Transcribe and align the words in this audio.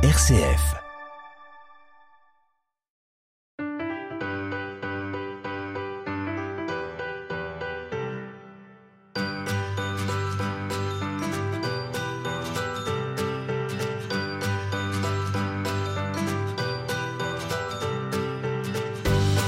RCF. 0.00 0.76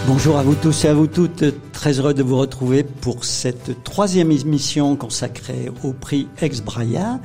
Bonjour 0.09 0.37
à 0.37 0.43
vous 0.43 0.57
tous 0.57 0.85
et 0.85 0.89
à 0.89 0.95
vous 0.95 1.07
toutes, 1.07 1.45
très 1.73 2.01
heureux 2.01 2.13
de 2.13 2.25
vous 2.25 2.37
retrouver 2.37 2.83
pour 2.83 3.25
cette 3.25 3.85
troisième 3.85 4.33
émission 4.33 4.97
consacrée 4.97 5.71
au 5.85 5.93
prix 5.93 6.27
Ex-Braya 6.43 7.21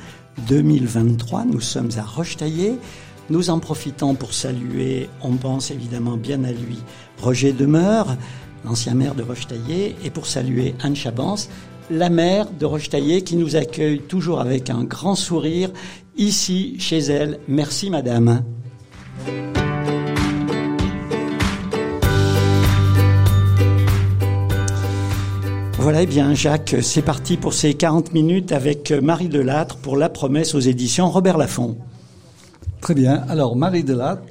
2023. 0.46 1.44
Nous 1.46 1.60
sommes 1.60 1.90
à 1.96 2.02
Rochetaillé. 2.02 2.78
Nous 3.28 3.50
en 3.50 3.58
profitons 3.58 4.14
pour 4.14 4.32
saluer, 4.32 5.08
on 5.20 5.32
pense 5.32 5.72
évidemment 5.72 6.16
bien 6.16 6.44
à 6.44 6.52
lui, 6.52 6.78
Roger 7.20 7.52
Demeure, 7.52 8.16
l'ancien 8.64 8.94
maire 8.94 9.16
de 9.16 9.24
Rochetaillé, 9.24 9.96
et 10.04 10.10
pour 10.10 10.26
saluer 10.26 10.76
Anne 10.80 10.94
Chabance, 10.94 11.48
la 11.90 12.08
maire 12.08 12.46
de 12.50 12.64
Rochetaillé 12.64 13.22
qui 13.22 13.34
nous 13.36 13.56
accueille 13.56 14.00
toujours 14.00 14.40
avec 14.40 14.70
un 14.70 14.84
grand 14.84 15.16
sourire 15.16 15.70
ici 16.16 16.76
chez 16.78 16.98
elle. 16.98 17.40
Merci 17.48 17.90
madame. 17.90 18.42
Voilà, 25.78 26.02
eh 26.02 26.06
bien 26.06 26.34
Jacques, 26.34 26.76
c'est 26.80 27.02
parti 27.02 27.36
pour 27.36 27.54
ces 27.54 27.74
40 27.74 28.12
minutes 28.12 28.52
avec 28.52 28.90
Marie 28.90 29.28
Delattre 29.28 29.76
pour 29.76 29.96
La 29.96 30.08
Promesse 30.08 30.54
aux 30.54 30.60
éditions 30.60 31.10
Robert 31.10 31.38
Laffont. 31.38 31.76
Très 32.80 32.94
bien. 32.94 33.24
Alors 33.28 33.56
Marie 33.56 33.84
Delattre, 33.84 34.22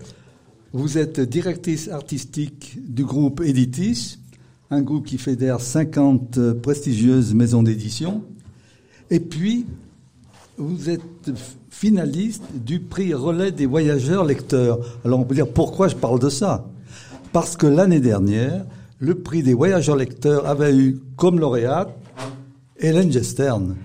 vous 0.72 0.98
êtes 0.98 1.20
directrice 1.20 1.90
artistique 1.90 2.78
du 2.88 3.04
groupe 3.04 3.42
Editis, 3.42 4.20
un 4.72 4.82
groupe 4.82 5.06
qui 5.06 5.18
fédère 5.18 5.62
50 5.62 6.54
prestigieuses 6.62 7.34
maisons 7.34 7.64
d'édition. 7.64 8.24
Et 9.10 9.20
puis, 9.20 9.66
vous 10.58 10.90
êtes 10.90 11.02
finaliste 11.70 12.44
du 12.54 12.80
prix 12.80 13.14
Relais 13.14 13.52
des 13.52 13.66
voyageurs 13.66 14.24
lecteurs. 14.24 14.80
Alors 15.04 15.20
on 15.20 15.24
peut 15.24 15.36
dire 15.36 15.48
pourquoi 15.48 15.88
je 15.88 15.96
parle 15.96 16.20
de 16.20 16.30
ça? 16.30 16.66
Parce 17.34 17.58
que 17.58 17.68
l'année 17.68 18.00
dernière, 18.00 18.66
le 19.00 19.16
prix 19.16 19.44
des 19.44 19.54
voyageurs 19.54 19.98
lecteurs 19.98 20.48
avait 20.48 20.76
eu 20.76 21.00
comme 21.18 21.40
lauréate 21.40 21.94
Hélène 22.80 23.12
Gestern. 23.12 23.76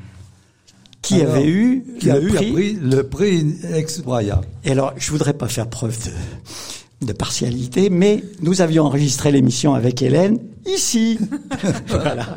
Qui 1.03 1.23
avait 1.23 1.47
eu, 1.47 1.85
qui 1.99 2.07
le, 2.07 2.13
a 2.13 2.21
eu 2.21 2.29
prix... 2.29 2.53
prix, 2.53 2.79
le 2.81 3.03
prix 3.05 3.55
ex 3.75 4.01
Braya. 4.01 4.43
Et 4.65 4.73
alors, 4.73 4.93
je 4.97 5.11
voudrais 5.11 5.33
pas 5.33 5.49
faire 5.49 5.69
preuve 5.69 5.97
de, 6.05 7.07
de 7.07 7.13
partialité, 7.13 7.89
mais 7.89 8.23
nous 8.43 8.61
avions 8.61 8.85
enregistré 8.85 9.33
l'émission 9.33 9.75
avec 9.75 10.03
Hélène 10.03 10.39
ici. 10.67 11.19
voilà. 11.89 12.37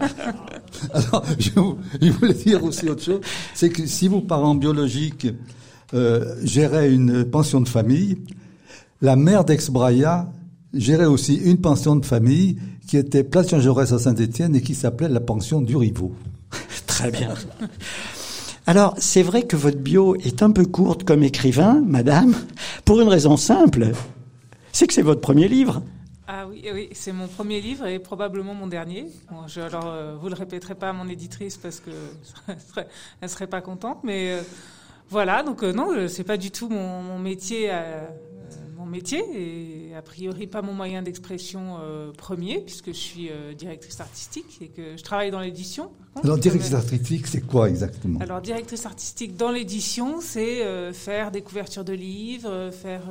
Alors, 0.94 1.25
je, 1.38 1.50
je, 2.02 2.11
voulais 2.11 2.33
dire 2.33 2.64
aussi 2.64 2.88
autre 2.88 3.03
chose, 3.03 3.22
c'est 3.53 3.70
que 3.70 3.86
si 3.86 4.08
vos 4.08 4.22
parents 4.22 4.55
biologiques 4.55 5.27
euh, 5.94 6.36
géraient 6.44 6.92
une 6.92 7.25
pension 7.25 7.61
de 7.61 7.67
famille, 7.67 8.17
la 9.02 9.16
mère 9.16 9.44
d'Ex-Braya 9.44 10.31
gérait 10.73 11.05
aussi 11.05 11.36
une 11.36 11.58
pension 11.59 11.95
de 11.95 12.05
famille 12.05 12.58
qui 12.88 12.98
était 12.98 13.23
place 13.23 13.50
Jean 13.50 13.59
Jaurès 13.59 13.92
à 13.92 14.00
Saint-Étienne 14.00 14.55
et 14.55 14.61
qui 14.61 14.75
s'appelait 14.75 15.09
la 15.09 15.20
pension 15.20 15.61
du 15.61 15.75
Rivaux. 15.75 16.14
Très 16.88 17.11
bien. 17.11 17.33
Alors, 18.66 18.95
c'est 18.97 19.23
vrai 19.23 19.44
que 19.44 19.58
votre 19.58 19.78
bio 19.78 20.16
est 20.16 20.42
un 20.42 20.52
peu 20.52 20.66
courte 20.66 21.03
comme 21.03 21.22
écrivain, 21.22 21.81
madame, 21.86 22.33
pour 22.86 23.02
une 23.02 23.09
raison 23.09 23.36
simple. 23.36 23.92
C'est 24.72 24.88
que 24.88 24.94
c'est 24.94 25.02
votre 25.02 25.20
premier 25.20 25.50
livre. 25.50 25.81
Ah 26.28 26.47
oui, 26.47 26.64
oui, 26.73 26.89
c'est 26.94 27.11
mon 27.11 27.28
premier 27.28 27.59
livre 27.59 27.86
et 27.86 28.00
probablement 28.00 28.53
mon 28.53 28.67
dernier. 28.67 29.08
Bon, 29.30 29.45
je, 29.48 29.60
alors, 29.60 29.87
euh, 29.87 30.15
vous 30.15 30.30
le 30.30 30.36
répéterez 30.36 30.76
pas 30.76 30.89
à 30.89 30.93
mon 30.93 31.10
éditrice 31.10 31.58
parce 31.58 31.82
que 31.82 31.92
elle 33.21 33.30
serait, 33.30 33.48
pas 33.48 33.60
contente, 33.60 33.99
mais 34.04 34.32
euh, 34.32 34.42
voilà. 35.10 35.43
Donc 35.43 35.61
euh, 35.61 35.73
non, 35.73 36.08
c'est 36.08 36.23
pas 36.23 36.37
du 36.37 36.49
tout 36.49 36.70
mon, 36.70 37.02
mon 37.04 37.20
métier 37.20 37.70
mon 38.83 38.89
métier 38.89 39.23
et 39.33 39.95
a 39.95 40.02
priori 40.02 40.45
pas 40.48 40.61
mon 40.61 40.73
moyen 40.73 41.02
d'expression 41.02 41.77
euh, 41.82 42.11
premier 42.11 42.60
puisque 42.60 42.88
je 42.88 42.98
suis 42.98 43.30
euh, 43.30 43.54
directrice 43.54 43.99
artistique 44.02 44.58
et 44.61 44.67
que 44.67 44.98
je 44.98 45.04
travaille 45.04 45.32
dans 45.32 45.39
l'édition. 45.39 45.92
Alors 46.23 46.38
directrice 46.38 46.73
artistique, 46.73 47.27
c'est 47.27 47.42
quoi 47.42 47.70
exactement? 47.70 48.20
Alors 48.20 48.42
directrice 48.42 48.86
artistique 48.86 49.38
dans 49.38 49.52
l'édition, 49.52 50.20
c'est 50.22 50.64
euh, 50.64 50.92
faire 50.92 51.32
des 51.32 51.42
couvertures 51.42 51.86
de 51.86 51.93
livres, 51.93 52.72
faire 52.72 53.04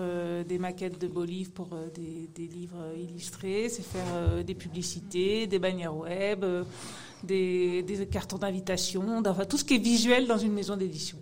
des 0.47 0.59
maquettes 0.59 1.00
de 1.00 1.09
beaux 1.09 1.25
livres 1.25 1.53
pour 1.53 1.71
des, 1.94 2.28
des, 2.34 2.47
livres 2.47 2.84
illustrés, 2.97 3.69
c'est 3.69 3.82
faire 3.82 4.44
des 4.44 4.55
publicités, 4.55 5.47
des 5.47 5.59
bannières 5.59 5.97
web, 5.97 6.44
des, 7.25 7.82
des, 7.82 8.06
cartons 8.06 8.38
d'invitation, 8.38 9.22
enfin 9.25 9.44
tout 9.47 9.59
ce 9.59 9.65
qui 9.65 9.75
est 9.75 9.82
visuel 9.82 10.27
dans 10.27 10.38
une 10.38 10.53
maison 10.53 10.77
d'édition, 10.77 11.19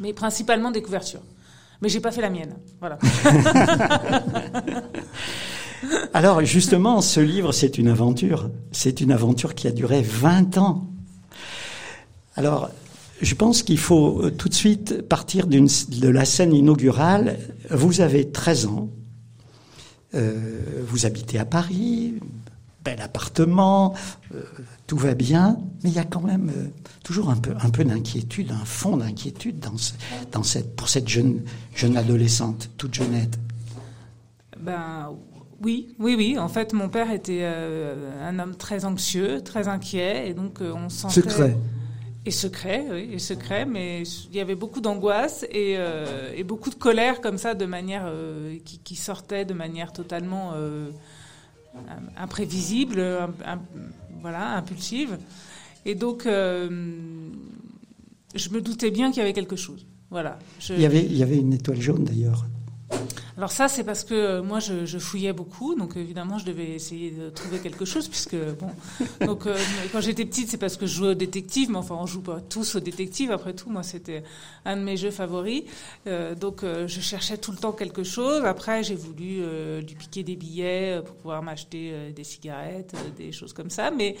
mais 0.00 0.12
principalement 0.12 0.70
des 0.70 0.82
couvertures 0.82 1.22
mais 1.80 1.88
j'ai 1.88 2.00
pas 2.00 2.10
fait 2.10 2.22
la 2.22 2.30
mienne. 2.30 2.56
Voilà. 2.80 2.98
Alors 6.14 6.44
justement, 6.44 7.00
ce 7.00 7.20
livre, 7.20 7.52
c'est 7.52 7.78
une 7.78 7.88
aventure. 7.88 8.50
C'est 8.72 9.00
une 9.00 9.12
aventure 9.12 9.54
qui 9.54 9.68
a 9.68 9.70
duré 9.70 10.02
20 10.02 10.58
ans. 10.58 10.86
Alors, 12.34 12.70
je 13.20 13.34
pense 13.34 13.62
qu'il 13.62 13.78
faut 13.78 14.30
tout 14.30 14.48
de 14.48 14.54
suite 14.54 15.02
partir 15.02 15.46
de 15.46 16.08
la 16.08 16.24
scène 16.24 16.54
inaugurale. 16.54 17.38
Vous 17.70 18.00
avez 18.00 18.30
13 18.30 18.66
ans. 18.66 18.90
Euh, 20.14 20.60
vous 20.86 21.04
habitez 21.04 21.38
à 21.38 21.44
Paris, 21.44 22.14
bel 22.88 23.02
appartement, 23.02 23.94
euh, 24.34 24.42
tout 24.86 24.96
va 24.96 25.14
bien, 25.14 25.58
mais 25.82 25.90
il 25.90 25.96
y 25.96 25.98
a 25.98 26.04
quand 26.04 26.22
même 26.22 26.50
euh, 26.50 26.68
toujours 27.04 27.28
un 27.28 27.36
peu, 27.36 27.52
un 27.60 27.70
peu 27.70 27.84
d'inquiétude, 27.84 28.50
un 28.50 28.64
fond 28.64 28.96
d'inquiétude 28.96 29.58
dans, 29.58 29.76
ce, 29.76 29.92
dans 30.32 30.42
cette, 30.42 30.74
pour 30.74 30.88
cette 30.88 31.08
jeune, 31.08 31.42
jeune 31.74 31.96
adolescente, 31.96 32.70
toute 32.78 32.94
jeunette. 32.94 33.38
Ben 34.58 35.10
oui, 35.62 35.94
oui, 35.98 36.14
oui. 36.16 36.38
En 36.38 36.48
fait, 36.48 36.72
mon 36.72 36.88
père 36.88 37.10
était 37.10 37.40
euh, 37.42 38.26
un 38.26 38.38
homme 38.38 38.56
très 38.56 38.84
anxieux, 38.84 39.42
très 39.42 39.68
inquiet, 39.68 40.28
et 40.30 40.34
donc 40.34 40.60
on 40.60 40.88
sentait 40.88 41.14
secret. 41.14 41.56
Et 42.24 42.30
secret, 42.30 42.86
oui, 42.90 43.10
et 43.12 43.18
secret, 43.18 43.64
mais 43.64 44.02
il 44.30 44.36
y 44.36 44.40
avait 44.40 44.54
beaucoup 44.54 44.80
d'angoisse 44.80 45.46
et, 45.50 45.78
et, 46.36 46.44
beaucoup 46.44 46.68
de 46.68 46.74
colère 46.74 47.22
comme 47.22 47.38
ça, 47.38 47.54
de 47.54 47.64
manière 47.64 48.12
qui, 48.66 48.78
qui, 48.80 48.96
sortait 48.96 49.46
de 49.46 49.54
manière 49.54 49.94
totalement 49.94 50.52
imprévisible, 52.16 53.00
un, 53.00 53.30
un, 53.44 53.60
voilà, 54.20 54.56
impulsive. 54.56 55.18
Et 55.84 55.94
donc, 55.94 56.26
euh, 56.26 56.68
je 58.34 58.48
me 58.50 58.60
doutais 58.60 58.90
bien 58.90 59.10
qu'il 59.10 59.18
y 59.18 59.22
avait 59.22 59.32
quelque 59.32 59.56
chose. 59.56 59.86
Voilà. 60.10 60.38
Il 60.70 60.80
y 60.80 61.22
avait 61.22 61.36
une 61.36 61.52
étoile 61.52 61.80
jaune 61.80 62.04
d'ailleurs. 62.04 62.46
Alors 63.38 63.52
ça, 63.52 63.68
c'est 63.68 63.84
parce 63.84 64.02
que 64.02 64.14
euh, 64.14 64.42
moi, 64.42 64.58
je, 64.58 64.84
je, 64.84 64.98
fouillais 64.98 65.32
beaucoup, 65.32 65.76
donc 65.76 65.96
évidemment, 65.96 66.38
je 66.38 66.44
devais 66.44 66.70
essayer 66.70 67.12
de 67.12 67.30
trouver 67.30 67.60
quelque 67.60 67.84
chose, 67.84 68.08
puisque 68.08 68.34
bon, 68.34 68.66
donc 69.24 69.46
euh, 69.46 69.56
quand 69.92 70.00
j'étais 70.00 70.24
petite, 70.24 70.48
c'est 70.48 70.56
parce 70.56 70.76
que 70.76 70.86
je 70.86 70.94
jouais 70.96 71.10
au 71.10 71.14
détective, 71.14 71.70
mais 71.70 71.76
enfin, 71.76 71.94
on 72.00 72.04
joue 72.04 72.20
pas 72.20 72.40
tous 72.40 72.74
au 72.74 72.80
détective. 72.80 73.30
Après 73.30 73.52
tout, 73.54 73.70
moi, 73.70 73.84
c'était 73.84 74.24
un 74.64 74.76
de 74.76 74.82
mes 74.82 74.96
jeux 74.96 75.12
favoris, 75.12 75.62
euh, 76.08 76.34
donc 76.34 76.64
euh, 76.64 76.88
je 76.88 77.00
cherchais 77.00 77.38
tout 77.38 77.52
le 77.52 77.58
temps 77.58 77.70
quelque 77.70 78.02
chose. 78.02 78.44
Après, 78.44 78.82
j'ai 78.82 78.96
voulu 78.96 79.38
euh, 79.40 79.82
lui 79.82 79.94
piquer 79.94 80.24
des 80.24 80.34
billets 80.34 81.00
pour 81.06 81.14
pouvoir 81.14 81.40
m'acheter 81.40 82.12
des 82.16 82.24
cigarettes, 82.24 82.96
des 83.16 83.30
choses 83.30 83.52
comme 83.52 83.70
ça, 83.70 83.92
mais 83.92 84.16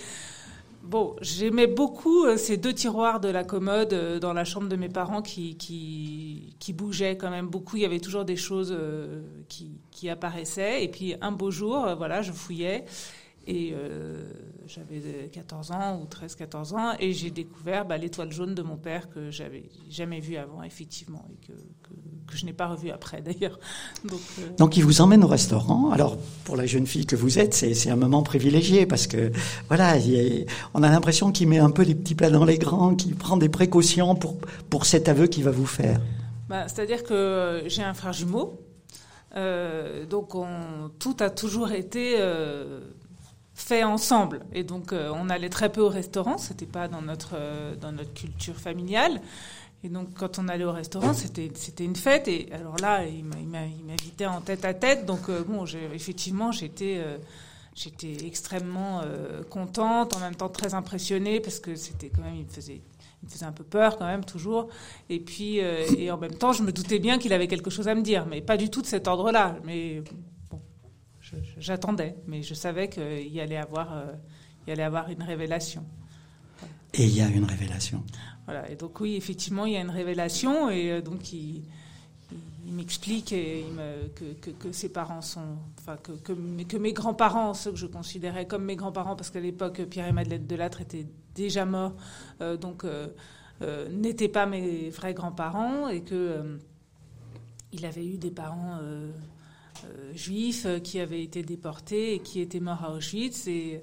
Bon, 0.82 1.16
j'aimais 1.20 1.66
beaucoup 1.66 2.24
euh, 2.24 2.36
ces 2.36 2.56
deux 2.56 2.72
tiroirs 2.72 3.20
de 3.20 3.28
la 3.28 3.44
commode 3.44 3.92
euh, 3.92 4.18
dans 4.18 4.32
la 4.32 4.44
chambre 4.44 4.68
de 4.68 4.76
mes 4.76 4.88
parents 4.88 5.22
qui, 5.22 5.56
qui, 5.56 6.72
bougeaient 6.72 7.16
quand 7.16 7.30
même 7.30 7.48
beaucoup. 7.48 7.76
Il 7.76 7.82
y 7.82 7.84
avait 7.84 8.00
toujours 8.00 8.24
des 8.24 8.36
choses 8.36 8.72
euh, 8.72 9.22
qui, 9.48 9.80
qui 9.90 10.08
apparaissaient. 10.08 10.84
Et 10.84 10.88
puis 10.88 11.14
un 11.20 11.32
beau 11.32 11.50
jour, 11.50 11.94
voilà, 11.96 12.22
je 12.22 12.32
fouillais 12.32 12.84
et 13.46 13.74
j'avais 14.66 15.30
14 15.32 15.70
ans 15.70 16.02
ou 16.02 16.04
13-14 16.04 16.74
ans 16.74 16.92
et 17.00 17.14
j'ai 17.14 17.30
découvert 17.30 17.86
bah, 17.86 17.96
l'étoile 17.96 18.30
jaune 18.30 18.54
de 18.54 18.60
mon 18.60 18.76
père 18.76 19.08
que 19.08 19.30
j'avais 19.30 19.70
jamais 19.88 20.20
vue 20.20 20.36
avant, 20.36 20.62
effectivement, 20.62 21.24
et 21.32 21.46
que, 21.46 21.54
que 22.28 22.36
je 22.36 22.44
n'ai 22.44 22.52
pas 22.52 22.66
revue 22.66 22.90
après 22.90 23.20
d'ailleurs. 23.22 23.58
Donc, 24.04 24.20
euh... 24.38 24.42
Donc, 24.58 24.76
il 24.76 24.84
vous 24.84 25.00
emmène 25.00 25.24
au 25.24 25.26
restaurant. 25.26 25.90
Alors, 25.90 26.16
pour 26.44 26.56
la 26.56 26.66
jeune 26.66 26.86
fille 26.86 27.06
que 27.06 27.16
vous 27.16 27.38
êtes, 27.38 27.54
c'est 27.54 27.90
un 27.90 27.96
moment 27.96 28.22
privilégié 28.22 28.86
parce 28.86 29.06
que, 29.06 29.32
voilà, 29.68 29.94
on 30.74 30.82
a 30.82 30.90
l'impression 30.90 31.32
qu'il 31.32 31.48
met 31.48 31.58
un 31.58 31.70
peu 31.70 31.82
les 31.82 31.94
petits 31.94 32.14
plats 32.14 32.30
dans 32.30 32.44
les 32.44 32.58
grands, 32.58 32.94
qu'il 32.94 33.14
prend 33.16 33.36
des 33.36 33.48
précautions 33.48 34.14
pour, 34.14 34.36
pour 34.70 34.86
cet 34.86 35.08
aveu 35.08 35.26
qu'il 35.26 35.44
va 35.44 35.50
vous 35.50 35.66
faire. 35.66 36.00
Bah, 36.48 36.68
C'est-à-dire 36.68 37.02
que 37.02 37.62
j'ai 37.66 37.82
un 37.82 37.94
frère 37.94 38.12
jumeau. 38.12 38.60
Euh, 39.36 40.06
donc, 40.06 40.34
on, 40.34 40.90
tout 40.98 41.16
a 41.20 41.30
toujours 41.30 41.72
été 41.72 42.16
euh, 42.18 42.80
fait 43.54 43.84
ensemble. 43.84 44.40
Et 44.52 44.64
donc, 44.64 44.92
on 44.92 45.30
allait 45.30 45.50
très 45.50 45.70
peu 45.70 45.80
au 45.80 45.88
restaurant, 45.88 46.38
c'était 46.38 46.66
pas 46.66 46.88
dans 46.88 47.02
notre, 47.02 47.36
dans 47.80 47.92
notre 47.92 48.12
culture 48.14 48.56
familiale. 48.56 49.20
Et 49.84 49.88
donc, 49.88 50.08
quand 50.14 50.38
on 50.38 50.48
allait 50.48 50.64
au 50.64 50.72
restaurant, 50.72 51.12
c'était 51.14 51.84
une 51.84 51.94
fête. 51.94 52.26
Et 52.26 52.48
alors 52.52 52.76
là, 52.78 53.04
il 53.04 53.24
m'invitait 53.24 54.26
en 54.26 54.40
tête 54.40 54.64
à 54.64 54.74
tête. 54.74 55.06
Donc, 55.06 55.28
euh, 55.28 55.44
bon, 55.44 55.64
effectivement, 55.94 56.50
j'étais 56.50 56.98
euh, 56.98 57.18
extrêmement 58.24 59.02
euh, 59.04 59.44
contente, 59.44 60.16
en 60.16 60.20
même 60.20 60.34
temps 60.34 60.48
très 60.48 60.74
impressionnée 60.74 61.38
parce 61.38 61.60
que 61.60 61.76
c'était 61.76 62.08
quand 62.08 62.22
même, 62.22 62.34
il 62.34 62.44
me 62.44 62.50
faisait 62.50 62.80
il 63.20 63.26
me 63.26 63.30
faisait 63.30 63.46
un 63.46 63.52
peu 63.52 63.64
peur 63.64 63.98
quand 63.98 64.06
même 64.06 64.24
toujours. 64.24 64.68
Et 65.10 65.18
puis, 65.18 65.56
et 65.56 66.08
en 66.12 66.18
même 66.18 66.34
temps, 66.34 66.52
je 66.52 66.62
me 66.62 66.70
doutais 66.70 67.00
bien 67.00 67.18
qu'il 67.18 67.32
avait 67.32 67.48
quelque 67.48 67.68
chose 67.68 67.88
à 67.88 67.96
me 67.96 68.02
dire, 68.02 68.26
mais 68.26 68.40
pas 68.40 68.56
du 68.56 68.70
tout 68.70 68.80
de 68.80 68.86
cet 68.86 69.08
ordre-là. 69.08 69.56
Mais 69.64 70.04
bon, 70.48 70.60
j'attendais, 71.58 72.14
mais 72.28 72.44
je 72.44 72.54
savais 72.54 72.88
qu'il 72.88 73.02
allait 73.02 73.26
y 73.32 73.40
allait 73.40 74.82
avoir 74.82 75.10
une 75.10 75.22
révélation. 75.24 75.84
Et 76.94 77.04
il 77.04 77.16
y 77.16 77.20
a 77.20 77.28
une 77.28 77.44
révélation. 77.44 78.02
Voilà. 78.46 78.70
Et 78.70 78.76
donc 78.76 78.98
oui, 79.00 79.16
effectivement, 79.16 79.66
il 79.66 79.74
y 79.74 79.76
a 79.76 79.80
une 79.80 79.90
révélation 79.90 80.70
et 80.70 80.90
euh, 80.90 81.00
donc 81.02 81.32
il, 81.32 81.62
m'explique 82.64 83.30
que, 83.30 84.50
que, 84.50 84.72
ses 84.72 84.90
parents 84.90 85.22
sont, 85.22 85.56
enfin 85.78 85.96
que, 85.96 86.12
que, 86.12 86.76
mes 86.76 86.92
grands-parents, 86.92 87.54
ceux 87.54 87.72
que 87.72 87.78
je 87.78 87.86
considérais 87.86 88.46
comme 88.46 88.64
mes 88.64 88.76
grands-parents, 88.76 89.16
parce 89.16 89.30
qu'à 89.30 89.40
l'époque 89.40 89.82
Pierre 89.84 90.06
et 90.06 90.12
Madeleine 90.12 90.46
Delattre 90.46 90.80
étaient 90.80 91.06
déjà 91.34 91.64
morts, 91.64 91.94
euh, 92.40 92.56
donc 92.56 92.84
euh, 92.84 93.08
n'étaient 93.90 94.28
pas 94.28 94.46
mes 94.46 94.90
vrais 94.90 95.14
grands-parents 95.14 95.88
et 95.88 96.02
que 96.02 96.58
il 97.72 97.84
avait 97.84 98.06
eu 98.06 98.16
des 98.16 98.30
parents 98.30 98.78
juifs 100.14 100.66
qui 100.82 101.00
avaient 101.00 101.22
été 101.22 101.42
déportés 101.42 102.14
et 102.14 102.18
qui 102.20 102.40
étaient 102.40 102.60
morts 102.60 102.82
à 102.82 102.92
Auschwitz 102.92 103.46
et 103.46 103.82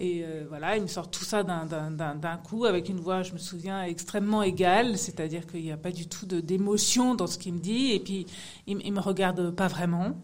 et 0.00 0.22
euh, 0.24 0.44
voilà, 0.48 0.76
il 0.76 0.82
me 0.82 0.86
sort 0.86 1.10
tout 1.10 1.24
ça 1.24 1.42
d'un 1.42 2.36
coup 2.36 2.66
avec 2.66 2.88
une 2.88 3.00
voix, 3.00 3.24
je 3.24 3.32
me 3.32 3.38
souviens, 3.38 3.82
extrêmement 3.82 4.44
égale, 4.44 4.96
c'est-à-dire 4.96 5.44
qu'il 5.48 5.62
n'y 5.62 5.72
a 5.72 5.76
pas 5.76 5.90
du 5.90 6.06
tout 6.06 6.24
d'émotion 6.24 7.16
dans 7.16 7.26
ce 7.26 7.36
qu'il 7.36 7.54
me 7.54 7.58
dit, 7.58 7.90
et 7.92 7.98
puis 7.98 8.26
il, 8.68 8.80
il 8.86 8.92
me 8.92 9.00
regarde 9.00 9.50
pas 9.50 9.66
vraiment. 9.66 10.16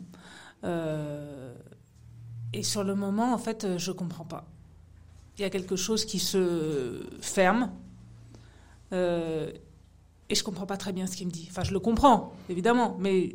Euh, 0.62 1.52
et 2.52 2.62
sur 2.62 2.84
le 2.84 2.94
moment, 2.94 3.34
en 3.34 3.38
fait, 3.38 3.76
je 3.76 3.90
comprends 3.90 4.24
pas. 4.24 4.46
Il 5.38 5.42
y 5.42 5.44
a 5.44 5.50
quelque 5.50 5.74
chose 5.74 6.04
qui 6.04 6.20
se 6.20 7.04
ferme, 7.20 7.72
euh, 8.92 9.50
et 10.28 10.36
je 10.36 10.44
comprends 10.44 10.66
pas 10.66 10.76
très 10.76 10.92
bien 10.92 11.08
ce 11.08 11.16
qu'il 11.16 11.26
me 11.26 11.32
dit. 11.32 11.48
Enfin, 11.50 11.64
je 11.64 11.72
le 11.72 11.80
comprends, 11.80 12.32
évidemment, 12.48 12.96
mais 13.00 13.34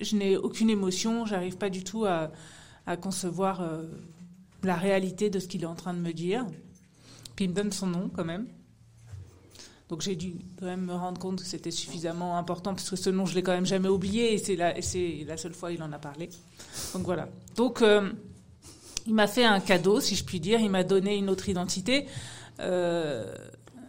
je 0.00 0.16
n'ai 0.16 0.38
aucune 0.38 0.70
émotion, 0.70 1.26
j'arrive 1.26 1.58
pas 1.58 1.68
du 1.68 1.84
tout 1.84 2.06
à 2.06 2.30
concevoir 2.96 3.60
la 4.62 4.76
réalité 4.76 5.30
de 5.30 5.38
ce 5.38 5.48
qu'il 5.48 5.62
est 5.62 5.66
en 5.66 5.74
train 5.74 5.94
de 5.94 6.00
me 6.00 6.12
dire. 6.12 6.46
Puis 7.34 7.44
il 7.44 7.50
me 7.50 7.54
donne 7.54 7.72
son 7.72 7.86
nom 7.86 8.10
quand 8.14 8.24
même. 8.24 8.46
Donc 9.88 10.00
j'ai 10.02 10.16
dû 10.16 10.34
quand 10.58 10.66
même 10.66 10.86
me 10.86 10.94
rendre 10.94 11.20
compte 11.20 11.40
que 11.40 11.46
c'était 11.46 11.70
suffisamment 11.70 12.36
important 12.36 12.74
parce 12.74 12.90
que 12.90 12.96
ce 12.96 13.08
nom 13.08 13.24
je 13.24 13.36
l'ai 13.36 13.42
quand 13.42 13.52
même 13.52 13.66
jamais 13.66 13.88
oublié 13.88 14.34
et 14.34 14.38
c'est 14.38 14.56
la, 14.56 14.74
la, 14.74 15.36
seule 15.36 15.54
fois 15.54 15.70
il 15.70 15.80
en 15.82 15.92
a 15.92 15.98
parlé. 15.98 16.28
Donc 16.92 17.04
voilà. 17.04 17.28
Donc 17.54 17.82
euh, 17.82 18.10
il 19.06 19.14
m'a 19.14 19.28
fait 19.28 19.44
un 19.44 19.60
cadeau 19.60 20.00
si 20.00 20.16
je 20.16 20.24
puis 20.24 20.40
dire. 20.40 20.58
Il 20.58 20.70
m'a 20.70 20.82
donné 20.82 21.16
une 21.16 21.30
autre 21.30 21.48
identité. 21.48 22.06
Euh, 22.58 23.32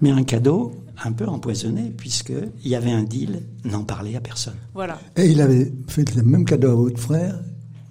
Mais 0.01 0.11
un 0.11 0.23
cadeau 0.23 0.73
un 1.03 1.13
peu 1.13 1.25
empoisonné 1.25 1.91
puisqu'il 1.97 2.67
y 2.67 2.75
avait 2.75 2.91
un 2.91 3.03
deal, 3.03 3.41
n'en 3.63 3.83
parler 3.83 4.15
à 4.15 4.21
personne. 4.21 4.57
Voilà. 4.75 4.99
Et 5.15 5.25
il 5.25 5.41
avait 5.41 5.71
fait 5.87 6.13
le 6.15 6.21
même 6.21 6.45
cadeau 6.45 6.69
à 6.69 6.75
votre 6.75 6.99
frère 6.99 7.39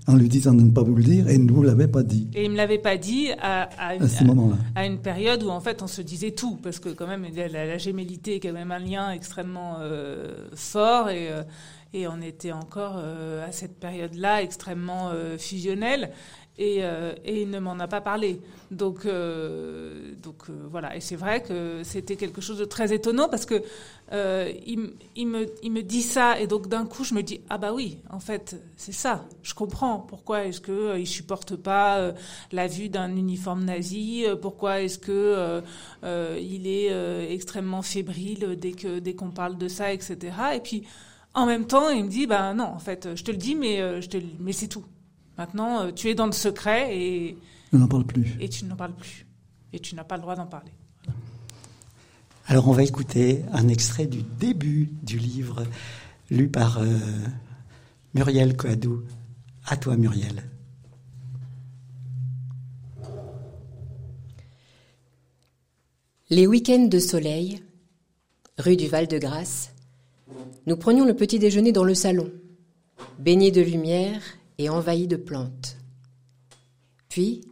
en 0.08 0.14
lui 0.14 0.28
disant 0.28 0.54
de 0.54 0.62
ne 0.62 0.70
pas 0.70 0.82
vous 0.82 0.94
le 0.94 1.02
dire 1.02 1.28
et 1.28 1.36
ne 1.38 1.50
vous 1.50 1.62
l'avait 1.62 1.88
pas 1.88 2.02
dit. 2.02 2.28
Et 2.34 2.44
il 2.44 2.50
me 2.50 2.56
l'avait 2.56 2.78
pas 2.78 2.96
dit 2.96 3.30
à, 3.40 3.62
à, 3.78 3.94
une, 3.96 4.06
à, 4.74 4.86
une, 4.86 4.98
période 4.98 5.42
où 5.42 5.48
en 5.50 5.60
fait 5.60 5.82
on 5.82 5.86
se 5.86 6.00
disait 6.00 6.30
tout 6.30 6.56
parce 6.62 6.78
que 6.78 6.90
quand 6.90 7.06
même 7.06 7.26
la, 7.34 7.48
la 7.48 7.78
gémellité 7.78 8.36
est 8.36 8.40
quand 8.40 8.52
même 8.52 8.70
un 8.70 8.78
lien 8.78 9.10
extrêmement 9.10 9.78
euh, 9.80 10.48
fort 10.54 11.10
et 11.10 11.30
euh, 11.30 11.42
et 11.94 12.08
on 12.08 12.20
était 12.20 12.52
encore 12.52 12.96
euh, 12.98 13.46
à 13.46 13.52
cette 13.52 13.78
période-là 13.80 14.42
extrêmement 14.42 15.12
fusionnelle 15.38 16.10
et, 16.58 16.78
euh, 16.80 17.12
et, 17.24 17.42
il 17.42 17.50
ne 17.50 17.58
m'en 17.58 17.78
a 17.78 17.86
pas 17.86 18.00
parlé. 18.00 18.40
Donc, 18.70 19.04
euh, 19.04 20.14
donc 20.22 20.48
euh, 20.48 20.66
voilà. 20.70 20.96
Et 20.96 21.00
c'est 21.00 21.16
vrai 21.16 21.42
que 21.42 21.82
c'était 21.84 22.16
quelque 22.16 22.40
chose 22.40 22.58
de 22.58 22.64
très 22.64 22.94
étonnant 22.94 23.28
parce 23.28 23.44
que 23.46 23.62
il, 24.12 24.94
il, 25.16 25.26
me, 25.26 25.46
il 25.62 25.72
me 25.72 25.82
dit 25.82 26.02
ça 26.02 26.40
et 26.40 26.46
donc 26.46 26.68
d'un 26.68 26.86
coup 26.86 27.02
je 27.02 27.12
me 27.12 27.22
dis 27.22 27.40
ah 27.50 27.58
bah 27.58 27.72
oui, 27.74 27.98
en 28.08 28.20
fait 28.20 28.56
c'est 28.76 28.92
ça. 28.92 29.24
Je 29.42 29.52
comprends 29.52 29.98
pourquoi 29.98 30.44
est-ce 30.44 30.60
que 30.60 30.96
il 30.96 31.06
supporte 31.06 31.56
pas 31.56 32.12
la 32.52 32.66
vue 32.68 32.88
d'un 32.88 33.14
uniforme 33.16 33.64
nazi. 33.64 34.24
pourquoi 34.40 34.80
est-ce 34.80 34.98
que 34.98 35.60
il 36.04 36.66
est 36.66 37.32
extrêmement 37.32 37.82
fébrile 37.82 38.56
dès 38.58 39.14
qu'on 39.14 39.30
parle 39.30 39.58
de 39.58 39.68
ça, 39.68 39.92
etc. 39.92 40.16
Et 40.54 40.60
puis 40.60 40.84
en 41.34 41.44
même 41.44 41.66
temps, 41.66 41.90
il 41.90 42.04
me 42.04 42.08
dit, 42.08 42.26
bah 42.26 42.54
non, 42.54 42.64
en 42.64 42.78
fait, 42.78 43.14
je 43.14 43.22
te 43.22 43.30
le 43.30 43.36
dis, 43.36 43.56
mais 43.56 43.82
c'est 44.52 44.68
tout. 44.68 44.84
Maintenant, 45.38 45.82
euh, 45.82 45.92
tu 45.92 46.08
es 46.08 46.14
dans 46.14 46.26
le 46.26 46.32
secret 46.32 46.96
et. 46.96 47.38
On 47.72 47.78
n'en 47.78 47.88
parle 47.88 48.06
plus. 48.06 48.36
Et 48.40 48.48
tu 48.48 48.64
n'en 48.64 48.76
parles 48.76 48.94
plus. 48.94 49.26
Et 49.72 49.80
tu 49.80 49.94
n'as 49.94 50.04
pas 50.04 50.16
le 50.16 50.22
droit 50.22 50.36
d'en 50.36 50.46
parler. 50.46 50.72
Alors, 52.46 52.68
on 52.68 52.72
va 52.72 52.84
écouter 52.84 53.42
un 53.52 53.68
extrait 53.68 54.06
du 54.06 54.22
début 54.22 54.90
du 55.02 55.18
livre, 55.18 55.64
lu 56.30 56.48
par 56.48 56.78
euh, 56.78 56.96
Muriel 58.14 58.56
Coadou. 58.56 59.02
À 59.66 59.76
toi, 59.76 59.96
Muriel. 59.96 60.44
Les 66.30 66.46
week-ends 66.46 66.86
de 66.86 66.98
soleil, 66.98 67.62
rue 68.58 68.76
du 68.76 68.88
Val-de-Grâce, 68.88 69.72
nous 70.66 70.76
prenions 70.76 71.04
le 71.04 71.14
petit 71.14 71.38
déjeuner 71.38 71.72
dans 71.72 71.84
le 71.84 71.94
salon, 71.94 72.30
baigné 73.18 73.50
de 73.50 73.60
lumière 73.60 74.20
et 74.58 74.68
envahi 74.68 75.06
de 75.06 75.16
plantes. 75.16 75.76
Puis, 77.08 77.42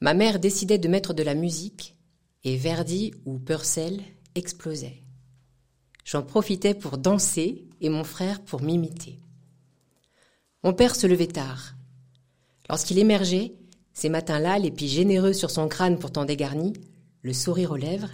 ma 0.00 0.14
mère 0.14 0.38
décidait 0.38 0.78
de 0.78 0.88
mettre 0.88 1.14
de 1.14 1.22
la 1.22 1.34
musique 1.34 1.96
et 2.44 2.56
Verdi 2.56 3.12
ou 3.24 3.38
Purcell 3.38 4.00
explosait. 4.34 5.02
J'en 6.04 6.22
profitais 6.22 6.74
pour 6.74 6.98
danser 6.98 7.66
et 7.80 7.88
mon 7.88 8.04
frère 8.04 8.42
pour 8.42 8.62
m'imiter. 8.62 9.20
Mon 10.64 10.72
père 10.72 10.96
se 10.96 11.06
levait 11.06 11.26
tard. 11.26 11.74
Lorsqu'il 12.68 12.98
émergeait, 12.98 13.54
ces 13.92 14.08
matins-là, 14.08 14.58
l'épi 14.58 14.88
généreux 14.88 15.32
sur 15.32 15.50
son 15.50 15.68
crâne 15.68 15.98
pourtant 15.98 16.24
dégarni, 16.24 16.72
le 17.22 17.32
sourire 17.32 17.72
aux 17.72 17.76
lèvres, 17.76 18.10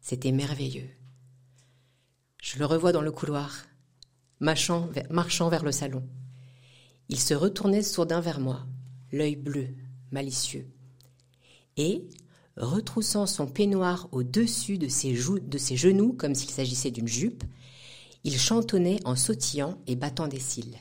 c'était 0.00 0.32
merveilleux. 0.32 0.88
Je 2.42 2.58
le 2.58 2.66
revois 2.66 2.92
dans 2.92 3.02
le 3.02 3.10
couloir, 3.10 3.66
marchant 4.40 4.88
vers 5.48 5.64
le 5.64 5.72
salon. 5.72 6.06
Il 7.10 7.18
se 7.18 7.32
retournait 7.34 7.82
soudain 7.82 8.20
vers 8.20 8.38
moi, 8.38 8.60
l'œil 9.12 9.36
bleu, 9.36 9.68
malicieux. 10.10 10.66
Et, 11.78 12.04
retroussant 12.56 13.26
son 13.26 13.46
peignoir 13.46 14.08
au-dessus 14.12 14.76
de 14.76 14.88
ses, 14.88 15.12
de 15.12 15.58
ses 15.58 15.76
genoux 15.76 16.12
comme 16.12 16.34
s'il 16.34 16.50
s'agissait 16.50 16.90
d'une 16.90 17.08
jupe, 17.08 17.44
il 18.24 18.38
chantonnait 18.38 19.00
en 19.04 19.16
sautillant 19.16 19.78
et 19.86 19.96
battant 19.96 20.28
des 20.28 20.40
cils. 20.40 20.76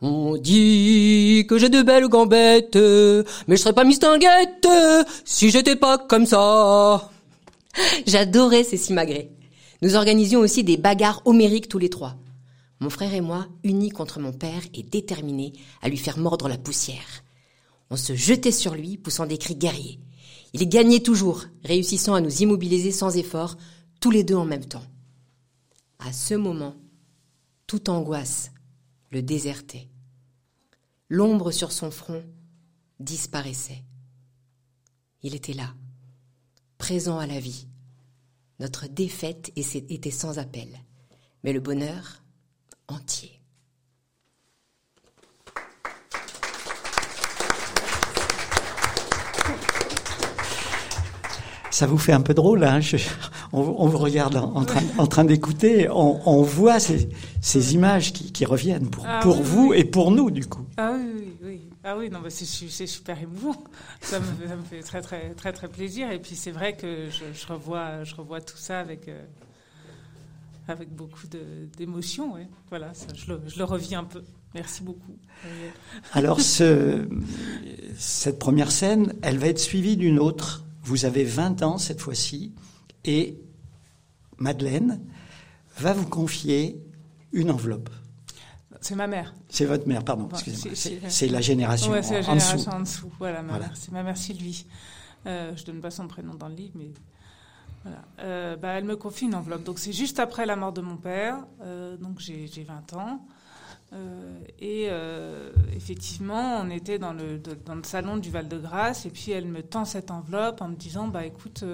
On 0.00 0.36
dit 0.38 1.44
que 1.48 1.58
j'ai 1.58 1.68
de 1.68 1.82
belles 1.82 2.08
gambettes, 2.08 2.76
mais 2.76 3.56
je 3.56 3.60
serais 3.60 3.74
pas 3.74 3.84
mistinguette 3.84 4.66
si 5.24 5.50
j'étais 5.50 5.76
pas 5.76 5.98
comme 5.98 6.24
ça. 6.24 7.10
J'adorais 8.06 8.64
ces 8.64 8.76
simagrées. 8.76 9.32
Nous 9.82 9.96
organisions 9.96 10.40
aussi 10.40 10.64
des 10.64 10.76
bagarres 10.76 11.20
homériques 11.24 11.68
tous 11.68 11.78
les 11.78 11.90
trois. 11.90 12.16
Mon 12.80 12.90
frère 12.90 13.12
et 13.12 13.20
moi, 13.20 13.48
unis 13.64 13.90
contre 13.90 14.20
mon 14.20 14.32
père 14.32 14.62
et 14.72 14.82
déterminés 14.82 15.52
à 15.82 15.88
lui 15.88 15.96
faire 15.96 16.18
mordre 16.18 16.48
la 16.48 16.58
poussière. 16.58 17.24
On 17.90 17.96
se 17.96 18.14
jetait 18.14 18.52
sur 18.52 18.74
lui, 18.74 18.96
poussant 18.96 19.26
des 19.26 19.38
cris 19.38 19.56
guerriers. 19.56 19.98
Il 20.52 20.68
gagnait 20.68 21.00
toujours, 21.00 21.44
réussissant 21.64 22.14
à 22.14 22.20
nous 22.20 22.42
immobiliser 22.42 22.92
sans 22.92 23.16
effort, 23.16 23.56
tous 24.00 24.10
les 24.10 24.24
deux 24.24 24.36
en 24.36 24.44
même 24.44 24.64
temps. 24.64 24.84
À 25.98 26.12
ce 26.12 26.34
moment, 26.34 26.76
toute 27.66 27.88
angoisse 27.88 28.52
le 29.10 29.22
désertait. 29.22 29.88
L'ombre 31.08 31.50
sur 31.50 31.72
son 31.72 31.90
front 31.90 32.22
disparaissait. 33.00 33.82
Il 35.22 35.34
était 35.34 35.52
là, 35.52 35.74
présent 36.78 37.18
à 37.18 37.26
la 37.26 37.40
vie. 37.40 37.66
Notre 38.60 38.86
défaite 38.86 39.52
était 39.56 40.10
sans 40.10 40.38
appel, 40.38 40.68
mais 41.42 41.52
le 41.52 41.60
bonheur 41.60 42.22
entier. 42.88 43.38
Ça 51.70 51.86
vous 51.86 51.98
fait 51.98 52.12
un 52.12 52.22
peu 52.22 52.34
drôle, 52.34 52.64
hein 52.64 52.80
on, 53.52 53.86
vous 53.86 53.98
regarde 53.98 54.36
en, 54.36 54.64
train, 54.64 55.24
d'écouter, 55.24 55.88
on, 55.90 56.42
voit 56.42 56.80
ces, 56.80 57.74
images 57.74 58.12
qui, 58.12 58.44
reviennent 58.44 58.90
pour, 58.90 59.04
ah 59.06 59.20
pour 59.22 59.42
vous 59.42 59.72
et 59.72 59.84
pour 59.84 60.10
nous, 60.10 60.30
du 60.30 60.46
coup. 60.46 60.66
Ah 60.76 60.92
oui, 60.94 61.34
oui, 61.42 61.60
Ah 61.84 61.96
oui, 61.96 62.10
non, 62.10 62.18
c'est 62.28 62.86
super 62.86 63.22
émouvant. 63.22 63.56
Ça 64.00 64.18
me, 64.18 64.24
fait 64.68 64.82
très, 64.82 65.00
très, 65.00 65.30
très, 65.30 65.52
très 65.52 65.68
plaisir. 65.68 66.10
Et 66.10 66.18
puis 66.18 66.34
c'est 66.34 66.50
vrai 66.50 66.74
que 66.74 67.08
je, 67.10 67.46
revois, 67.46 68.04
je 68.04 68.14
revois 68.14 68.40
tout 68.40 68.56
ça 68.56 68.80
avec, 68.80 69.08
euh, 69.08 69.22
avec 70.68 70.94
beaucoup 70.94 71.26
d'émotion. 71.76 72.34
Ouais. 72.34 72.48
Voilà, 72.68 72.92
ça, 72.94 73.06
je, 73.14 73.32
le, 73.32 73.40
je 73.46 73.58
le 73.58 73.64
reviens 73.64 74.00
un 74.00 74.04
peu. 74.04 74.22
Merci 74.54 74.82
beaucoup. 74.82 75.16
Alors, 76.12 76.40
ce, 76.40 77.06
cette 77.96 78.38
première 78.38 78.70
scène, 78.70 79.14
elle 79.22 79.38
va 79.38 79.48
être 79.48 79.58
suivie 79.58 79.96
d'une 79.96 80.18
autre. 80.18 80.64
Vous 80.82 81.04
avez 81.04 81.24
20 81.24 81.62
ans 81.62 81.78
cette 81.78 82.00
fois-ci, 82.00 82.54
et 83.04 83.38
Madeleine 84.38 85.00
va 85.78 85.92
vous 85.92 86.06
confier 86.06 86.82
une 87.32 87.50
enveloppe. 87.50 87.90
C'est 88.80 88.94
ma 88.94 89.06
mère. 89.06 89.34
C'est 89.48 89.64
votre 89.64 89.86
mère, 89.88 90.04
pardon. 90.04 90.28
excusez-moi. 90.32 90.76
C'est 91.08 91.28
la 91.28 91.40
génération, 91.40 91.90
ouais, 91.90 92.00
la 92.00 92.22
génération 92.22 92.72
en 92.72 92.80
dessous. 92.80 93.10
Voilà, 93.18 93.42
c'est 93.74 93.92
ma 93.92 94.02
mère 94.02 94.16
Sylvie. 94.16 94.66
Euh, 95.26 95.54
je 95.56 95.64
donne 95.64 95.80
pas 95.80 95.90
son 95.90 96.06
prénom 96.06 96.34
dans 96.34 96.48
le 96.48 96.54
livre, 96.54 96.74
mais 96.76 96.90
Euh, 98.20 98.56
bah, 98.56 98.70
elle 98.70 98.84
me 98.84 98.96
confie 98.96 99.26
une 99.26 99.34
enveloppe. 99.34 99.64
Donc 99.64 99.78
c'est 99.78 99.92
juste 99.92 100.18
après 100.18 100.46
la 100.46 100.56
mort 100.56 100.72
de 100.72 100.80
mon 100.80 100.96
père. 100.96 101.46
Euh, 101.62 101.96
donc 101.96 102.18
j'ai 102.18 102.46
20 102.64 102.94
ans. 102.94 103.26
Euh, 103.94 104.38
et 104.58 104.88
effectivement, 105.74 106.60
on 106.60 106.70
était 106.70 106.98
dans 106.98 107.12
le, 107.12 107.38
dans 107.38 107.74
le 107.74 107.84
salon 107.84 108.16
du 108.16 108.30
Val-de-Grâce, 108.30 109.06
et 109.06 109.10
puis 109.10 109.30
elle 109.30 109.46
me 109.46 109.62
tend 109.62 109.84
cette 109.84 110.10
enveloppe 110.10 110.60
en 110.60 110.68
me 110.68 110.76
disant, 110.76 111.08
bah 111.08 111.24
écoute, 111.24 111.64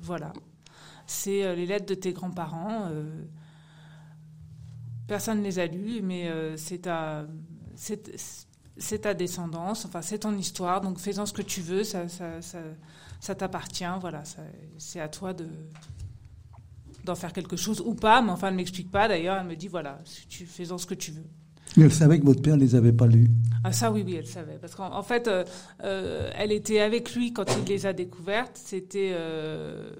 voilà, 0.00 0.32
c'est 1.06 1.54
les 1.54 1.66
lettres 1.66 1.86
de 1.86 1.94
tes 1.94 2.12
grands-parents. 2.12 2.90
personne 5.06 5.38
ne 5.38 5.44
les 5.44 5.60
a 5.60 5.66
lues, 5.66 6.02
mais 6.02 6.28
c'est 6.56 6.82
ta, 6.82 7.26
c'est 8.76 9.00
ta 9.00 9.14
descendance, 9.14 9.84
enfin 9.84 10.02
c'est 10.02 10.20
ton 10.20 10.36
histoire, 10.36 10.80
donc 10.80 10.98
fais-en 10.98 11.26
ce 11.26 11.32
que 11.32 11.42
tu 11.42 11.60
veux, 11.60 11.84
ça, 11.84 12.08
ça, 12.08 12.40
ça, 12.40 12.58
ça 13.20 13.34
t'appartient, 13.34 13.84
voilà, 14.00 14.22
c'est 14.78 15.00
à 15.00 15.08
toi 15.08 15.32
de 15.32 15.46
d'en 17.04 17.16
faire 17.16 17.32
quelque 17.32 17.56
chose 17.56 17.82
ou 17.84 17.94
pas, 17.94 18.22
mais 18.22 18.30
enfin 18.30 18.48
elle 18.48 18.54
ne 18.54 18.58
m'explique 18.58 18.90
pas 18.90 19.08
d'ailleurs, 19.08 19.38
elle 19.40 19.46
me 19.46 19.56
dit 19.56 19.68
voilà, 19.68 20.00
tu 20.28 20.46
fais-en 20.46 20.78
ce 20.78 20.86
que 20.86 20.94
tu 20.94 21.10
veux. 21.10 21.26
Mais 21.76 21.84
elle 21.84 21.92
savait 21.92 22.20
que 22.20 22.24
votre 22.24 22.42
père 22.42 22.56
ne 22.56 22.60
les 22.60 22.74
avait 22.74 22.92
pas 22.92 23.06
lus. 23.06 23.28
Ah 23.64 23.72
ça 23.72 23.90
oui, 23.90 24.02
oui, 24.04 24.16
elle 24.16 24.26
savait. 24.26 24.58
Parce 24.60 24.74
qu'en 24.74 25.02
fait, 25.02 25.26
euh, 25.26 25.44
euh, 25.84 26.30
elle 26.36 26.52
était 26.52 26.80
avec 26.80 27.14
lui 27.14 27.32
quand 27.32 27.46
il 27.56 27.64
les 27.64 27.86
a 27.86 27.92
découvertes. 27.92 28.60
C'était 28.62 29.12
euh, 29.14 29.90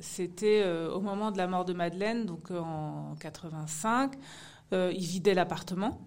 c'était 0.00 0.64
au 0.92 1.00
moment 1.00 1.30
de 1.30 1.38
la 1.38 1.46
mort 1.46 1.64
de 1.64 1.72
Madeleine, 1.72 2.26
donc 2.26 2.50
en 2.50 3.14
85. 3.20 4.14
il 4.72 4.98
vidait 4.98 5.34
l'appartement 5.34 6.00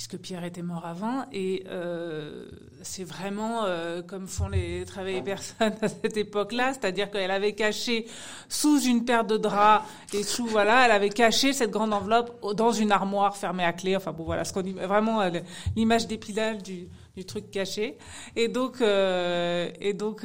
puisque 0.00 0.16
Pierre 0.16 0.44
était 0.44 0.62
mort 0.62 0.86
avant. 0.86 1.26
Et 1.30 1.64
euh, 1.68 2.46
c'est 2.80 3.04
vraiment 3.04 3.64
euh, 3.64 4.00
comme 4.00 4.26
font 4.28 4.48
les 4.48 4.86
travailleurs 4.86 5.24
personnes 5.24 5.74
à 5.82 5.88
cette 5.88 6.16
époque-là, 6.16 6.72
c'est-à-dire 6.72 7.10
qu'elle 7.10 7.30
avait 7.30 7.52
caché 7.52 8.06
sous 8.48 8.80
une 8.80 9.04
paire 9.04 9.26
de 9.26 9.36
draps 9.36 9.86
et 10.14 10.22
sous 10.22 10.46
voilà, 10.46 10.86
elle 10.86 10.92
avait 10.92 11.10
caché 11.10 11.52
cette 11.52 11.70
grande 11.70 11.92
enveloppe 11.92 12.34
dans 12.56 12.72
une 12.72 12.92
armoire 12.92 13.36
fermée 13.36 13.62
à 13.62 13.74
clé. 13.74 13.94
Enfin 13.94 14.12
bon 14.12 14.24
voilà, 14.24 14.44
ce 14.44 14.54
qu'on 14.54 14.62
vraiment 14.62 15.20
euh, 15.20 15.28
l'image 15.76 16.06
d'épilage 16.06 16.62
du, 16.62 16.88
du, 17.14 17.26
truc 17.26 17.50
caché. 17.50 17.98
Et 18.36 18.48
donc 18.48 18.80
et 18.80 19.92
donc 19.92 20.24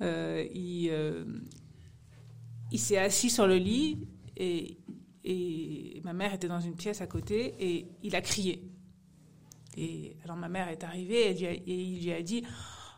il 0.00 0.90
il 2.72 2.78
s'est 2.80 2.98
assis 2.98 3.30
sur 3.30 3.46
le 3.46 3.58
lit 3.58 4.08
et 4.36 4.78
et 5.24 6.00
ma 6.04 6.12
mère 6.12 6.34
était 6.34 6.48
dans 6.48 6.60
une 6.60 6.74
pièce 6.74 7.00
à 7.00 7.06
côté 7.06 7.54
et 7.60 7.88
il 8.02 8.16
a 8.16 8.20
crié. 8.20 8.68
Et 9.76 10.16
alors 10.24 10.36
ma 10.36 10.48
mère 10.48 10.68
est 10.68 10.84
arrivée 10.84 11.30
et, 11.30 11.62
il 11.66 12.02
lui 12.02 12.12
a 12.12 12.22
dit 12.22 12.44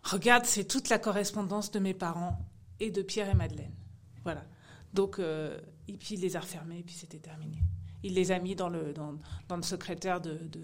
Regarde, 0.02 0.44
c'est 0.44 0.64
toute 0.64 0.88
la 0.88 0.98
correspondance 0.98 1.70
de 1.70 1.78
mes 1.78 1.94
parents 1.94 2.38
et 2.80 2.90
de 2.90 3.02
Pierre 3.02 3.30
et 3.30 3.34
Madeleine. 3.34 3.74
Voilà. 4.22 4.44
Donc, 4.92 5.18
euh, 5.18 5.58
et 5.88 5.94
puis 5.94 6.14
il 6.14 6.20
les 6.20 6.36
a 6.36 6.40
refermés 6.40 6.78
et 6.78 6.82
puis 6.82 6.94
c'était 6.94 7.18
terminé. 7.18 7.58
Il 8.02 8.14
les 8.14 8.32
a 8.32 8.38
mis 8.38 8.54
dans 8.54 8.68
le, 8.68 8.92
dans, 8.92 9.14
dans 9.48 9.56
le 9.56 9.62
secrétaire 9.62 10.20
de, 10.20 10.34
de, 10.34 10.60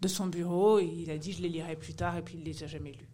de, 0.00 0.08
son 0.08 0.26
bureau 0.26 0.78
et 0.78 0.84
il 0.84 1.10
a 1.10 1.18
dit 1.18 1.32
Je 1.32 1.42
les 1.42 1.48
lirai 1.48 1.76
plus 1.76 1.94
tard 1.94 2.16
et 2.16 2.22
puis 2.22 2.36
il 2.38 2.44
les 2.44 2.62
a 2.62 2.66
jamais 2.66 2.92
lus. 2.92 3.08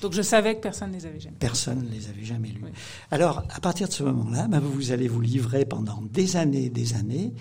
Donc 0.00 0.12
je 0.14 0.22
savais 0.22 0.56
que 0.56 0.60
personne 0.60 0.90
ne 0.90 0.96
les 0.96 1.06
avait 1.06 1.20
jamais. 1.20 1.36
Personne 1.38 1.82
ne 1.82 1.90
les 1.90 2.08
avait 2.08 2.24
jamais 2.24 2.48
lus. 2.48 2.62
Alors, 3.10 3.44
à 3.50 3.60
partir 3.60 3.88
de 3.88 3.92
ce 3.92 4.02
moment-là, 4.02 4.48
ben, 4.48 4.60
vous 4.60 4.92
allez 4.92 5.08
vous 5.08 5.20
livrer 5.20 5.64
pendant 5.64 6.02
des 6.02 6.36
années 6.36 6.66
et 6.66 6.70
des 6.70 6.94
années 6.94 7.34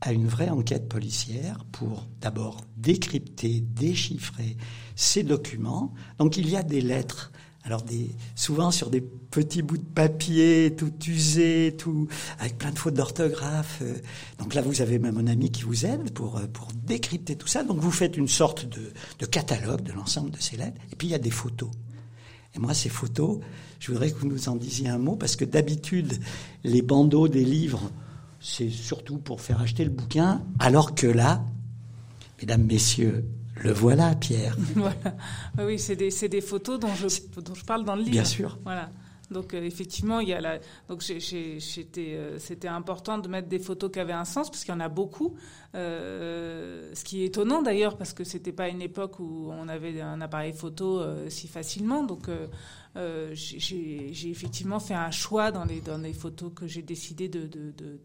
à 0.00 0.12
une 0.12 0.26
vraie 0.26 0.50
enquête 0.50 0.88
policière 0.88 1.64
pour 1.72 2.06
d'abord 2.20 2.60
décrypter, 2.76 3.60
déchiffrer 3.60 4.56
ces 4.94 5.22
documents. 5.22 5.92
Donc 6.18 6.36
il 6.36 6.48
y 6.48 6.56
a 6.56 6.62
des 6.62 6.80
lettres, 6.80 7.32
alors 7.64 7.82
des, 7.82 8.10
souvent 8.34 8.70
sur 8.70 8.90
des 8.90 9.00
petits 9.00 9.62
bouts 9.62 9.78
de 9.78 9.82
papier, 9.82 10.74
tout 10.76 10.92
usé, 11.08 11.74
tout 11.78 12.08
avec 12.38 12.58
plein 12.58 12.70
de 12.70 12.78
fautes 12.78 12.94
d'orthographe. 12.94 13.82
Donc 14.38 14.54
là, 14.54 14.60
vous 14.60 14.82
avez 14.82 14.98
même 14.98 15.16
un 15.16 15.26
ami 15.26 15.50
qui 15.50 15.62
vous 15.62 15.86
aide 15.86 16.12
pour 16.12 16.40
pour 16.52 16.68
décrypter 16.74 17.36
tout 17.36 17.48
ça. 17.48 17.64
Donc 17.64 17.78
vous 17.78 17.90
faites 17.90 18.16
une 18.16 18.28
sorte 18.28 18.66
de, 18.66 18.92
de 19.18 19.26
catalogue 19.26 19.82
de 19.82 19.92
l'ensemble 19.92 20.30
de 20.30 20.40
ces 20.40 20.56
lettres. 20.56 20.80
Et 20.92 20.96
puis 20.96 21.08
il 21.08 21.10
y 21.10 21.14
a 21.14 21.18
des 21.18 21.30
photos. 21.30 21.70
Et 22.56 22.58
moi, 22.58 22.74
ces 22.74 22.88
photos, 22.88 23.40
je 23.78 23.92
voudrais 23.92 24.10
que 24.10 24.18
vous 24.18 24.28
nous 24.28 24.48
en 24.48 24.56
disiez 24.56 24.88
un 24.88 24.98
mot, 24.98 25.16
parce 25.16 25.36
que 25.36 25.44
d'habitude, 25.44 26.18
les 26.64 26.82
bandeaux 26.82 27.28
des 27.28 27.44
livres, 27.44 27.90
c'est 28.40 28.70
surtout 28.70 29.18
pour 29.18 29.40
faire 29.40 29.60
acheter 29.60 29.84
le 29.84 29.90
bouquin, 29.90 30.42
alors 30.58 30.94
que 30.94 31.06
là, 31.06 31.44
mesdames, 32.40 32.64
messieurs, 32.64 33.24
le 33.62 33.72
voilà, 33.72 34.14
Pierre. 34.14 34.56
voilà. 34.74 35.16
Oui, 35.58 35.78
c'est 35.78 35.96
des, 35.96 36.10
des, 36.28 36.40
photos 36.40 36.80
dont 36.80 36.94
je, 36.94 37.08
dont 37.40 37.54
je 37.54 37.64
parle 37.64 37.84
dans 37.84 37.94
le 37.94 38.00
livre. 38.00 38.12
Bien 38.12 38.24
sûr. 38.24 38.58
Voilà. 38.64 38.90
Donc 39.30 39.54
euh, 39.54 39.62
effectivement, 39.62 40.20
il 40.20 40.28
y 40.28 40.32
a 40.32 40.40
la... 40.40 40.58
donc 40.88 41.02
j'étais, 41.02 42.14
euh, 42.14 42.38
c'était 42.38 42.68
important 42.68 43.18
de 43.18 43.28
mettre 43.28 43.48
des 43.48 43.58
photos 43.58 43.90
qui 43.90 43.98
avaient 43.98 44.12
un 44.12 44.24
sens 44.24 44.50
parce 44.50 44.64
qu'il 44.64 44.72
y 44.72 44.76
en 44.76 44.80
a 44.80 44.88
beaucoup. 44.88 45.34
Euh, 45.74 46.90
ce 46.94 47.04
qui 47.04 47.22
est 47.22 47.26
étonnant 47.26 47.60
d'ailleurs 47.60 47.96
parce 47.96 48.12
que 48.12 48.24
c'était 48.24 48.52
pas 48.52 48.68
une 48.68 48.80
époque 48.80 49.18
où 49.18 49.50
on 49.50 49.68
avait 49.68 50.00
un 50.00 50.20
appareil 50.20 50.52
photo 50.52 51.02
si 51.28 51.48
facilement. 51.48 52.04
Donc 52.04 52.28
j'ai 53.32 54.30
effectivement 54.30 54.80
fait 54.80 54.94
un 54.94 55.10
choix 55.10 55.50
dans 55.50 55.64
les 55.64 55.80
dans 55.80 55.98
les 55.98 56.12
photos 56.14 56.52
que 56.54 56.66
j'ai 56.66 56.82
décidé 56.82 57.28
de, 57.28 57.46
de, 57.46 57.72
de, 57.72 58.00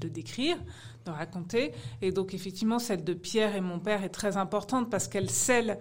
de 0.00 0.08
décrire, 0.08 0.56
de 1.04 1.10
raconter. 1.10 1.72
Et 2.02 2.12
donc 2.12 2.34
effectivement, 2.34 2.78
celle 2.78 3.04
de 3.04 3.14
Pierre 3.14 3.56
et 3.56 3.60
mon 3.60 3.78
père 3.78 4.04
est 4.04 4.10
très 4.10 4.36
importante 4.36 4.90
parce 4.90 5.08
qu'elle 5.08 5.30
scelle 5.30 5.78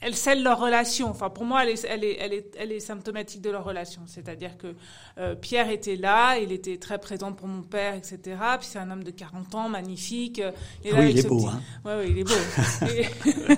elle 0.00 0.14
scelle 0.14 0.44
leur 0.44 0.60
relation. 0.60 1.10
Enfin, 1.10 1.28
pour 1.28 1.44
moi, 1.44 1.64
elle 1.64 1.70
est, 1.70 1.84
elle 1.88 2.04
est, 2.04 2.16
elle 2.20 2.32
est, 2.32 2.56
elle 2.56 2.72
est 2.72 2.80
symptomatique 2.80 3.42
de 3.42 3.50
leur 3.50 3.64
relation. 3.64 4.02
C'est-à-dire 4.06 4.56
que 4.56 4.74
euh, 5.18 5.34
Pierre 5.34 5.70
était 5.70 5.96
là, 5.96 6.38
il 6.38 6.52
était 6.52 6.76
très 6.76 6.98
présent 6.98 7.32
pour 7.32 7.48
mon 7.48 7.62
père, 7.62 7.94
etc. 7.94 8.18
Puis 8.58 8.68
c'est 8.70 8.78
un 8.78 8.90
homme 8.92 9.02
de 9.02 9.10
40 9.10 9.54
ans, 9.56 9.68
magnifique. 9.68 10.38
Et 10.84 10.92
là, 10.92 11.00
oui, 11.00 11.10
il 11.10 11.18
est 11.18 11.28
beau, 11.28 11.46
hein. 11.48 11.60
Ouais, 11.84 12.04
oui, 12.04 12.06
il 12.10 12.18
est 12.18 12.24
beau. 12.24 12.34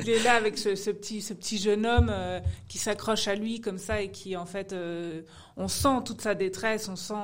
il 0.00 0.10
est 0.10 0.22
là 0.24 0.34
avec 0.34 0.58
ce, 0.58 0.74
ce, 0.74 0.90
petit, 0.90 1.22
ce 1.22 1.32
petit 1.32 1.58
jeune 1.58 1.86
homme 1.86 2.10
euh, 2.10 2.40
qui 2.68 2.78
s'accroche 2.78 3.28
à 3.28 3.36
lui 3.36 3.60
comme 3.60 3.78
ça 3.78 4.02
et 4.02 4.10
qui, 4.10 4.36
en 4.36 4.46
fait, 4.46 4.72
euh, 4.72 5.22
on 5.56 5.68
sent 5.68 6.02
toute 6.04 6.22
sa 6.22 6.34
détresse, 6.34 6.88
on 6.88 6.96
sent, 6.96 7.14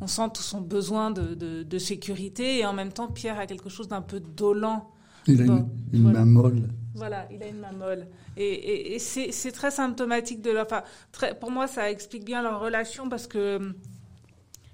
on 0.00 0.06
sent 0.06 0.28
tout 0.34 0.42
son 0.42 0.60
besoin 0.60 1.10
de, 1.10 1.34
de, 1.34 1.64
de, 1.64 1.78
sécurité. 1.78 2.58
Et 2.58 2.66
en 2.66 2.72
même 2.72 2.92
temps, 2.92 3.08
Pierre 3.08 3.40
a 3.40 3.46
quelque 3.46 3.68
chose 3.68 3.88
d'un 3.88 4.02
peu 4.02 4.20
dolent. 4.20 4.88
Il 5.28 5.42
a 5.42 5.44
une, 5.44 5.68
une 5.92 6.12
main 6.12 6.24
molle. 6.24 6.68
Voilà, 6.94 7.28
il 7.30 7.42
a 7.42 7.46
une 7.46 7.60
main 7.60 7.72
molle. 7.72 8.06
Et, 8.36 8.94
et, 8.94 8.98
c'est 8.98 9.52
très 9.52 9.70
symptomatique 9.70 10.42
de 10.42 10.50
leur. 10.50 10.66
Enfin, 10.66 10.82
très, 11.12 11.38
pour 11.38 11.50
moi, 11.50 11.66
ça 11.66 11.90
explique 11.90 12.24
bien 12.24 12.42
leur 12.42 12.60
relation 12.60 13.08
parce 13.08 13.26
que 13.26 13.56
hum, 13.56 13.74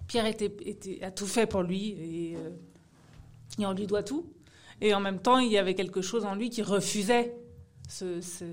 Pierre 0.07 0.27
était, 0.27 0.55
était, 0.65 1.03
a 1.03 1.11
tout 1.11 1.27
fait 1.27 1.47
pour 1.47 1.63
lui 1.63 1.91
et, 1.91 2.37
euh, 2.37 2.51
et, 3.59 3.67
on 3.67 3.73
lui 3.73 3.87
doit 3.87 4.03
tout. 4.03 4.27
Et 4.81 4.95
en 4.95 5.01
même 5.01 5.19
temps, 5.19 5.39
il 5.39 5.51
y 5.51 5.59
avait 5.59 5.75
quelque 5.75 6.03
chose 6.03 6.25
en 6.25 6.35
lui 6.35 6.51
qui 6.51 6.63
refusait 6.63 7.35
ce, 7.89 8.21
ce, 8.21 8.45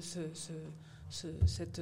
ce, 1.10 1.28
cette. 1.46 1.82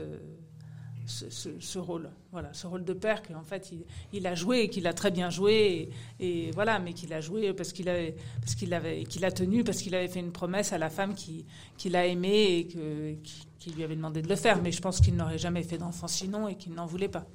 Ce, 1.09 1.79
rôle, 1.79 2.09
voilà, 2.31 2.53
ce 2.53 2.67
rôle 2.67 2.83
de 2.83 2.93
père 2.93 3.23
qu'en 3.23 3.41
fait 3.41 3.71
il, 4.13 4.27
a 4.27 4.35
joué 4.35 4.59
et 4.59 4.69
qu'il 4.69 4.85
a 4.85 4.93
très 4.93 5.09
bien 5.09 5.31
joué 5.31 5.89
et, 6.19 6.51
voilà, 6.51 6.77
mais 6.77 6.93
qu'il 6.93 7.11
a 7.13 7.19
joué 7.19 7.51
parce 7.53 7.73
qu'il 7.73 7.89
avait, 7.89 8.15
parce 8.41 8.53
qu'il 8.53 8.79
qu'il 9.09 9.25
a 9.25 9.31
tenu 9.31 9.63
parce 9.63 9.79
qu'il 9.79 9.95
avait 9.95 10.07
fait 10.07 10.19
une 10.19 10.31
promesse 10.31 10.71
à 10.71 10.77
la 10.77 10.89
femme 10.89 11.15
qui, 11.15 11.45
qu'il 11.77 11.95
a 11.95 12.05
aimée 12.05 12.59
et 12.59 12.67
que, 12.67 13.15
qui, 13.59 13.71
lui 13.71 13.83
avait 13.83 13.95
demandé 13.95 14.21
de 14.21 14.29
le 14.29 14.35
faire. 14.35 14.61
Mais 14.61 14.71
je 14.71 14.81
pense 14.81 15.01
qu'il 15.01 15.15
n'aurait 15.15 15.37
jamais 15.37 15.63
fait 15.63 15.77
d'enfant 15.77 16.07
sinon 16.07 16.47
et 16.47 16.55
qu'il 16.55 16.73
n'en 16.73 16.85
voulait 16.85 17.07
pas. 17.09 17.25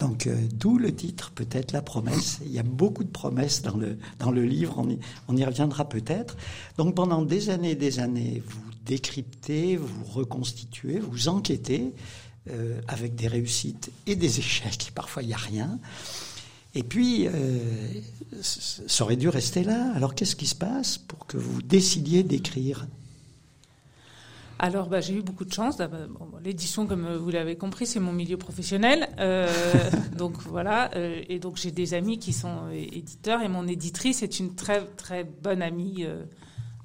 Donc, 0.00 0.26
euh, 0.26 0.36
d'où 0.52 0.78
le 0.78 0.94
titre, 0.94 1.30
peut-être 1.30 1.72
la 1.72 1.82
promesse. 1.82 2.40
Il 2.44 2.52
y 2.52 2.58
a 2.58 2.62
beaucoup 2.62 3.04
de 3.04 3.10
promesses 3.10 3.62
dans 3.62 3.76
le, 3.76 3.98
dans 4.18 4.30
le 4.30 4.44
livre, 4.44 4.74
on 4.78 4.90
y, 4.90 4.98
on 5.28 5.36
y 5.36 5.44
reviendra 5.44 5.88
peut-être. 5.88 6.36
Donc, 6.76 6.94
pendant 6.94 7.22
des 7.22 7.50
années 7.50 7.70
et 7.70 7.76
des 7.76 7.98
années, 7.98 8.42
vous 8.46 8.60
décryptez, 8.84 9.76
vous 9.76 10.04
reconstituez, 10.04 10.98
vous 10.98 11.28
enquêtez, 11.28 11.92
euh, 12.50 12.80
avec 12.88 13.14
des 13.14 13.28
réussites 13.28 13.90
et 14.06 14.16
des 14.16 14.38
échecs. 14.38 14.92
Parfois, 14.94 15.22
il 15.22 15.28
n'y 15.28 15.34
a 15.34 15.38
rien. 15.38 15.78
Et 16.74 16.82
puis, 16.82 17.26
euh, 17.26 17.58
ça 18.42 19.04
aurait 19.04 19.16
dû 19.16 19.28
rester 19.28 19.64
là. 19.64 19.92
Alors, 19.94 20.14
qu'est-ce 20.14 20.36
qui 20.36 20.46
se 20.46 20.54
passe 20.54 20.98
pour 20.98 21.26
que 21.26 21.36
vous 21.36 21.62
décidiez 21.62 22.22
d'écrire? 22.22 22.86
Alors, 24.58 24.88
bah, 24.88 25.00
j'ai 25.00 25.14
eu 25.14 25.22
beaucoup 25.22 25.44
de 25.44 25.52
chance. 25.52 25.76
L'édition, 26.42 26.86
comme 26.86 27.14
vous 27.16 27.30
l'avez 27.30 27.56
compris, 27.56 27.86
c'est 27.86 28.00
mon 28.00 28.12
milieu 28.12 28.38
professionnel. 28.38 29.08
Euh, 29.18 29.46
donc 30.16 30.38
voilà. 30.42 30.90
Euh, 30.96 31.20
et 31.28 31.38
donc 31.38 31.56
j'ai 31.56 31.70
des 31.70 31.92
amis 31.92 32.18
qui 32.18 32.32
sont 32.32 32.70
éditeurs 32.72 33.42
et 33.42 33.48
mon 33.48 33.68
éditrice 33.68 34.22
est 34.22 34.40
une 34.40 34.54
très 34.54 34.84
très 34.96 35.24
bonne 35.24 35.60
amie, 35.60 36.04
euh, 36.04 36.24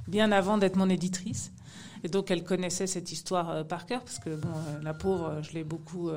bien 0.07 0.31
avant 0.31 0.57
d'être 0.57 0.75
mon 0.75 0.89
éditrice. 0.89 1.51
Et 2.03 2.07
donc 2.07 2.31
elle 2.31 2.43
connaissait 2.43 2.87
cette 2.87 3.11
histoire 3.11 3.65
par 3.65 3.85
cœur 3.85 4.01
parce 4.01 4.19
que 4.19 4.29
bon, 4.35 4.49
la 4.83 4.93
pauvre, 4.93 5.41
je 5.43 5.53
l'ai 5.53 5.63
beaucoup 5.63 6.09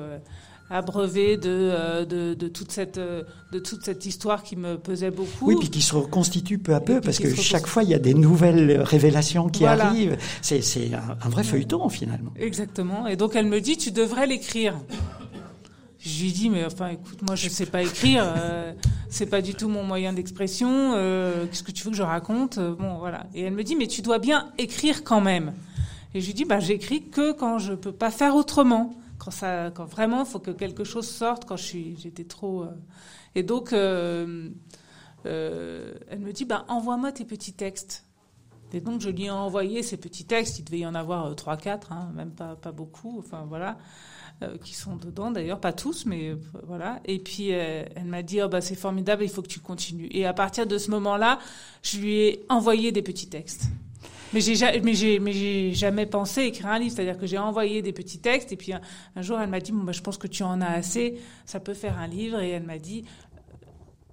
abreuvé 0.69 1.37
de, 1.37 1.49
euh, 1.49 2.05
de, 2.05 2.33
de, 2.33 2.47
toute 2.47 2.71
cette, 2.71 2.97
euh, 2.97 3.23
de 3.51 3.59
toute 3.59 3.83
cette 3.83 4.05
histoire 4.05 4.43
qui 4.43 4.55
me 4.55 4.77
pesait 4.77 5.11
beaucoup. 5.11 5.45
Oui, 5.47 5.55
puis 5.59 5.69
qui 5.69 5.81
se 5.81 5.95
reconstitue 5.95 6.57
peu 6.57 6.73
à 6.73 6.79
peu, 6.79 7.01
parce 7.01 7.19
que 7.19 7.33
chaque 7.35 7.67
fois, 7.67 7.83
il 7.83 7.89
y 7.89 7.93
a 7.93 7.99
des 7.99 8.13
nouvelles 8.13 8.81
révélations 8.81 9.49
qui 9.49 9.65
arrivent. 9.65 10.17
C'est, 10.41 10.61
c'est 10.61 10.91
un, 10.93 11.29
vrai 11.29 11.43
feuilleton, 11.43 11.87
finalement. 11.89 12.31
Exactement. 12.37 13.07
Et 13.07 13.15
donc, 13.15 13.35
elle 13.35 13.47
me 13.47 13.61
dit, 13.61 13.77
tu 13.77 13.91
devrais 13.91 14.27
l'écrire. 14.27 14.75
Je 16.05 16.23
lui 16.23 16.31
dis, 16.31 16.49
mais 16.49 16.65
enfin, 16.65 16.89
écoute, 16.89 17.21
moi, 17.23 17.35
je 17.35 17.49
sais 17.49 17.65
pas 17.65 17.81
écrire. 17.81 18.23
Euh, 18.37 18.73
c'est 19.09 19.25
pas 19.25 19.41
du 19.41 19.55
tout 19.55 19.67
mon 19.67 19.83
moyen 19.83 20.13
d'expression. 20.13 20.93
Euh, 20.93 21.47
qu'est-ce 21.47 21.63
que 21.63 21.71
tu 21.71 21.83
veux 21.83 21.91
que 21.91 21.97
je 21.97 22.03
raconte 22.03 22.59
Bon, 22.59 22.97
voilà. 22.99 23.25
Et 23.33 23.41
elle 23.41 23.53
me 23.53 23.63
dit, 23.63 23.75
mais 23.75 23.87
tu 23.87 24.01
dois 24.01 24.19
bien 24.19 24.51
écrire 24.57 25.03
quand 25.03 25.21
même. 25.21 25.53
Et 26.13 26.21
je 26.21 26.27
lui 26.27 26.33
dis, 26.33 26.45
bah, 26.45 26.59
j'écris 26.59 27.09
que 27.09 27.31
quand 27.31 27.57
je 27.57 27.73
peux 27.73 27.91
pas 27.91 28.11
faire 28.11 28.35
autrement 28.35 28.95
quand 29.17 29.31
ça, 29.31 29.71
quand 29.71 29.85
vraiment, 29.85 30.21
il 30.21 30.25
faut 30.25 30.39
que 30.39 30.51
quelque 30.51 30.83
chose 30.83 31.07
sorte. 31.07 31.45
Quand 31.45 31.57
je 31.57 31.63
suis, 31.63 31.97
j'étais 31.97 32.25
trop. 32.25 32.63
Euh. 32.63 32.71
Et 33.33 33.43
donc, 33.43 33.73
euh, 33.73 34.49
euh, 35.25 35.93
elle 36.09 36.19
me 36.19 36.31
dit, 36.31 36.45
bah, 36.45 36.65
envoie-moi 36.67 37.11
tes 37.11 37.25
petits 37.25 37.53
textes. 37.53 38.05
Et 38.73 38.81
donc, 38.81 38.99
je 38.99 39.09
lui 39.09 39.25
ai 39.25 39.29
envoyé 39.29 39.83
ces 39.83 39.97
petits 39.97 40.25
textes. 40.25 40.59
Il 40.59 40.65
devait 40.65 40.79
y 40.79 40.85
en 40.85 40.95
avoir 40.95 41.33
trois, 41.35 41.55
quatre, 41.55 41.91
hein, 41.91 42.11
même 42.13 42.31
pas, 42.31 42.55
pas 42.55 42.71
beaucoup. 42.71 43.17
Enfin, 43.19 43.45
voilà. 43.47 43.77
Qui 44.63 44.75
sont 44.75 44.95
dedans 44.97 45.31
d'ailleurs, 45.31 45.59
pas 45.59 45.73
tous, 45.73 46.05
mais 46.05 46.35
voilà. 46.63 46.99
Et 47.05 47.19
puis 47.19 47.49
elle 47.49 48.05
m'a 48.05 48.21
dit 48.21 48.41
oh, 48.41 48.47
bah 48.47 48.61
c'est 48.61 48.75
formidable, 48.75 49.23
il 49.23 49.29
faut 49.29 49.41
que 49.41 49.47
tu 49.47 49.59
continues. 49.59 50.07
Et 50.11 50.25
à 50.25 50.33
partir 50.33 50.67
de 50.67 50.77
ce 50.77 50.91
moment-là, 50.91 51.39
je 51.81 51.97
lui 51.97 52.19
ai 52.19 52.45
envoyé 52.49 52.91
des 52.91 53.01
petits 53.01 53.27
textes. 53.27 53.69
Mais 54.33 54.41
j'ai 54.41 54.81
mais 54.81 54.93
j'ai 54.93 55.19
mais 55.19 55.31
j'ai 55.31 55.73
jamais 55.73 56.05
pensé 56.05 56.41
écrire 56.41 56.67
un 56.67 56.79
livre, 56.79 56.93
c'est-à-dire 56.93 57.17
que 57.17 57.25
j'ai 57.25 57.37
envoyé 57.37 57.81
des 57.81 57.93
petits 57.93 58.19
textes 58.19 58.51
et 58.51 58.57
puis 58.57 58.73
un, 58.73 59.21
jour 59.21 59.39
elle 59.39 59.49
m'a 59.49 59.61
dit 59.61 59.71
bah 59.71 59.93
je 59.93 60.01
pense 60.01 60.17
que 60.17 60.27
tu 60.27 60.43
en 60.43 60.59
as 60.59 60.71
assez, 60.71 61.21
ça 61.45 61.59
peut 61.59 61.73
faire 61.73 61.97
un 61.97 62.07
livre 62.07 62.41
et 62.41 62.49
elle 62.49 62.63
m'a 62.63 62.77
dit 62.77 63.05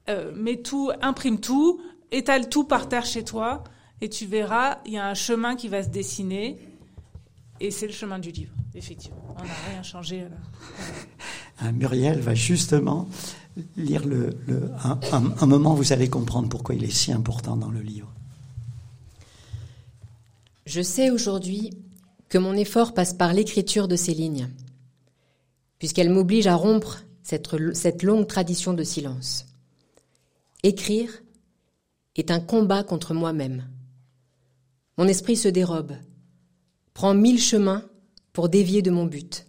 euh, 0.08 0.32
mets 0.34 0.58
tout, 0.58 0.92
imprime 1.00 1.40
tout, 1.40 1.80
étale 2.12 2.48
tout 2.48 2.64
par 2.64 2.88
terre 2.88 3.04
chez 3.04 3.24
toi 3.24 3.64
et 4.00 4.08
tu 4.08 4.26
verras, 4.26 4.78
il 4.84 4.92
y 4.92 4.98
a 4.98 5.08
un 5.08 5.14
chemin 5.14 5.56
qui 5.56 5.68
va 5.68 5.82
se 5.82 5.88
dessiner 5.88 6.58
et 7.58 7.70
c'est 7.70 7.86
le 7.86 7.92
chemin 7.92 8.18
du 8.18 8.30
livre, 8.30 8.52
effectivement. 8.74 9.36
On 9.38 9.44
n'a 9.44 9.54
rien 9.70 9.82
changé. 9.82 10.22
Là. 10.22 10.36
Ah, 11.58 11.72
Muriel 11.72 12.20
va 12.20 12.34
justement 12.34 13.08
lire 13.76 14.06
le, 14.06 14.36
le 14.46 14.70
un, 14.82 14.98
un 15.40 15.46
moment, 15.46 15.74
vous 15.74 15.92
allez 15.92 16.08
comprendre 16.08 16.48
pourquoi 16.48 16.74
il 16.74 16.84
est 16.84 16.90
si 16.90 17.12
important 17.12 17.56
dans 17.56 17.70
le 17.70 17.80
livre. 17.80 18.12
Je 20.64 20.80
sais 20.80 21.10
aujourd'hui 21.10 21.70
que 22.28 22.38
mon 22.38 22.54
effort 22.54 22.94
passe 22.94 23.12
par 23.12 23.34
l'écriture 23.34 23.88
de 23.88 23.96
ces 23.96 24.14
lignes, 24.14 24.48
puisqu'elle 25.78 26.08
m'oblige 26.08 26.46
à 26.46 26.54
rompre 26.54 27.04
cette, 27.22 28.02
longue 28.02 28.26
tradition 28.26 28.74
de 28.74 28.84
silence. 28.84 29.46
Écrire 30.62 31.10
est 32.16 32.30
un 32.30 32.40
combat 32.40 32.84
contre 32.84 33.14
moi-même. 33.14 33.68
Mon 34.98 35.08
esprit 35.08 35.36
se 35.36 35.48
dérobe, 35.48 35.92
prend 36.94 37.14
mille 37.14 37.40
chemins 37.40 37.84
pour 38.32 38.48
dévier 38.48 38.82
de 38.82 38.90
mon 38.90 39.06
but. 39.06 39.46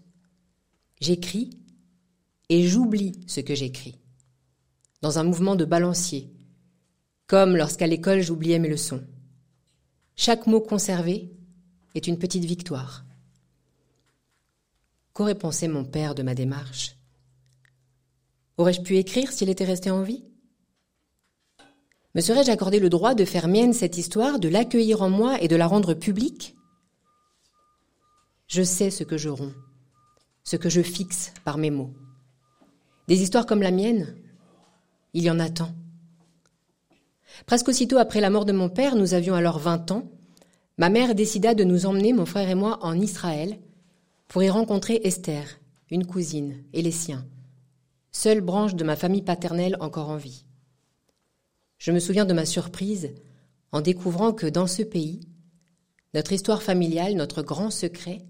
J'écris 1.00 1.58
et 2.50 2.68
j'oublie 2.68 3.24
ce 3.28 3.40
que 3.40 3.56
j'écris, 3.56 4.00
dans 5.02 5.20
un 5.20 5.24
mouvement 5.24 5.56
de 5.56 5.66
balancier, 5.66 6.32
comme 7.28 7.56
lorsqu'à 7.56 7.88
l'école 7.88 8.22
j'oubliais 8.22 8.60
mes 8.60 8.70
leçons. 8.70 9.04
Chaque 10.16 10.48
mot 10.48 10.62
conservé 10.62 11.32
est 11.96 12.08
une 12.08 12.20
petite 12.20 12.46
victoire. 12.46 13.06
Qu'aurait 15.14 15.36
pensé 15.36 15.68
mon 15.68 15.86
père 15.86 16.16
de 16.16 16.24
ma 16.24 16.36
démarche? 16.36 16.96
Aurais-je 18.58 18.82
pu 18.82 18.98
écrire 18.98 19.32
s'il 19.32 19.50
était 19.50 19.66
resté 19.66 19.90
en 19.90 20.04
vie? 20.04 20.24
Me 22.16 22.22
serais-je 22.22 22.52
accordé 22.52 22.80
le 22.80 22.90
droit 22.90 23.16
de 23.16 23.26
faire 23.26 23.48
mienne 23.48 23.74
cette 23.74 23.98
histoire, 23.98 24.40
de 24.40 24.48
l'accueillir 24.48 25.02
en 25.02 25.10
moi 25.10 25.42
et 25.42 25.48
de 25.48 25.56
la 25.56 25.66
rendre 25.66 25.96
publique? 25.96 26.56
Je 28.54 28.62
sais 28.62 28.92
ce 28.92 29.04
que 29.04 29.18
je 29.18 29.30
romps, 29.30 29.56
ce 30.44 30.58
que 30.58 30.70
je 30.70 30.84
fixe 30.84 31.34
par 31.44 31.58
mes 31.58 31.72
mots. 31.72 31.92
Des 33.08 33.24
histoires 33.24 33.48
comme 33.48 33.64
la 33.64 33.72
mienne, 33.72 34.16
il 35.16 35.24
y 35.24 35.32
en 35.32 35.40
a 35.40 35.50
tant. 35.50 35.74
Presque 37.48 37.70
aussitôt 37.70 37.98
après 37.98 38.22
la 38.22 38.30
mort 38.30 38.46
de 38.46 38.54
mon 38.54 38.70
père, 38.70 38.96
nous 38.96 39.16
avions 39.16 39.34
alors 39.34 39.58
20 39.58 39.90
ans, 39.90 40.08
ma 40.78 40.90
mère 40.90 41.16
décida 41.16 41.56
de 41.56 41.64
nous 41.64 41.88
emmener, 41.88 42.14
mon 42.14 42.28
frère 42.28 42.48
et 42.48 42.54
moi, 42.54 42.78
en 42.84 42.94
Israël 43.00 43.58
pour 44.28 44.44
y 44.44 44.52
rencontrer 44.52 45.02
Esther, 45.04 45.60
une 45.90 46.06
cousine, 46.06 46.64
et 46.74 46.84
les 46.84 46.92
siens, 46.92 47.26
seule 48.12 48.42
branche 48.42 48.76
de 48.76 48.84
ma 48.84 48.96
famille 48.96 49.24
paternelle 49.24 49.78
encore 49.80 50.12
en 50.12 50.18
vie. 50.18 50.46
Je 51.80 51.92
me 51.92 51.98
souviens 51.98 52.26
de 52.26 52.34
ma 52.34 52.46
surprise 52.46 53.16
en 53.72 53.82
découvrant 53.82 54.32
que 54.32 54.46
dans 54.46 54.68
ce 54.68 54.84
pays, 54.84 55.22
notre 56.14 56.34
histoire 56.34 56.62
familiale, 56.62 57.16
notre 57.16 57.42
grand 57.42 57.72
secret, 57.72 58.24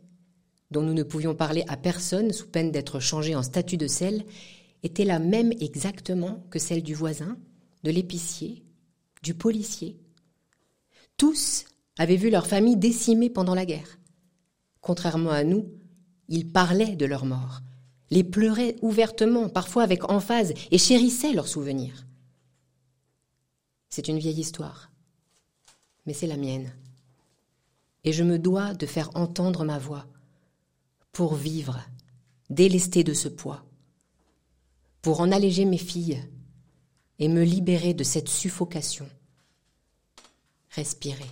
dont 0.73 0.81
nous 0.81 0.93
ne 0.93 1.03
pouvions 1.03 1.35
parler 1.35 1.63
à 1.69 1.77
personne 1.77 2.33
sous 2.33 2.47
peine 2.47 2.71
d'être 2.71 2.99
changés 2.99 3.35
en 3.35 3.43
statut 3.43 3.77
de 3.77 3.87
sel, 3.87 4.25
était 4.81 5.05
la 5.05 5.19
même 5.19 5.53
exactement 5.61 6.45
que 6.49 6.59
celle 6.59 6.83
du 6.83 6.93
voisin, 6.93 7.37
de 7.83 7.91
l'épicier, 7.91 8.65
du 9.21 9.33
policier. 9.33 9.97
Tous 11.15 11.63
avaient 11.97 12.17
vu 12.17 12.29
leur 12.29 12.47
famille 12.47 12.75
décimée 12.75 13.29
pendant 13.29 13.55
la 13.55 13.65
guerre. 13.65 13.99
Contrairement 14.81 15.29
à 15.29 15.45
nous, 15.45 15.71
ils 16.27 16.51
parlaient 16.51 16.97
de 16.97 17.05
leur 17.05 17.25
mort, 17.25 17.61
les 18.09 18.23
pleuraient 18.23 18.75
ouvertement, 18.81 19.47
parfois 19.47 19.83
avec 19.83 20.09
emphase, 20.09 20.53
et 20.71 20.77
chérissaient 20.77 21.33
leurs 21.33 21.47
souvenirs. 21.47 22.05
C'est 23.89 24.07
une 24.07 24.19
vieille 24.19 24.39
histoire, 24.39 24.91
mais 26.05 26.13
c'est 26.13 26.27
la 26.27 26.37
mienne. 26.37 26.73
Et 28.03 28.11
je 28.11 28.23
me 28.23 28.39
dois 28.39 28.73
de 28.73 28.85
faire 28.85 29.11
entendre 29.13 29.63
ma 29.63 29.77
voix 29.77 30.07
pour 31.13 31.35
vivre, 31.35 31.79
délesté 32.49 33.03
de 33.03 33.13
ce 33.13 33.29
poids, 33.29 33.63
pour 35.01 35.21
en 35.21 35.31
alléger 35.31 35.63
mes 35.63 35.77
filles 35.77 36.21
et 37.19 37.27
me 37.27 37.43
libérer 37.43 37.93
de 37.93 38.03
cette 38.03 38.27
suffocation. 38.27 39.07
Respirer, 40.71 41.29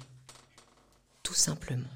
tout 1.24 1.34
simplement. 1.34 1.89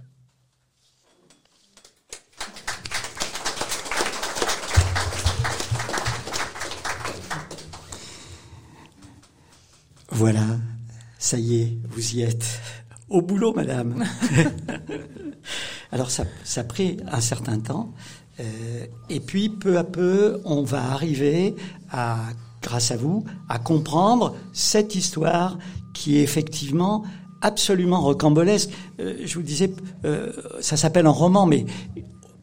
Voilà, 10.09 10.59
ça 11.19 11.37
y 11.37 11.61
est, 11.61 11.77
vous 11.89 12.15
y 12.15 12.21
êtes. 12.23 12.61
Au 13.09 13.21
boulot, 13.21 13.53
madame. 13.53 14.03
Alors 15.91 16.11
ça, 16.11 16.25
ça 16.43 16.61
a 16.61 16.63
pris 16.63 16.97
un 17.11 17.21
certain 17.21 17.59
temps. 17.59 17.93
Euh, 18.39 18.85
et 19.09 19.19
puis, 19.19 19.49
peu 19.49 19.77
à 19.77 19.83
peu, 19.83 20.41
on 20.45 20.63
va 20.63 20.91
arriver 20.91 21.55
à 21.91 22.17
grâce 22.61 22.91
à 22.91 22.97
vous, 22.97 23.23
à 23.47 23.59
comprendre 23.59 24.35
cette 24.51 24.95
histoire 24.95 25.57
qui 25.93 26.17
est 26.17 26.23
effectivement 26.23 27.03
absolument 27.41 28.01
rocambolesque. 28.01 28.71
Euh, 28.99 29.17
je 29.23 29.35
vous 29.35 29.43
disais, 29.43 29.71
euh, 30.03 30.31
ça 30.61 30.75
s'appelle 30.75 31.05
un 31.05 31.11
roman, 31.11 31.45
mais 31.45 31.65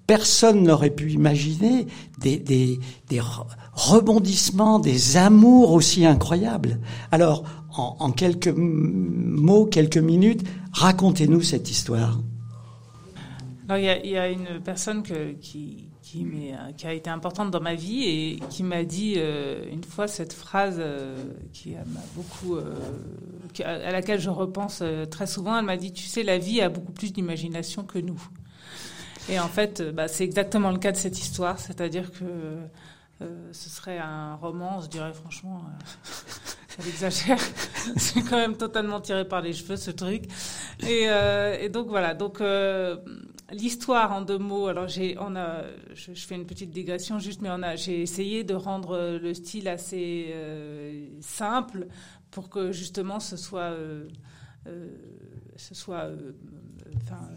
personne 0.06 0.62
n'aurait 0.62 0.90
pu 0.90 1.10
imaginer 1.10 1.86
des, 2.18 2.38
des, 2.38 2.78
des, 3.08 3.20
rebondissements, 3.72 4.78
des 4.78 5.16
amours 5.16 5.72
aussi 5.72 6.06
incroyables. 6.06 6.78
Alors, 7.10 7.42
en, 7.76 7.96
en 7.98 8.12
quelques 8.12 8.52
mots, 8.54 9.66
quelques 9.66 9.98
minutes, 9.98 10.44
racontez-nous 10.72 11.42
cette 11.42 11.70
histoire. 11.70 12.20
Il 13.70 13.84
y, 13.84 13.88
a, 13.88 14.04
y 14.04 14.16
a 14.18 14.28
une 14.28 14.60
personne 14.60 15.02
que, 15.02 15.32
qui, 15.32 15.88
qui, 16.02 16.26
euh, 16.52 16.72
qui, 16.76 16.86
a 16.86 16.92
été 16.92 17.08
importante 17.08 17.50
dans 17.50 17.60
ma 17.60 17.74
vie 17.74 18.04
et 18.04 18.40
qui 18.50 18.62
m'a 18.62 18.84
dit 18.84 19.14
euh, 19.16 19.64
une 19.70 19.84
fois 19.84 20.08
cette 20.08 20.32
phrase 20.32 20.76
euh, 20.78 21.16
qui 21.52 21.74
m'a 21.74 22.00
beaucoup, 22.14 22.58
à 23.64 23.92
laquelle 23.92 24.20
je 24.20 24.30
repense 24.30 24.82
très 25.10 25.26
souvent. 25.26 25.58
Elle 25.58 25.64
m'a 25.64 25.76
dit 25.76 25.92
Tu 25.92 26.04
sais, 26.04 26.22
la 26.22 26.38
vie 26.38 26.60
a 26.60 26.68
beaucoup 26.68 26.92
plus 26.92 27.12
d'imagination 27.12 27.84
que 27.84 27.98
nous. 27.98 28.20
Et 29.28 29.38
en 29.38 29.48
fait, 29.48 29.82
bah, 29.94 30.08
c'est 30.08 30.24
exactement 30.24 30.70
le 30.70 30.78
cas 30.78 30.90
de 30.90 30.96
cette 30.96 31.18
histoire, 31.20 31.58
c'est-à-dire 31.58 32.10
que 32.10 32.56
ce 33.52 33.70
serait 33.70 33.98
un 33.98 34.34
roman, 34.34 34.80
je 34.80 34.88
dirais 34.88 35.12
franchement, 35.12 35.62
ça 36.68 36.82
exagère. 36.84 37.38
c'est 37.96 38.22
quand 38.22 38.36
même 38.36 38.56
totalement 38.56 39.00
tiré 39.00 39.24
par 39.24 39.42
les 39.42 39.52
cheveux 39.52 39.76
ce 39.76 39.92
truc. 39.92 40.24
Et, 40.80 41.06
et 41.60 41.68
donc 41.68 41.86
voilà, 41.86 42.14
donc 42.14 42.40
l'histoire 43.52 44.12
en 44.12 44.22
deux 44.22 44.38
mots. 44.38 44.66
Alors 44.66 44.88
j'ai, 44.88 45.16
on 45.18 45.36
a, 45.36 45.62
je, 45.94 46.12
fais 46.12 46.34
une 46.34 46.46
petite 46.46 46.70
digression 46.70 47.18
juste, 47.18 47.42
mais 47.42 47.50
on 47.50 47.62
a, 47.62 47.76
j'ai 47.76 48.02
essayé 48.02 48.44
de 48.44 48.54
rendre 48.54 49.18
le 49.22 49.34
style 49.34 49.68
assez 49.68 50.30
euh, 50.32 51.06
simple 51.20 51.86
pour 52.30 52.48
que 52.48 52.72
justement 52.72 53.20
ce 53.20 53.36
soit, 53.36 53.70
euh, 53.72 54.08
euh, 54.66 54.88
ce 55.56 55.74
soit, 55.74 56.08
enfin, 56.96 57.28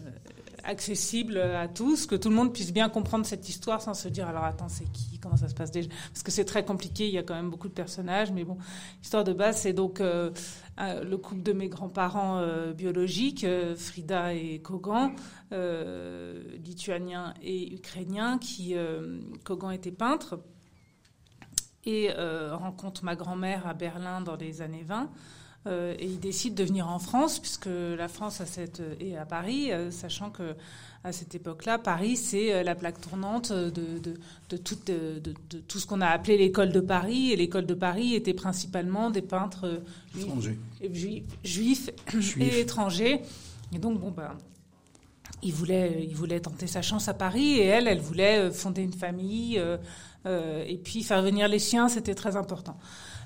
accessible 0.66 1.38
à 1.38 1.68
tous, 1.68 2.06
que 2.06 2.16
tout 2.16 2.28
le 2.28 2.34
monde 2.34 2.52
puisse 2.52 2.72
bien 2.72 2.88
comprendre 2.88 3.24
cette 3.24 3.48
histoire 3.48 3.80
sans 3.80 3.94
se 3.94 4.08
dire 4.08 4.28
alors 4.28 4.44
attends 4.44 4.68
c'est 4.68 4.90
qui, 4.90 5.18
comment 5.18 5.36
ça 5.36 5.48
se 5.48 5.54
passe 5.54 5.70
déjà, 5.70 5.88
parce 6.08 6.22
que 6.22 6.30
c'est 6.30 6.44
très 6.44 6.64
compliqué, 6.64 7.06
il 7.06 7.14
y 7.14 7.18
a 7.18 7.22
quand 7.22 7.34
même 7.34 7.50
beaucoup 7.50 7.68
de 7.68 7.72
personnages, 7.72 8.32
mais 8.32 8.44
bon, 8.44 8.58
l'histoire 9.00 9.24
de 9.24 9.32
base 9.32 9.58
c'est 9.58 9.72
donc 9.72 10.00
euh, 10.00 10.30
le 10.76 11.16
couple 11.16 11.42
de 11.42 11.52
mes 11.52 11.68
grands-parents 11.68 12.38
euh, 12.38 12.72
biologiques, 12.72 13.44
euh, 13.44 13.76
Frida 13.76 14.34
et 14.34 14.60
Kogan, 14.60 15.12
lituaniens 16.64 17.32
et 17.42 17.74
ukrainiens, 17.74 18.38
qui 18.38 18.74
Kogan 19.44 19.70
était 19.70 19.92
peintre 19.92 20.40
et 21.84 22.10
rencontre 22.50 23.04
ma 23.04 23.14
grand-mère 23.14 23.66
à 23.66 23.74
Berlin 23.74 24.20
dans 24.20 24.34
les 24.34 24.60
années 24.60 24.82
20. 24.82 25.08
Euh, 25.66 25.94
et 25.98 26.06
il 26.06 26.20
décide 26.20 26.54
de 26.54 26.64
venir 26.64 26.88
en 26.88 26.98
France, 26.98 27.38
puisque 27.38 27.66
la 27.66 28.08
France 28.08 28.40
a 28.40 28.46
cette, 28.46 28.82
est 29.00 29.16
à 29.16 29.24
Paris, 29.24 29.72
euh, 29.72 29.90
sachant 29.90 30.30
que 30.30 30.54
à 31.02 31.12
cette 31.12 31.34
époque-là, 31.34 31.78
Paris, 31.78 32.16
c'est 32.16 32.52
euh, 32.52 32.62
la 32.62 32.74
plaque 32.74 33.00
tournante 33.00 33.52
de, 33.52 33.70
de, 33.70 34.14
de, 34.50 34.56
tout, 34.56 34.76
de, 34.86 35.20
tout 35.68 35.78
ce 35.78 35.86
qu'on 35.86 36.00
a 36.00 36.08
appelé 36.08 36.36
l'école 36.36 36.72
de 36.72 36.80
Paris. 36.80 37.32
Et 37.32 37.36
l'école 37.36 37.66
de 37.66 37.74
Paris 37.74 38.14
était 38.14 38.34
principalement 38.34 39.10
des 39.10 39.22
peintres 39.22 39.82
juifs, 40.14 41.24
juifs, 41.44 41.90
et 42.40 42.60
étrangers. 42.60 43.20
Et 43.72 43.78
donc, 43.78 43.98
bon, 44.00 44.10
ben, 44.10 44.32
il 45.42 45.52
voulait, 45.52 46.06
il 46.08 46.14
voulait 46.14 46.40
tenter 46.40 46.66
sa 46.66 46.82
chance 46.82 47.08
à 47.08 47.14
Paris 47.14 47.58
et 47.58 47.66
elle, 47.66 47.88
elle 47.88 48.00
voulait 48.00 48.50
fonder 48.50 48.82
une 48.82 48.92
famille 48.92 49.60
et 50.24 50.80
puis 50.82 51.04
faire 51.04 51.22
venir 51.22 51.46
les 51.46 51.60
siens, 51.60 51.88
c'était 51.88 52.14
très 52.14 52.36
important. 52.36 52.76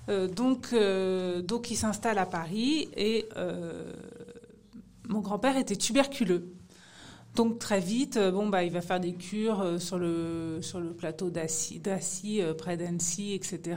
Euh, 0.08 0.28
donc, 0.28 0.68
euh, 0.72 1.42
donc, 1.42 1.70
il 1.70 1.76
s'installe 1.76 2.18
à 2.18 2.26
Paris 2.26 2.88
et 2.96 3.28
euh, 3.36 3.92
mon 5.08 5.20
grand-père 5.20 5.56
était 5.56 5.76
tuberculeux. 5.76 6.54
Donc 7.36 7.60
très 7.60 7.78
vite, 7.78 8.18
bon 8.18 8.48
bah 8.48 8.64
il 8.64 8.72
va 8.72 8.80
faire 8.80 8.98
des 8.98 9.12
cures 9.12 9.80
sur 9.80 10.00
le 10.00 10.58
sur 10.62 10.80
le 10.80 10.92
plateau 10.92 11.30
d'Assy, 11.30 11.80
près 12.58 12.76
d'Annecy, 12.76 13.34
etc. 13.34 13.76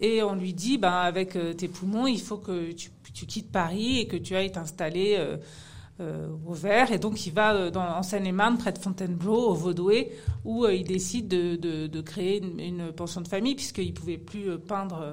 Et 0.00 0.24
on 0.24 0.34
lui 0.34 0.54
dit, 0.54 0.76
bah 0.76 1.02
avec 1.02 1.38
tes 1.56 1.68
poumons, 1.68 2.08
il 2.08 2.20
faut 2.20 2.36
que 2.36 2.72
tu, 2.72 2.90
tu 3.12 3.26
quittes 3.26 3.52
Paris 3.52 4.00
et 4.00 4.08
que 4.08 4.16
tu 4.16 4.34
ailles 4.34 4.50
t'installer 4.50 5.24
au 6.00 6.52
vert. 6.52 6.92
Et 6.92 6.98
donc, 6.98 7.26
il 7.26 7.32
va 7.32 7.54
euh, 7.54 7.70
en 7.72 8.02
Seine-et-Marne, 8.02 8.58
près 8.58 8.72
de 8.72 8.78
Fontainebleau, 8.78 9.50
au 9.50 9.54
Vaudoué, 9.54 10.12
où 10.44 10.64
euh, 10.64 10.74
il 10.74 10.84
décide 10.84 11.28
de, 11.28 11.56
de, 11.56 11.86
de 11.86 12.00
créer 12.00 12.42
une, 12.42 12.92
pension 12.92 13.20
de 13.20 13.28
famille, 13.28 13.54
puisqu'il 13.54 13.88
ne 13.88 13.92
pouvait 13.92 14.18
plus 14.18 14.58
peindre 14.58 15.06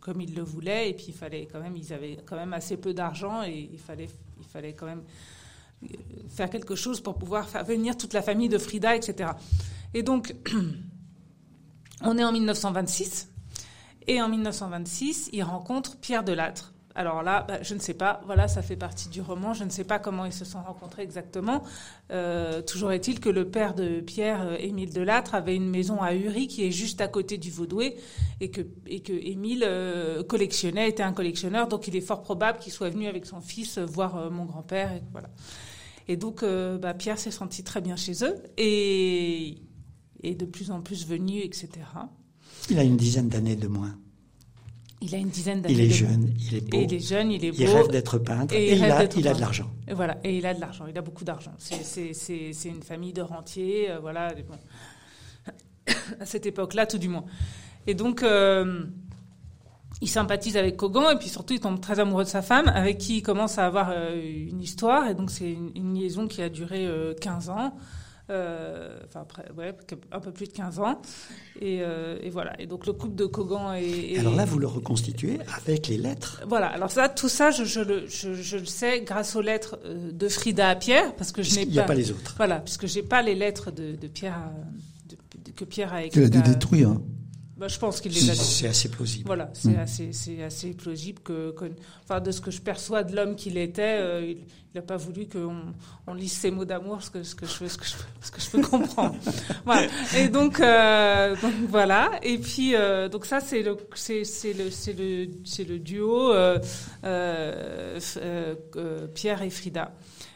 comme 0.00 0.20
il 0.20 0.34
le 0.34 0.42
voulait. 0.42 0.90
Et 0.90 0.94
puis, 0.94 1.06
il 1.08 1.14
fallait 1.14 1.46
quand 1.50 1.60
même, 1.60 1.76
ils 1.76 1.92
avaient 1.92 2.18
quand 2.26 2.36
même 2.36 2.52
assez 2.52 2.76
peu 2.76 2.92
d'argent 2.92 3.42
et 3.42 3.70
il 3.72 3.78
fallait, 3.78 4.08
il 4.38 4.46
fallait 4.46 4.74
quand 4.74 4.86
même 4.86 5.02
faire 6.28 6.50
quelque 6.50 6.74
chose 6.74 7.00
pour 7.00 7.16
pouvoir 7.16 7.48
faire 7.48 7.64
venir 7.64 7.96
toute 7.96 8.12
la 8.12 8.22
famille 8.22 8.48
de 8.48 8.58
Frida, 8.58 8.96
etc. 8.96 9.30
Et 9.94 10.02
donc, 10.02 10.34
on 12.02 12.18
est 12.18 12.24
en 12.24 12.32
1926. 12.32 13.28
Et 14.06 14.20
en 14.20 14.28
1926, 14.28 15.30
il 15.32 15.42
rencontre 15.42 15.96
Pierre 15.98 16.24
Delattre, 16.24 16.72
alors 16.94 17.22
là, 17.22 17.44
bah, 17.46 17.62
je 17.62 17.74
ne 17.74 17.78
sais 17.78 17.94
pas. 17.94 18.20
Voilà, 18.26 18.48
ça 18.48 18.62
fait 18.62 18.76
partie 18.76 19.08
du 19.08 19.20
roman. 19.20 19.54
Je 19.54 19.64
ne 19.64 19.70
sais 19.70 19.84
pas 19.84 19.98
comment 19.98 20.24
ils 20.24 20.32
se 20.32 20.44
sont 20.44 20.60
rencontrés 20.60 21.02
exactement. 21.02 21.62
Euh, 22.10 22.62
toujours 22.62 22.90
est-il 22.90 23.20
que 23.20 23.28
le 23.28 23.48
père 23.48 23.74
de 23.74 24.00
Pierre, 24.00 24.42
euh, 24.42 24.56
Émile 24.58 24.92
Delattre, 24.92 25.34
avait 25.34 25.54
une 25.54 25.70
maison 25.70 26.02
à 26.02 26.14
Uri 26.14 26.48
qui 26.48 26.64
est 26.64 26.72
juste 26.72 27.00
à 27.00 27.06
côté 27.06 27.38
du 27.38 27.50
Vaudoué 27.50 27.96
et 28.40 28.50
que, 28.50 28.62
Émile 28.86 29.62
euh, 29.64 30.24
collectionnait, 30.24 30.88
était 30.88 31.04
un 31.04 31.12
collectionneur. 31.12 31.68
Donc 31.68 31.86
il 31.86 31.94
est 31.94 32.00
fort 32.00 32.22
probable 32.22 32.58
qu'il 32.58 32.72
soit 32.72 32.90
venu 32.90 33.06
avec 33.06 33.24
son 33.24 33.40
fils 33.40 33.78
voir 33.78 34.30
mon 34.30 34.44
grand-père. 34.44 34.92
Et, 34.92 35.02
voilà. 35.12 35.30
et 36.08 36.16
donc 36.16 36.44
bah, 36.44 36.94
Pierre 36.94 37.18
s'est 37.18 37.30
senti 37.30 37.62
très 37.62 37.80
bien 37.80 37.96
chez 37.96 38.24
eux 38.24 38.34
et 38.56 39.58
est 40.22 40.34
de 40.34 40.44
plus 40.44 40.70
en 40.70 40.80
plus 40.80 41.06
venu, 41.06 41.40
etc. 41.40 41.68
Il 42.68 42.78
a 42.78 42.82
une 42.82 42.96
dizaine 42.96 43.28
d'années 43.28 43.56
de 43.56 43.68
moins. 43.68 43.96
Il 45.02 45.14
a 45.14 45.18
une 45.18 45.30
dizaine 45.30 45.62
d'années. 45.62 45.74
Il 45.74 45.80
est 45.80 45.90
jeune, 45.90 46.34
il 46.38 46.54
est 46.56 46.60
beau. 46.60 46.76
Et 46.76 46.82
il 46.82 46.94
est 46.94 47.00
jeune, 47.00 47.32
il 47.32 47.44
est 47.44 47.50
beau. 47.50 47.56
Il 47.58 47.68
rêve 47.68 47.88
d'être 47.88 48.18
peintre. 48.18 48.54
Et, 48.54 48.74
il, 48.74 48.84
a, 48.84 49.04
il 49.04 49.28
a, 49.28 49.34
de 49.34 49.40
l'argent. 49.40 49.70
Et 49.88 49.94
voilà, 49.94 50.18
et 50.24 50.36
il 50.36 50.44
a 50.44 50.52
de 50.52 50.60
l'argent. 50.60 50.84
Il 50.86 50.98
a 50.98 51.00
beaucoup 51.00 51.24
d'argent. 51.24 51.52
C'est 51.58 52.52
une 52.64 52.82
famille 52.82 53.12
de 53.12 53.22
rentiers, 53.22 53.90
euh, 53.90 53.98
voilà. 53.98 54.34
Bon. 54.34 54.58
à 56.20 56.26
cette 56.26 56.44
époque-là, 56.44 56.86
tout 56.86 56.98
du 56.98 57.08
moins. 57.08 57.24
Et 57.86 57.94
donc, 57.94 58.22
euh, 58.22 58.84
il 60.02 60.08
sympathise 60.08 60.58
avec 60.58 60.76
Kogan, 60.76 61.10
et 61.14 61.18
puis 61.18 61.30
surtout, 61.30 61.54
il 61.54 61.60
tombe 61.60 61.80
très 61.80 61.98
amoureux 61.98 62.24
de 62.24 62.28
sa 62.28 62.42
femme, 62.42 62.68
avec 62.68 62.98
qui 62.98 63.18
il 63.18 63.22
commence 63.22 63.56
à 63.56 63.66
avoir 63.66 63.90
euh, 63.92 64.20
une 64.50 64.60
histoire. 64.60 65.08
Et 65.08 65.14
donc, 65.14 65.30
c'est 65.30 65.50
une, 65.50 65.70
une, 65.74 65.94
liaison 65.94 66.28
qui 66.28 66.42
a 66.42 66.50
duré 66.50 66.86
15 67.20 67.48
ans. 67.48 67.74
Euh, 68.30 68.98
enfin 69.06 69.22
après, 69.22 69.44
ouais, 69.56 69.74
un 70.12 70.20
peu 70.20 70.30
plus 70.30 70.46
de 70.46 70.52
15 70.52 70.78
ans. 70.78 71.02
Euh, 71.62 72.18
et, 72.22 72.30
voilà. 72.30 72.60
Et 72.60 72.66
donc 72.66 72.86
le 72.86 72.92
couple 72.92 73.16
de 73.16 73.26
Kogan 73.26 73.74
et, 73.74 74.18
Alors 74.18 74.34
là, 74.34 74.44
vous 74.44 74.58
le 74.58 74.66
reconstituez 74.66 75.38
avec 75.56 75.88
les 75.88 75.98
lettres. 75.98 76.40
Voilà. 76.46 76.68
Alors 76.68 76.90
ça, 76.90 77.08
tout 77.08 77.28
ça, 77.28 77.50
je, 77.50 77.64
je, 77.64 77.80
le, 77.80 78.06
je, 78.06 78.56
le, 78.56 78.64
sais 78.64 79.00
grâce 79.00 79.34
aux 79.34 79.40
lettres 79.40 79.78
euh, 79.84 80.12
de 80.12 80.28
Frida 80.28 80.68
à 80.68 80.76
Pierre, 80.76 81.14
parce 81.16 81.32
que 81.32 81.42
je 81.42 81.56
n'ai 81.56 81.64
pas. 81.64 81.70
Il 81.70 81.72
n'y 81.72 81.78
a 81.80 81.84
pas 81.84 81.94
les 81.94 82.10
autres. 82.12 82.34
Voilà, 82.36 82.60
puisque 82.60 82.86
j'ai 82.86 83.02
pas 83.02 83.22
les 83.22 83.34
lettres 83.34 83.70
de, 83.72 83.96
de 83.96 84.06
Pierre, 84.06 84.38
que 85.56 85.64
Pierre 85.64 85.92
a 85.92 86.04
écrites. 86.04 86.22
Il 86.22 86.24
a 86.24 86.28
dû 86.28 86.42
détruire. 86.42 86.90
Hein. 86.90 87.02
Bah, 87.60 87.68
je 87.68 87.78
pense 87.78 88.00
qu'il 88.00 88.10
les 88.14 88.30
a. 88.30 88.34
C'est 88.34 88.68
assez 88.68 88.88
plausible. 88.88 89.26
Voilà, 89.26 89.50
c'est 89.52 89.76
mm. 89.76 90.40
assez, 90.46 90.70
plausible 90.72 91.20
que, 91.20 91.54
enfin, 92.04 92.18
de 92.18 92.30
ce 92.30 92.40
que 92.40 92.50
je 92.50 92.62
perçois 92.62 93.04
de 93.04 93.14
l'homme 93.14 93.36
qu'il 93.36 93.58
était, 93.58 93.98
euh, 94.00 94.32
il 94.32 94.38
n'a 94.74 94.80
pas 94.80 94.96
voulu 94.96 95.28
qu'on 95.28 95.74
on 96.06 96.14
lise 96.14 96.32
ses 96.32 96.50
mots 96.50 96.64
d'amour, 96.64 97.02
ce 97.02 97.10
que, 97.10 97.22
ce 97.22 97.34
que 97.34 97.44
je, 97.44 97.66
ce 97.66 97.76
que 97.76 97.84
je, 97.84 97.92
ce 98.22 98.30
que 98.30 98.40
je 98.40 98.48
peux 98.48 98.62
comprendre. 98.62 99.14
voilà. 99.66 99.88
Et 100.16 100.30
donc, 100.30 100.58
euh, 100.58 101.36
donc 101.42 101.52
voilà. 101.68 102.12
Et 102.22 102.38
puis, 102.38 102.74
euh, 102.74 103.10
donc 103.10 103.26
ça, 103.26 103.40
c'est 103.40 103.62
le, 103.62 103.76
c'est, 103.94 104.24
c'est 104.24 104.54
le, 104.54 104.70
c'est 104.70 104.94
le, 104.94 105.28
c'est 105.44 105.64
le 105.64 105.78
duo 105.78 106.32
Pierre 109.14 109.42
et 109.42 109.50
Frida. 109.50 109.92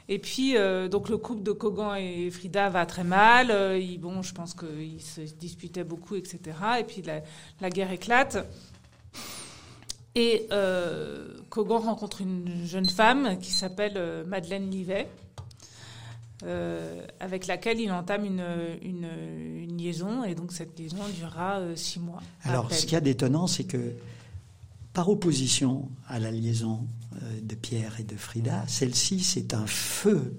Et 0.08 0.18
puis, 0.18 0.56
euh, 0.56 0.88
donc 0.88 1.08
le 1.08 1.16
couple 1.16 1.42
de 1.42 1.52
Kogan 1.52 1.96
et 1.96 2.30
Frida 2.30 2.68
va 2.68 2.84
très 2.84 3.04
mal. 3.04 3.50
Euh, 3.50 3.80
bon, 3.98 4.20
je 4.20 4.34
pense 4.34 4.54
qu'ils 4.54 5.00
se 5.00 5.22
disputaient 5.22 5.84
beaucoup, 5.84 6.14
etc. 6.14 6.38
Et 6.80 6.84
puis 6.84 7.02
la, 7.60 7.70
guerre 7.70 7.90
éclate. 7.90 8.46
Et 10.14 10.46
euh, 10.52 11.38
Kogan 11.48 11.78
rencontre 11.78 12.20
une 12.20 12.66
jeune 12.66 12.88
femme 12.88 13.38
qui 13.38 13.50
s'appelle 13.50 13.94
euh, 13.96 14.24
Madeleine 14.26 14.70
Livet, 14.70 15.08
avec 17.20 17.46
laquelle 17.46 17.80
il 17.80 17.90
entame 17.90 18.26
une, 18.26 18.44
une, 18.82 19.78
liaison. 19.78 20.24
Et 20.24 20.34
donc 20.34 20.52
cette 20.52 20.78
liaison 20.78 20.98
durera 21.18 21.62
six 21.74 21.98
mois. 21.98 22.20
Alors, 22.42 22.70
ce 22.70 22.82
qu'il 22.82 22.92
y 22.92 22.96
a 22.96 23.00
d'étonnant, 23.00 23.46
c'est 23.46 23.64
que 23.64 23.94
par 24.92 25.08
opposition 25.08 25.88
à 26.06 26.18
la 26.18 26.30
liaison 26.30 26.86
de 27.42 27.54
Pierre 27.54 27.96
et 28.00 28.04
de 28.04 28.16
Frida, 28.16 28.64
celle-ci, 28.66 29.20
c'est 29.20 29.54
un 29.54 29.66
feu. 29.66 30.34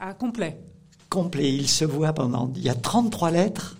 Ah, 0.00 0.14
complet. 0.14 0.60
Complet. 1.10 1.54
Il 1.54 1.68
se 1.68 1.84
voit 1.84 2.12
pendant. 2.12 2.52
Il 2.56 2.62
y 2.62 2.68
a 2.68 2.74
33 2.74 3.30
lettres 3.30 3.76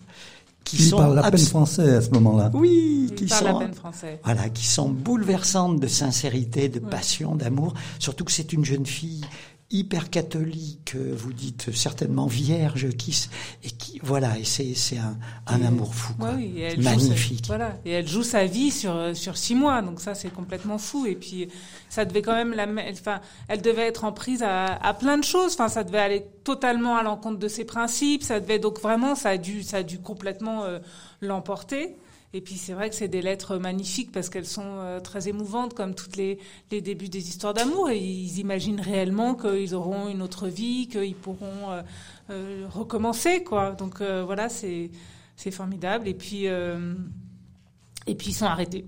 qui 0.65 0.77
il 0.77 0.85
sont. 0.85 0.97
parle 0.99 1.19
à 1.19 1.31
peine 1.31 1.41
français 1.41 1.97
à 1.97 2.01
ce 2.01 2.11
moment-là. 2.11 2.51
Oui, 2.55 3.09
il 3.11 3.15
qui 3.15 3.27
parle 3.27 3.47
sont. 3.47 3.57
à 3.57 3.59
peine 3.61 3.75
français. 3.75 4.21
Voilà, 4.25 4.49
qui 4.49 4.67
sont 4.67 4.89
bouleversantes 4.89 5.81
de 5.81 5.87
sincérité, 5.87 6.69
de 6.69 6.79
passion, 6.81 7.35
d'amour. 7.35 7.75
Surtout 7.99 8.25
que 8.25 8.33
c'est 8.33 8.53
une 8.53 8.65
jeune 8.65 8.87
fille 8.87 9.25
hyper 9.71 10.09
catholique, 10.09 10.97
vous 10.97 11.33
dites 11.33 11.75
certainement 11.75 12.27
vierge, 12.27 12.89
qui 12.97 13.29
et 13.63 13.71
qui 13.71 14.01
voilà, 14.03 14.39
et 14.39 14.45
c'est 14.45 14.75
c'est 14.75 14.97
un, 14.97 15.19
un 15.47 15.63
amour 15.63 15.95
fou, 15.95 16.15
quoi. 16.15 16.33
oui, 16.37 16.61
elle 16.63 16.83
magnifique. 16.83 17.47
voilà, 17.49 17.77
et 17.85 17.91
elle 17.91 18.09
joue 18.09 18.23
sa 18.23 18.47
vie 18.47 18.71
sur 18.71 19.15
sur 19.15 19.37
six 19.37 19.55
mois, 19.55 19.83
donc 19.83 20.01
ça 20.01 20.15
c'est 20.15 20.31
complètement 20.33 20.79
fou. 20.79 21.05
Et 21.05 21.15
puis 21.15 21.49
ça 21.91 22.07
devait 22.07 22.23
quand 22.23 22.35
même 22.35 22.55
la, 22.55 22.67
enfin, 22.93 23.21
elle 23.49 23.61
devait 23.61 23.87
être 23.87 24.05
en 24.05 24.13
prise 24.13 24.43
à, 24.43 24.65
à 24.75 24.95
plein 24.95 25.19
de 25.19 25.25
choses. 25.25 25.53
Enfin, 25.53 25.69
ça 25.69 25.85
devait 25.85 25.99
aller 25.99 26.25
totalement 26.45 26.97
à 26.97 27.03
l'encontre 27.03 27.39
de 27.39 27.49
ses 27.49 27.65
principes. 27.65 28.23
Ça 28.23 28.41
devait 28.41 28.59
donc 28.59 28.81
vraiment, 28.81 29.15
ça 29.15 29.31
a 29.31 29.37
dû 29.37 29.63
ça 29.63 29.79
a 29.79 29.83
dû 29.83 29.99
complètement 29.99 30.65
euh, 30.65 30.79
l'emporter. 31.21 31.97
Et 32.35 32.43
puis 32.43 32.57
c'est 32.57 32.75
vrai 32.75 32.91
que 32.91 32.95
c'est 32.95 33.09
des 33.09 33.23
lettres 33.23 33.57
magnifiques 33.57 34.13
parce 34.13 34.29
qu'elles 34.29 34.47
sont 34.47 34.63
euh, 34.65 35.01
très 35.01 35.29
émouvantes 35.29 35.73
comme 35.73 35.95
toutes 35.95 36.17
les, 36.17 36.39
les 36.71 36.83
débuts 36.83 37.09
des 37.09 37.29
histoires 37.29 37.55
d'amour. 37.55 37.89
Et 37.89 37.99
ils 37.99 38.39
imaginent 38.39 38.81
réellement 38.81 39.35
qu'ils 39.35 39.75
auront 39.75 40.09
une 40.09 40.21
autre 40.21 40.49
vie, 40.49 40.89
qu'ils 40.89 41.15
pourront 41.15 41.71
euh, 41.71 41.83
euh, 42.31 42.67
recommencer, 42.69 43.43
quoi. 43.45 43.73
Donc 43.73 44.03
voilà, 44.03 44.49
c'est 44.49 44.91
c'est 45.37 45.51
formidable. 45.51 46.07
Et 46.07 46.15
puis 46.15 46.45
et 46.45 48.15
puis 48.15 48.29
ils 48.29 48.35
sont 48.35 48.47
arrêtés. 48.47 48.85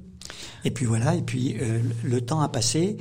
Et 0.64 0.70
puis 0.70 0.84
voilà, 0.84 1.14
et 1.14 1.22
puis 1.22 1.56
le 2.04 2.20
temps 2.20 2.40
a 2.40 2.48
passé. 2.48 2.98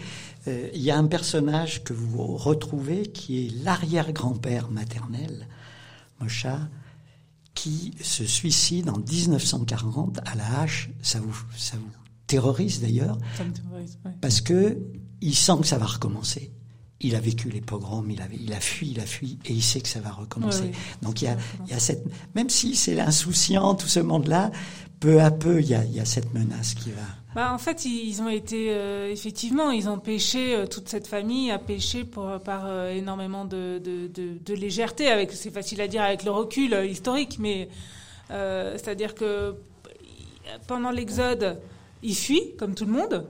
Il 0.47 0.81
y 0.81 0.89
a 0.89 0.97
un 0.97 1.07
personnage 1.07 1.83
que 1.83 1.93
vous 1.93 2.37
retrouvez 2.37 3.03
qui 3.03 3.45
est 3.45 3.63
l'arrière-grand-père 3.63 4.71
maternel, 4.71 5.47
Mosha, 6.21 6.59
qui 7.53 7.93
se 8.01 8.25
suicide 8.25 8.89
en 8.89 8.97
1940 8.99 10.19
à 10.25 10.35
la 10.35 10.61
hache. 10.61 10.89
Ça 11.01 11.19
vous, 11.19 11.35
ça 11.57 11.77
vous 11.77 11.89
terrorise 12.27 12.79
d'ailleurs, 12.79 13.17
ouais. 13.39 14.11
parce 14.21 14.39
que 14.39 14.77
il 15.21 15.35
sent 15.35 15.57
que 15.61 15.67
ça 15.67 15.77
va 15.77 15.85
recommencer. 15.85 16.51
Il 17.01 17.15
a 17.15 17.19
vécu 17.19 17.49
les 17.49 17.61
pogroms, 17.61 18.09
il, 18.09 18.21
avait, 18.21 18.37
il 18.39 18.53
a 18.53 18.59
fui, 18.59 18.91
il 18.91 18.99
a 18.99 19.05
fui, 19.05 19.39
et 19.45 19.53
il 19.53 19.63
sait 19.63 19.79
que 19.79 19.87
ça 19.87 20.01
va 20.01 20.11
recommencer. 20.11 20.63
Ouais, 20.63 20.67
ouais. 20.67 20.75
Donc 21.01 21.21
il 21.21 21.25
y, 21.25 21.27
a, 21.29 21.37
il 21.65 21.71
y 21.71 21.73
a 21.73 21.79
cette, 21.79 22.05
même 22.35 22.49
si 22.49 22.75
c'est 22.75 22.93
l'insouciant, 22.93 23.75
tout 23.75 23.87
ce 23.87 24.01
monde-là, 24.01 24.51
peu 24.99 25.21
à 25.21 25.31
peu, 25.31 25.61
il 25.61 25.67
y 25.67 25.75
a, 25.75 25.85
il 25.85 25.93
y 25.93 25.99
a 25.99 26.05
cette 26.05 26.33
menace 26.33 26.73
qui 26.73 26.91
va. 26.91 27.01
Bah, 27.35 27.53
en 27.53 27.59
fait, 27.59 27.85
ils 27.85 28.21
ont 28.23 28.29
été 28.29 28.71
euh, 28.71 29.11
effectivement, 29.11 29.69
ils 29.69 29.87
ont 29.87 29.99
pêché 29.99 30.55
euh, 30.55 30.65
toute 30.65 30.89
cette 30.89 31.05
famille 31.05 31.51
a 31.51 31.59
pêché 31.59 32.03
pour, 32.03 32.39
par 32.39 32.65
euh, 32.65 32.89
énormément 32.89 33.45
de, 33.45 33.79
de, 33.83 34.07
de, 34.07 34.33
de 34.43 34.53
légèreté. 34.55 35.09
Avec, 35.09 35.31
c'est 35.33 35.51
facile 35.51 35.79
à 35.81 35.87
dire 35.87 36.01
avec 36.01 36.23
le 36.23 36.31
recul 36.31 36.73
historique, 36.85 37.37
mais 37.39 37.69
c'est-à-dire 38.29 39.15
que 39.15 39.55
pendant 40.67 40.91
l'exode, 40.91 41.59
ils 42.03 42.15
fuient 42.15 42.55
comme 42.57 42.75
tout 42.75 42.85
le 42.85 42.91
monde. 42.91 43.25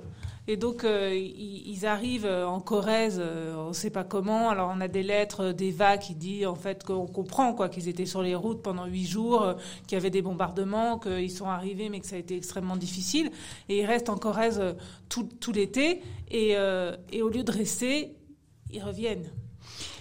Et 0.52 0.58
donc, 0.58 0.84
euh, 0.84 1.14
ils, 1.14 1.86
arrivent 1.86 2.26
euh, 2.26 2.48
en 2.48 2.60
Corrèze, 2.60 3.22
euh, 3.24 3.54
on 3.56 3.68
ne 3.68 3.74
sait 3.74 3.92
pas 3.92 4.04
comment. 4.04 4.50
Alors, 4.50 4.74
on 4.76 4.82
a 4.82 4.88
des 4.88 5.04
lettres 5.04 5.52
d'Eva 5.52 6.00
qui 6.00 6.16
dit 6.16 6.48
en 6.48 6.56
fait 6.56 6.84
qu'on 6.84 7.06
comprend 7.06 7.54
quoi 7.54 7.70
qu'ils 7.70 7.88
étaient 7.88 8.08
sur 8.08 8.24
les 8.24 8.34
routes 8.34 8.64
pendant 8.64 8.88
huit 8.88 9.06
jours, 9.06 9.54
qu'il 9.86 9.96
y 9.96 10.02
avait 10.02 10.10
des 10.10 10.24
bombardements, 10.24 10.98
qu'ils 10.98 11.30
sont 11.30 11.46
arrivés, 11.46 11.90
mais 11.90 12.00
que 12.00 12.08
ça 12.08 12.16
a 12.16 12.20
été 12.20 12.36
extrêmement 12.36 12.78
difficile. 12.78 13.30
Et 13.70 13.82
ils 13.82 13.86
restent 13.86 14.10
en 14.10 14.18
Corrèze 14.18 14.60
tout, 15.08 15.30
l'été. 15.54 16.02
Et, 16.32 16.56
et 17.12 17.22
au 17.22 17.30
lieu 17.30 17.44
de 17.44 17.52
rester, 17.52 18.16
ils 18.72 18.82
reviennent. 18.82 19.30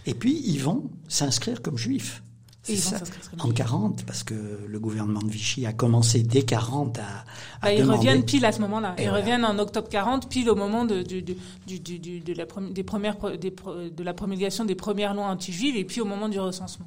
Et 0.06 0.14
puis 0.14 0.40
ils 0.46 0.62
vont 0.62 0.88
s'inscrire 1.08 1.60
comme 1.60 1.76
juifs. 1.76 2.22
C'est 2.76 2.96
ça. 2.96 2.96
En 3.38 3.44
juifs. 3.46 3.54
40, 3.54 4.04
parce 4.04 4.22
que 4.24 4.34
le 4.66 4.78
gouvernement 4.80 5.20
de 5.20 5.30
Vichy 5.30 5.66
a 5.66 5.72
commencé 5.72 6.22
dès 6.22 6.42
40 6.42 6.98
à, 6.98 7.02
à 7.02 7.04
Bah, 7.62 7.72
ils 7.72 7.80
demander- 7.80 7.98
reviennent 7.98 8.24
pile 8.24 8.44
à 8.44 8.52
ce 8.52 8.60
moment-là. 8.60 8.94
Ils 8.98 9.04
voilà. 9.04 9.18
reviennent 9.20 9.44
en 9.44 9.58
octobre 9.58 9.88
40, 9.88 10.28
pile 10.28 10.48
au 10.50 10.54
moment 10.54 10.84
de, 10.84 11.02
du, 11.02 11.22
du, 11.22 11.36
du, 11.66 11.80
du- 11.80 11.98
du- 11.98 12.20
de, 12.20 12.32
la, 12.34 12.44
des 12.70 12.82
premières, 12.82 13.16
de 13.18 14.02
la 14.02 14.14
promulgation 14.14 14.64
des 14.64 14.74
premières 14.74 15.14
lois 15.14 15.26
anti-juives 15.26 15.76
et 15.76 15.84
puis 15.84 16.00
au 16.00 16.04
moment 16.04 16.28
du 16.28 16.38
recensement. 16.40 16.86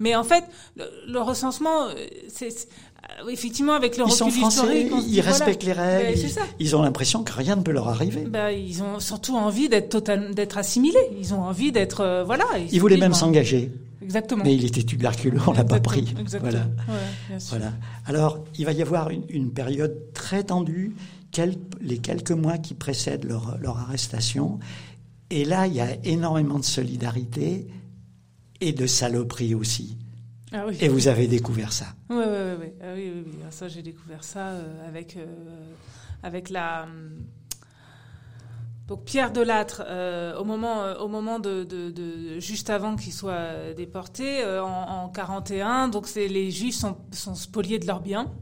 Mais 0.00 0.14
en 0.14 0.24
fait, 0.24 0.44
le, 0.76 0.84
le 1.08 1.20
recensement, 1.20 1.88
euh, 1.88 1.94
c'est 2.28 2.68
euh, 3.24 3.28
effectivement 3.28 3.72
avec 3.74 3.96
le 3.96 4.04
Ils 4.04 4.12
recul 4.12 4.16
sont 4.16 4.30
français, 4.30 4.82
historique, 4.82 5.04
ils 5.08 5.14
voilà. 5.16 5.30
respectent 5.30 5.64
les 5.64 5.72
règles, 5.72 6.20
Ben, 6.20 6.28
c'est 6.28 6.40
ils, 6.60 6.76
ont 6.76 6.82
l'impression 6.82 7.22
que 7.24 7.32
rien 7.32 7.56
ne 7.56 7.62
peut 7.62 7.72
leur 7.72 7.88
arriver. 7.88 8.22
Bah, 8.22 8.52
ils 8.52 8.82
ont 8.82 9.00
surtout 9.00 9.36
envie 9.36 9.68
d'être 9.68 9.98
d'être 10.32 10.56
assimilés. 10.58 10.98
Ils 11.18 11.34
ont 11.34 11.42
envie 11.42 11.72
d'être, 11.72 12.00
euh, 12.00 12.22
voilà. 12.24 12.44
Ils 12.70 12.80
voulaient 12.80 12.96
même 12.96 13.10
ben, 13.10 13.16
s'engager, 13.18 13.72
Exactement. 14.08 14.42
mais 14.44 14.54
il 14.56 14.64
était 14.64 14.82
tuberculeux, 14.82 15.38
on 15.46 15.52
l'a 15.52 15.64
pas 15.64 15.80
pris. 15.80 16.14
Exactement. 16.18 16.50
Voilà. 16.50 16.64
Ouais, 16.88 17.06
bien 17.28 17.38
sûr. 17.38 17.58
Voilà. 17.58 17.72
Alors, 18.06 18.42
il 18.58 18.64
va 18.64 18.72
y 18.72 18.80
avoir 18.82 19.10
une, 19.10 19.24
une 19.28 19.52
période 19.52 19.94
très 20.14 20.42
tendue, 20.44 20.94
quel- 21.30 21.58
les 21.82 21.98
quelques 21.98 22.30
mois 22.32 22.56
qui 22.56 22.72
précèdent 22.74 23.24
leur, 23.24 23.58
leur 23.60 23.76
arrestation. 23.78 24.58
Et 25.30 25.44
là, 25.44 25.66
il 25.66 25.74
y 25.74 25.80
a 25.80 25.94
énormément 26.04 26.58
de 26.58 26.64
solidarité 26.64 27.66
et 28.62 28.72
de 28.72 28.86
saloperie 28.86 29.54
aussi. 29.54 29.98
Ah 30.52 30.64
oui. 30.66 30.78
Et 30.80 30.88
vous 30.88 31.08
avez 31.08 31.26
découvert 31.26 31.72
ça. 31.74 31.94
Ouais, 32.08 32.16
ouais, 32.16 32.24
ouais, 32.24 32.56
ouais. 32.58 32.74
Ah 32.82 32.86
oui, 32.94 33.12
oui, 33.14 33.22
oui. 33.26 33.32
Ah, 33.46 33.50
Ça, 33.50 33.68
j'ai 33.68 33.82
découvert 33.82 34.24
ça 34.24 34.48
euh, 34.52 34.88
avec, 34.88 35.16
euh, 35.18 35.26
avec 36.22 36.48
la. 36.48 36.84
hum, 36.84 37.10
Donc 38.88 39.04
Pierre 39.04 39.32
Delattre, 39.32 39.82
euh, 39.86 40.36
au 40.38 40.44
moment, 40.44 40.82
euh, 40.82 40.96
au 40.96 41.08
moment 41.08 41.38
de, 41.38 41.62
de, 41.64 41.90
de- 41.90 42.40
juste 42.40 42.70
avant 42.70 42.96
qu'il 42.96 43.12
soit 43.12 43.74
déporté, 43.76 44.42
euh, 44.42 44.64
en, 44.64 45.04
en 45.04 45.08
41, 45.10 45.88
donc 45.88 46.08
c'est 46.08 46.26
les 46.26 46.50
Juifs 46.50 46.74
sont, 46.76 46.96
sont 47.12 47.34
spoliés 47.34 47.78
de 47.78 47.86
leurs 47.86 48.00
biens. 48.00 48.32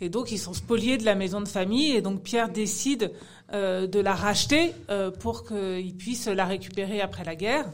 Et 0.00 0.08
donc, 0.08 0.30
ils 0.32 0.38
sont 0.38 0.54
spoliés 0.54 0.96
de 0.96 1.04
la 1.04 1.14
maison 1.16 1.40
de 1.40 1.48
famille. 1.48 1.90
Et 1.92 2.00
donc, 2.00 2.22
Pierre 2.22 2.48
décide 2.50 3.12
euh, 3.52 3.86
de 3.88 3.98
la 3.98 4.14
racheter 4.14 4.72
euh, 4.90 5.10
pour 5.10 5.44
qu'il 5.44 5.94
puisse 5.96 6.28
la 6.28 6.44
récupérer 6.46 7.00
après 7.00 7.24
la 7.24 7.34
guerre. 7.34 7.66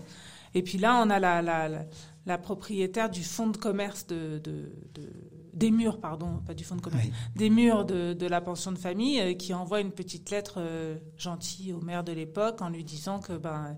Et 0.55 0.63
puis 0.63 0.79
là, 0.79 1.01
on 1.05 1.11
a 1.11 1.21
la, 1.21 1.43
la, 1.43 1.69
la, 1.69 1.83
la 2.27 2.39
propriétaire 2.39 3.11
du 3.11 3.23
fonds 3.23 3.49
de 3.49 3.59
commerce 3.59 4.07
de, 4.07 4.39
de, 4.43 4.73
de- 4.95 5.13
des 5.55 5.71
murs, 5.71 5.99
pardon, 6.01 6.41
pas 6.47 6.55
du 6.55 6.65
fonds 6.65 6.77
de 6.77 6.81
commerce, 6.81 7.05
Oui. 7.07 7.13
des 7.37 7.51
murs 7.51 7.85
de, 7.85 8.13
de 8.13 8.27
la 8.27 8.41
pension 8.41 8.73
de 8.73 8.79
famille, 8.79 9.21
euh, 9.21 9.35
qui 9.35 9.55
envoie 9.55 9.81
une 9.81 9.93
petite 9.93 10.31
lettre 10.31 10.55
euh, 10.59 10.97
gentille 11.17 11.73
au 11.73 11.81
maire 11.81 12.05
de 12.05 12.13
l'époque 12.13 12.61
en 12.63 12.69
lui 12.69 12.85
disant 12.85 13.19
que 13.21 13.33
ben 13.37 13.77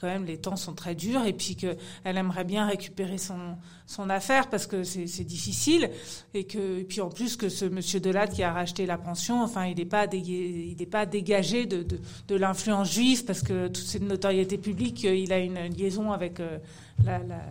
quand 0.00 0.06
même 0.06 0.26
les 0.26 0.38
temps 0.38 0.54
sont 0.54 0.74
très 0.74 0.94
durs 0.94 1.24
et 1.26 1.32
puis 1.32 1.56
que 1.56 1.76
elle 2.04 2.16
aimerait 2.18 2.44
bien 2.44 2.68
récupérer 2.68 3.18
son 3.18 3.56
son 3.84 4.08
affaire 4.10 4.48
parce 4.48 4.68
que 4.68 4.84
c'est 4.84 5.24
difficile 5.24 5.90
et 6.34 6.44
que 6.44 6.78
et 6.78 6.84
puis 6.84 7.00
en 7.00 7.08
plus 7.08 7.36
que 7.36 7.48
ce 7.48 7.64
monsieur 7.64 7.98
Delatte 7.98 8.32
qui 8.32 8.44
a 8.44 8.52
racheté 8.52 8.86
la 8.86 8.96
pension 8.96 9.42
enfin 9.42 9.66
il 9.66 9.76
n'est 9.76 9.84
pas 9.84 10.06
dégagé, 10.06 10.68
il 10.70 10.76
n'est 10.76 10.86
pas 10.86 11.04
dégagé 11.04 11.66
de 11.66 11.82
de, 11.82 11.98
de 12.28 12.34
l'influence 12.36 12.92
juive 12.92 13.24
parce 13.24 13.42
que 13.42 13.66
toute 13.66 13.78
cette 13.86 14.02
notoriété 14.04 14.56
publique 14.56 15.04
euh, 15.04 15.16
il 15.16 15.32
a 15.32 15.40
une 15.40 15.58
liaison 15.76 16.12
avec 16.12 16.38
euh, 16.38 16.58
la, 17.04 17.18
la 17.18 17.42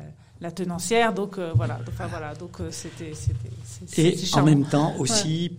la 0.41 0.51
tenancière 0.51 1.13
donc 1.13 1.37
euh, 1.37 1.51
voilà 1.55 1.79
enfin 1.87 2.07
voilà 2.07 2.33
donc 2.35 2.59
euh, 2.59 2.69
c'était 2.71 3.13
Et 3.97 4.15
en 4.33 4.43
même 4.43 4.65
temps 4.65 4.95
aussi, 4.97 5.51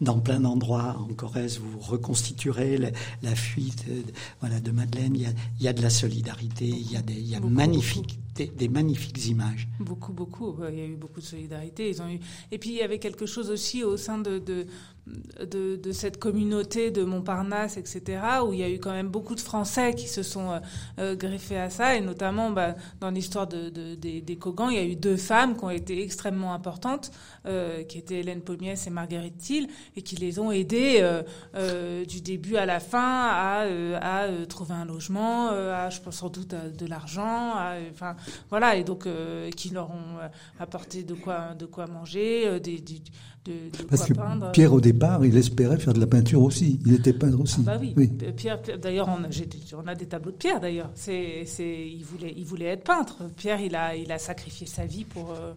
dans 0.00 0.18
plein 0.18 0.40
d'endroits 0.40 0.96
en 0.98 1.14
Corrèze, 1.14 1.58
vous 1.58 1.78
reconstituerez 1.78 2.76
la, 2.76 2.90
la 3.22 3.34
fuite 3.34 3.84
euh, 3.88 4.02
voilà, 4.40 4.60
de 4.60 4.70
Madeleine. 4.72 5.14
Il 5.14 5.22
y, 5.22 5.26
a, 5.26 5.30
il 5.60 5.64
y 5.64 5.68
a 5.68 5.72
de 5.72 5.82
la 5.82 5.90
solidarité, 5.90 6.66
il 6.66 6.90
y 6.90 6.96
a 6.96 7.02
des, 7.02 7.14
il 7.14 7.28
y 7.28 7.36
a 7.36 7.40
Beaucoup, 7.40 7.54
magnifiques, 7.54 8.18
Des, 8.34 8.46
des 8.46 8.68
magnifiques 8.68 9.26
images. 9.26 9.68
Beaucoup, 9.78 10.12
beaucoup. 10.12 10.56
Il 10.68 10.78
y 10.78 10.80
a 10.80 10.86
eu 10.86 10.96
beaucoup 10.96 11.20
de 11.20 11.26
solidarité. 11.26 11.90
Ils 11.90 12.02
ont 12.02 12.08
eu. 12.08 12.18
Et 12.50 12.58
puis 12.58 12.70
il 12.70 12.76
y 12.76 12.82
avait 12.82 12.98
quelque 12.98 13.26
chose 13.26 13.50
aussi 13.50 13.84
au 13.84 13.96
sein 13.96 14.18
de 14.18 14.38
de, 14.38 14.66
de, 15.06 15.76
de 15.76 15.92
cette 15.92 16.18
communauté 16.18 16.90
de 16.90 17.02
Montparnasse, 17.02 17.76
etc., 17.76 18.20
où 18.46 18.52
il 18.52 18.60
y 18.60 18.62
a 18.62 18.70
eu 18.70 18.78
quand 18.78 18.92
même 18.92 19.08
beaucoup 19.08 19.34
de 19.34 19.40
Français 19.40 19.94
qui 19.94 20.06
se 20.08 20.22
sont 20.22 20.52
euh, 20.52 20.58
euh, 21.00 21.16
greffés 21.16 21.58
à 21.58 21.70
ça, 21.70 21.96
et 21.96 22.00
notamment 22.00 22.50
bah, 22.50 22.76
dans 23.00 23.10
l'histoire 23.10 23.46
de, 23.48 23.68
de- 23.70 23.94
des, 23.96 24.20
des 24.20 24.36
Cogans, 24.36 24.68
il 24.70 24.76
y 24.76 24.80
a 24.80 24.84
eu 24.84 24.94
deux 24.96 25.16
femmes 25.16 25.56
qui 25.56 25.64
ont 25.64 25.70
été 25.70 26.00
extrêmement 26.02 26.54
importantes, 26.54 27.10
euh, 27.46 27.82
qui 27.82 27.98
étaient 27.98 28.20
Hélène 28.20 28.42
Pommiès 28.42 28.86
et 28.86 28.90
Marguerite 28.90 29.38
Thiel, 29.38 29.66
et 29.96 30.02
qui 30.02 30.14
les 30.16 30.38
ont 30.38 30.52
aidées 30.52 30.98
euh, 31.00 31.22
euh, 31.56 32.04
du 32.04 32.20
début 32.20 32.56
à 32.56 32.66
la 32.66 32.78
fin 32.78 33.00
à, 33.28 33.62
euh, 33.64 33.98
à 34.00 34.46
trouver 34.46 34.74
un 34.74 34.84
logement, 34.84 35.50
euh, 35.50 35.74
à, 35.74 35.90
je 35.90 36.00
pense 36.00 36.16
sans 36.16 36.28
doute 36.28 36.54
à 36.54 36.68
de 36.68 36.86
l'argent, 36.86 37.54
enfin 37.90 38.14
voilà, 38.50 38.76
et 38.76 38.84
donc 38.84 39.06
euh, 39.06 39.50
qui 39.50 39.70
leur 39.70 39.90
ont 39.90 40.18
apporté 40.60 41.02
de 41.02 41.14
quoi 41.14 41.54
de 41.58 41.66
quoi 41.66 41.86
manger, 41.86 42.46
euh, 42.46 42.58
des, 42.60 42.78
des- 42.78 43.02
de, 43.44 43.52
de 43.76 43.82
Parce 43.88 44.02
quoi 44.02 44.08
que 44.08 44.12
peindre. 44.20 44.52
Pierre, 44.52 44.72
au 44.72 44.80
départ, 45.02 45.24
il 45.24 45.36
espérait 45.36 45.78
faire 45.78 45.92
de 45.94 46.00
la 46.00 46.06
peinture 46.06 46.42
aussi. 46.42 46.80
Il 46.86 46.94
était 46.94 47.12
peintre 47.12 47.40
aussi. 47.40 47.56
Ah 47.66 47.76
bah 47.76 47.78
oui. 47.80 47.94
P- 48.08 48.32
Pierre, 48.32 48.60
Pierre- 48.62 48.78
d'ailleurs, 48.78 49.08
on, 49.08 49.24
a- 49.24 49.28
des- 49.28 49.48
on 49.74 49.86
a 49.86 49.94
des 49.94 50.06
tableaux 50.06 50.30
de 50.32 50.36
Pierre. 50.36 50.60
D'ailleurs, 50.60 50.90
c'est, 50.94 51.44
c'est, 51.46 51.88
il 51.88 52.04
voulait, 52.04 52.32
il 52.36 52.44
voulait 52.44 52.66
être 52.66 52.84
peintre. 52.84 53.24
Pierre, 53.36 53.60
il 53.60 53.74
a, 53.74 53.96
il 53.96 54.10
a 54.12 54.18
sacrifié 54.18 54.66
sa 54.66 54.86
vie 54.86 55.04
pour, 55.04 55.32
euh, 55.32 55.52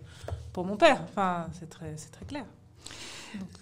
pour 0.53 0.65
mon 0.65 0.77
père. 0.77 1.01
Enfin, 1.09 1.47
c'est 1.59 1.69
très, 1.69 1.93
c'est 1.97 2.11
très 2.11 2.25
clair. 2.25 2.45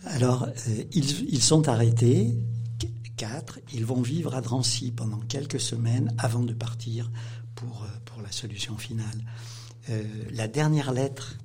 Alors, 0.06 0.44
euh, 0.44 0.84
ils, 0.94 1.30
ils 1.34 1.42
sont 1.42 1.68
arrêtés, 1.68 2.34
qu- 2.80 2.88
quatre. 3.18 3.60
Ils 3.74 3.86
vont 3.86 4.02
vivre 4.02 4.36
à 4.36 4.42
Drancy 4.42 4.92
pendant 4.92 5.20
quelques 5.20 5.60
semaines 5.60 6.14
avant 6.18 6.44
de 6.44 6.54
partir 6.54 7.12
pour, 7.56 7.84
euh, 7.84 7.88
pour 8.06 8.22
la 8.22 8.32
solution 8.32 8.78
finale. 8.78 9.24
Euh, 9.90 10.04
la 10.32 10.48
dernière 10.48 10.94
lettre, 10.94 11.36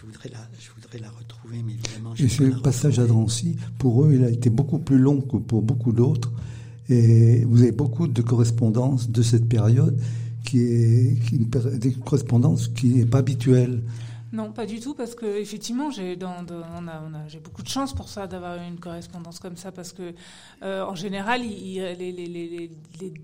je 0.00 0.06
voudrais 0.06 0.30
la, 0.30 0.38
je 0.58 0.70
voudrais 0.74 0.98
la 0.98 1.10
retrouver, 1.10 1.62
mais 1.64 1.74
évidemment, 1.74 2.14
je 2.14 2.24
Et 2.24 2.28
ce 2.28 2.42
passage 2.60 2.98
à. 2.98 3.06
Drancy, 3.06 3.56
pour 3.78 4.04
eux, 4.04 4.14
il 4.14 4.24
a 4.24 4.30
été 4.30 4.48
beaucoup 4.50 4.78
plus 4.78 4.98
long 4.98 5.20
que 5.20 5.36
pour 5.36 5.62
beaucoup 5.62 5.92
d'autres. 5.92 6.32
Et 6.88 7.44
vous 7.44 7.62
avez 7.62 7.72
beaucoup 7.72 8.08
de 8.08 8.22
correspondances 8.22 9.10
de 9.10 9.22
cette 9.22 9.48
période 9.48 9.96
qui 10.44 10.58
est 10.60 11.18
qui- 11.28 11.38
des 11.78 11.92
correspondances 11.92 12.68
qui 12.68 12.88
n'est 12.94 13.06
pas 13.06 13.18
habituelle. 13.18 13.82
Non, 14.32 14.52
pas 14.52 14.64
du 14.64 14.78
tout, 14.80 14.94
parce 14.94 15.14
que 15.14 15.26
effectivement, 15.40 15.90
j'ai 15.90 16.16
dans, 16.16 16.42
dans- 16.44 16.62
on 16.78 16.86
a, 16.88 17.02
on 17.08 17.14
a, 17.14 17.28
j'ai 17.28 17.40
beaucoup 17.40 17.62
de 17.62 17.68
chance 17.68 17.92
pour 17.94 18.08
ça 18.08 18.26
d'avoir 18.26 18.56
une 18.62 18.78
correspondance 18.78 19.38
comme 19.40 19.56
ça, 19.56 19.70
parce 19.72 19.92
que 19.92 20.14
euh, 20.62 20.84
en 20.84 20.94
général, 20.94 21.44
il- 21.44 21.76
il- 21.76 21.96
les, 21.98 22.12
les, 22.12 22.26
les, 22.26 22.70
les, 23.00 23.14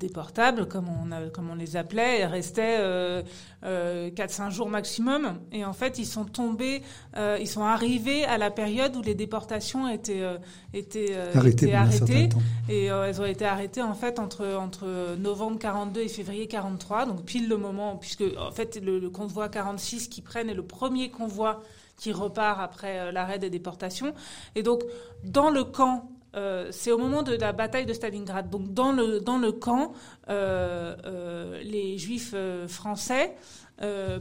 les 0.00 0.08
déportables, 0.08 0.66
comme 0.66 0.86
on, 0.88 1.12
a, 1.12 1.28
comme 1.28 1.50
on 1.50 1.54
les 1.54 1.76
appelait, 1.76 2.26
restaient 2.26 2.78
euh, 2.80 3.22
euh, 3.64 4.10
4-5 4.10 4.50
jours 4.50 4.68
maximum. 4.68 5.38
Et 5.52 5.64
en 5.64 5.72
fait, 5.72 5.98
ils 5.98 6.06
sont 6.06 6.24
tombés, 6.24 6.82
euh, 7.16 7.38
ils 7.40 7.48
sont 7.48 7.64
arrivés 7.64 8.24
à 8.24 8.38
la 8.38 8.50
période 8.50 8.96
où 8.96 9.02
les 9.02 9.14
déportations 9.14 9.88
étaient, 9.88 10.22
euh, 10.22 10.38
étaient, 10.74 11.12
euh, 11.12 11.32
Arrêtées 11.34 11.66
étaient 11.66 11.74
arrêtées. 11.74 12.28
Et 12.68 12.90
euh, 12.90 13.06
elles 13.08 13.20
ont 13.20 13.26
été 13.26 13.44
arrêtées 13.44 13.82
en 13.82 13.94
fait 13.94 14.18
entre 14.18 14.46
entre 14.56 15.16
novembre 15.16 15.58
42 15.58 16.00
et 16.02 16.08
février 16.08 16.46
43, 16.46 17.06
donc 17.06 17.24
pile 17.24 17.48
le 17.48 17.56
moment 17.56 17.96
puisque 17.96 18.24
en 18.38 18.50
fait 18.50 18.80
le, 18.82 18.98
le 18.98 19.10
convoi 19.10 19.48
46 19.48 20.08
qui 20.08 20.22
prennent 20.22 20.50
est 20.50 20.54
le 20.54 20.64
premier 20.64 21.10
convoi 21.10 21.62
qui 21.96 22.12
repart 22.12 22.60
après 22.60 23.10
l'arrêt 23.10 23.38
des 23.38 23.50
déportations. 23.50 24.14
Et 24.54 24.62
donc 24.62 24.82
dans 25.24 25.50
le 25.50 25.64
camp 25.64 26.08
euh, 26.38 26.68
c'est 26.70 26.92
au 26.92 26.98
moment 26.98 27.22
de 27.22 27.34
la 27.34 27.52
bataille 27.52 27.86
de 27.86 27.92
Stalingrad. 27.92 28.48
Donc 28.48 28.72
dans 28.72 28.92
le 28.92 29.20
dans 29.20 29.38
le 29.38 29.50
camp, 29.52 29.92
euh, 30.28 30.94
euh, 31.04 31.60
les 31.62 31.98
Juifs 31.98 32.34
français 32.68 33.34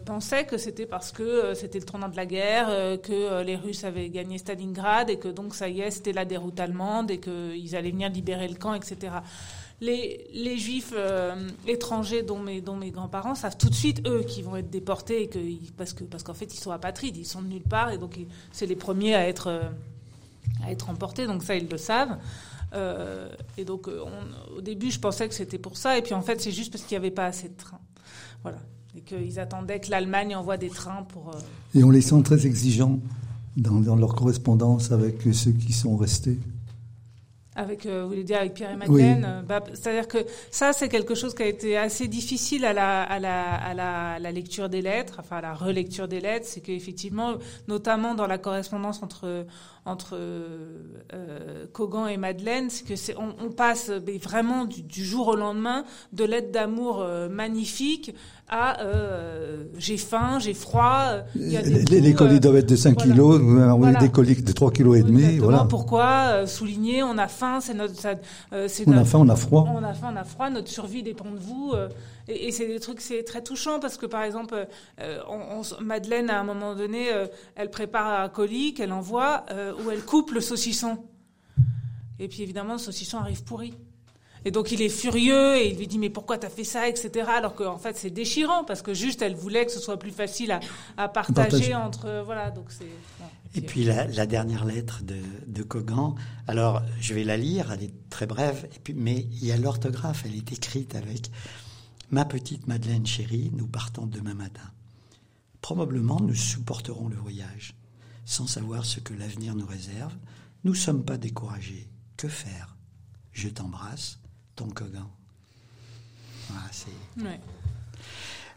pensaient 0.05 0.45
que 0.45 0.59
c'était 0.59 0.85
parce 0.85 1.11
que 1.11 1.55
c'était 1.55 1.79
le 1.79 1.85
tournant 1.85 2.09
de 2.09 2.15
la 2.15 2.27
guerre, 2.27 2.67
que 3.01 3.41
les 3.41 3.55
Russes 3.55 3.83
avaient 3.85 4.09
gagné 4.09 4.37
Stalingrad 4.37 5.09
et 5.09 5.17
que 5.17 5.29
donc 5.29 5.55
ça 5.55 5.67
y 5.67 5.81
est, 5.81 5.89
c'était 5.89 6.13
la 6.13 6.25
déroute 6.25 6.59
allemande 6.59 7.09
et 7.09 7.19
qu'ils 7.19 7.75
allaient 7.75 7.89
venir 7.89 8.11
libérer 8.11 8.47
le 8.47 8.53
camp, 8.53 8.75
etc. 8.75 9.15
Les, 9.81 10.27
les 10.31 10.59
Juifs 10.59 10.93
étrangers, 11.65 12.21
dont 12.21 12.37
mes, 12.37 12.61
dont 12.61 12.75
mes 12.75 12.91
grands-parents, 12.91 13.33
savent 13.33 13.57
tout 13.57 13.69
de 13.69 13.73
suite 13.73 14.07
eux 14.07 14.21
qu'ils 14.21 14.45
vont 14.45 14.57
être 14.57 14.69
déportés 14.69 15.23
et 15.23 15.27
que 15.27 15.39
parce 15.75 15.93
que 15.93 16.03
parce 16.03 16.21
qu'en 16.21 16.35
fait 16.35 16.53
ils 16.53 16.59
sont 16.59 16.71
apatrides, 16.71 17.17
ils 17.17 17.25
sont 17.25 17.41
de 17.41 17.47
nulle 17.47 17.63
part 17.63 17.89
et 17.89 17.97
donc 17.97 18.19
c'est 18.51 18.67
les 18.67 18.75
premiers 18.75 19.15
à 19.15 19.27
être 19.27 19.71
à 20.65 20.71
être 20.71 20.89
emportés. 20.89 21.27
Donc 21.27 21.43
ça 21.43 21.55
ils 21.55 21.67
le 21.69 21.77
savent. 21.77 22.17
Euh, 22.73 23.29
et 23.57 23.63
donc 23.63 23.87
euh, 23.87 24.01
on- 24.05 24.57
au 24.57 24.61
début 24.61 24.91
je 24.91 24.99
pensais 24.99 25.27
que 25.29 25.33
c'était 25.33 25.57
pour 25.57 25.77
ça 25.77 25.97
et 25.97 26.01
puis 26.01 26.13
en 26.13 26.21
fait 26.21 26.41
c'est 26.41 26.51
juste 26.51 26.69
parce 26.73 26.83
qu'il 26.83 26.95
n'y 26.97 27.05
avait 27.05 27.11
pas 27.15 27.25
assez 27.25 27.47
de 27.47 27.55
trains. 27.55 27.79
Voilà. 28.43 28.57
Et 28.97 29.01
qu'ils 29.01 29.39
attendaient 29.39 29.79
que 29.79 29.89
l'Allemagne 29.91 30.35
envoie 30.35 30.57
des 30.57 30.69
trains 30.69 31.03
pour. 31.03 31.29
euh, 31.35 31.39
Et 31.79 31.83
on 31.83 31.91
les 31.91 32.01
sent 32.01 32.21
très 32.23 32.45
exigeants 32.45 32.99
dans, 33.55 33.79
dans 33.79 33.95
leur 33.95 34.15
correspondance 34.15 34.91
avec 34.91 35.21
ceux 35.33 35.51
qui 35.51 35.71
sont 35.71 35.95
restés. 35.97 36.37
Avec, 37.55 37.87
euh, 37.87 38.03
vous 38.03 38.09
voulez 38.09 38.23
dire 38.23 38.37
avec 38.37 38.53
Pierre 38.53 38.69
et 38.71 38.75
Madeleine 38.75 39.25
Oui. 39.39 39.45
bah, 39.47 39.63
C'est-à-dire 39.73 40.07
que 40.07 40.19
ça, 40.51 40.73
c'est 40.73 40.89
quelque 40.89 41.15
chose 41.15 41.33
qui 41.33 41.41
a 41.41 41.47
été 41.47 41.75
assez 41.75 42.07
difficile 42.07 42.63
à 42.65 42.71
la, 42.73 43.01
à 43.01 43.17
la, 43.17 43.55
à 43.55 43.73
la, 43.73 44.11
à 44.13 44.19
la 44.19 44.31
lecture 44.31 44.69
des 44.69 44.83
lettres, 44.83 45.15
enfin 45.19 45.37
à 45.37 45.41
la 45.41 45.53
relecture 45.55 46.07
des 46.07 46.19
lettres. 46.19 46.45
C'est 46.47 46.61
qu'effectivement, 46.61 47.33
notamment 47.67 48.13
dans 48.13 48.27
la 48.27 48.37
correspondance 48.37 49.01
entre 49.01 49.47
entre 49.87 50.15
euh, 51.13 51.65
Kogan 51.73 52.07
et 52.07 52.17
Madeleine, 52.17 52.69
c'est 52.69 52.85
que 52.85 52.95
c'est 52.95 53.15
on, 53.17 53.33
on 53.43 53.49
passe 53.49 53.91
mais 54.05 54.17
vraiment 54.17 54.65
du, 54.65 54.81
du 54.83 55.03
jour 55.05 55.29
au 55.29 55.35
lendemain 55.35 55.83
de 56.13 56.23
lettres 56.25 56.51
d'amour 56.51 57.01
euh, 57.01 57.29
magnifiques 57.29 58.13
à 58.49 58.81
euh, 58.81 59.65
j'ai 59.77 59.97
faim, 59.97 60.39
j'ai 60.39 60.53
froid. 60.53 61.03
euh, 61.09 61.21
il 61.35 61.51
y 61.51 61.57
a 61.57 61.61
des 61.61 61.99
Les, 61.99 62.13
colis 62.13 62.35
euh, 62.35 62.39
doivent 62.39 62.57
être 62.57 62.69
de 62.69 62.75
5 62.75 62.93
voilà. 62.95 63.11
kilos, 63.13 63.41
on 63.41 63.77
Voilà. 63.77 63.99
des 63.99 64.09
colis 64.09 64.41
de 64.41 64.51
3 64.51 64.71
kilos 64.71 64.97
et 64.97 65.03
demi, 65.03 65.37
voilà. 65.37 65.65
Pourquoi 65.69 66.05
euh, 66.29 66.47
souligner 66.47 67.03
On 67.03 67.17
a 67.17 67.27
faim, 67.27 67.59
c'est 67.61 67.73
notre, 67.73 67.95
ça, 67.95 68.15
euh, 68.53 68.67
c'est 68.69 68.87
On 68.87 68.93
a 68.97 69.03
faim, 69.05 69.19
on 69.19 69.29
a 69.29 69.35
froid. 69.35 69.65
on 69.73 69.83
a 69.83 69.93
faim, 69.93 70.11
on 70.13 70.15
a 70.15 70.23
froid, 70.23 70.49
notre 70.49 70.69
survie 70.69 71.03
dépend 71.03 71.29
de 71.31 71.39
vous. 71.39 71.71
euh, 71.73 71.89
et 72.29 72.47
et 72.47 72.51
c'est 72.51 72.67
des 72.67 72.79
trucs, 72.81 72.99
c'est 73.01 73.23
très 73.23 73.41
touchant 73.41 73.79
parce 73.79 73.95
que 73.97 74.05
par 74.05 74.23
exemple, 74.23 74.67
euh, 75.01 75.19
on- 75.29 75.59
on- 75.61 75.83
Madeleine 75.83 76.29
à 76.29 76.39
un 76.39 76.43
moment 76.43 76.73
donné, 76.75 77.11
euh, 77.13 77.25
elle 77.55 77.69
prépare 77.69 78.21
un 78.21 78.27
colis 78.29 78.73
qu'elle 78.73 78.91
envoie 78.93 79.45
euh, 79.51 79.73
où 79.83 79.91
elle 79.91 80.03
coupe 80.03 80.31
le 80.31 80.41
saucisson. 80.41 81.03
Et 82.19 82.27
puis 82.27 82.41
évidemment, 82.41 82.73
le 82.73 82.79
saucisson 82.79 83.17
arrive 83.17 83.43
pourri. 83.43 83.73
Et 84.45 84.51
donc 84.51 84.71
il 84.71 84.81
est 84.81 84.89
furieux 84.89 85.57
et 85.57 85.69
il 85.69 85.77
lui 85.77 85.87
dit 85.87 85.99
mais 85.99 86.09
pourquoi 86.09 86.37
t'as 86.37 86.49
fait 86.49 86.63
ça, 86.63 86.87
etc. 86.87 87.27
Alors 87.35 87.53
qu'en 87.55 87.77
fait 87.77 87.97
c'est 87.97 88.09
déchirant 88.09 88.63
parce 88.63 88.81
que 88.81 88.93
juste 88.93 89.21
elle 89.21 89.35
voulait 89.35 89.65
que 89.65 89.71
ce 89.71 89.79
soit 89.79 89.97
plus 89.97 90.11
facile 90.11 90.51
à, 90.51 90.59
à 90.95 91.09
partager 91.09 91.75
entre 91.75 92.05
euh, 92.05 92.23
voilà 92.23 92.51
donc 92.51 92.67
c'est. 92.69 92.87
Et 93.55 93.61
puis 93.61 93.83
la, 93.83 94.05
la 94.07 94.25
dernière 94.25 94.65
lettre 94.65 95.01
de, 95.03 95.17
de 95.47 95.63
Kogan, 95.63 96.15
alors 96.47 96.81
je 97.01 97.13
vais 97.13 97.23
la 97.23 97.37
lire, 97.37 97.71
elle 97.71 97.83
est 97.83 98.09
très 98.09 98.25
brève, 98.25 98.67
et 98.73 98.79
puis, 98.79 98.93
mais 98.93 99.27
il 99.31 99.45
y 99.45 99.51
a 99.51 99.57
l'orthographe, 99.57 100.23
elle 100.25 100.35
est 100.35 100.51
écrite 100.51 100.95
avec 100.95 101.31
Ma 102.09 102.23
petite 102.23 102.67
Madeleine 102.67 103.05
chérie, 103.05 103.51
nous 103.53 103.67
partons 103.67 104.05
demain 104.05 104.33
matin. 104.33 104.69
Probablement 105.59 106.19
nous 106.21 106.35
supporterons 106.35 107.09
le 107.09 107.15
voyage, 107.15 107.73
sans 108.27 108.45
savoir 108.45 108.85
ce 108.85 108.99
que 108.99 109.13
l'avenir 109.13 109.55
nous 109.55 109.65
réserve. 109.65 110.13
Nous 110.65 110.73
ne 110.73 110.77
sommes 110.77 111.03
pas 111.03 111.17
découragés. 111.17 111.87
Que 112.17 112.27
faire? 112.27 112.75
Je 113.31 113.47
t'embrasse, 113.47 114.19
ton 114.55 114.67
Kogan. 114.67 115.07
Voilà, 116.49 116.65
c'est. 116.71 117.23
ouais. 117.23 117.39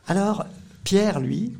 Alors, 0.09 0.45
Pierre, 0.83 1.21
lui, 1.21 1.57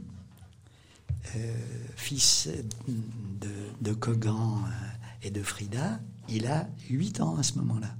euh, 1.37 1.55
fils 1.94 2.49
de, 2.88 3.49
de 3.81 3.92
Kogan 3.92 4.64
euh, 4.66 4.70
et 5.23 5.31
de 5.31 5.42
Frida, 5.42 6.01
il 6.29 6.46
a 6.49 6.68
8 6.88 7.20
ans 7.20 7.37
à 7.37 7.44
ce 7.44 7.55
moment-là. 7.59 7.94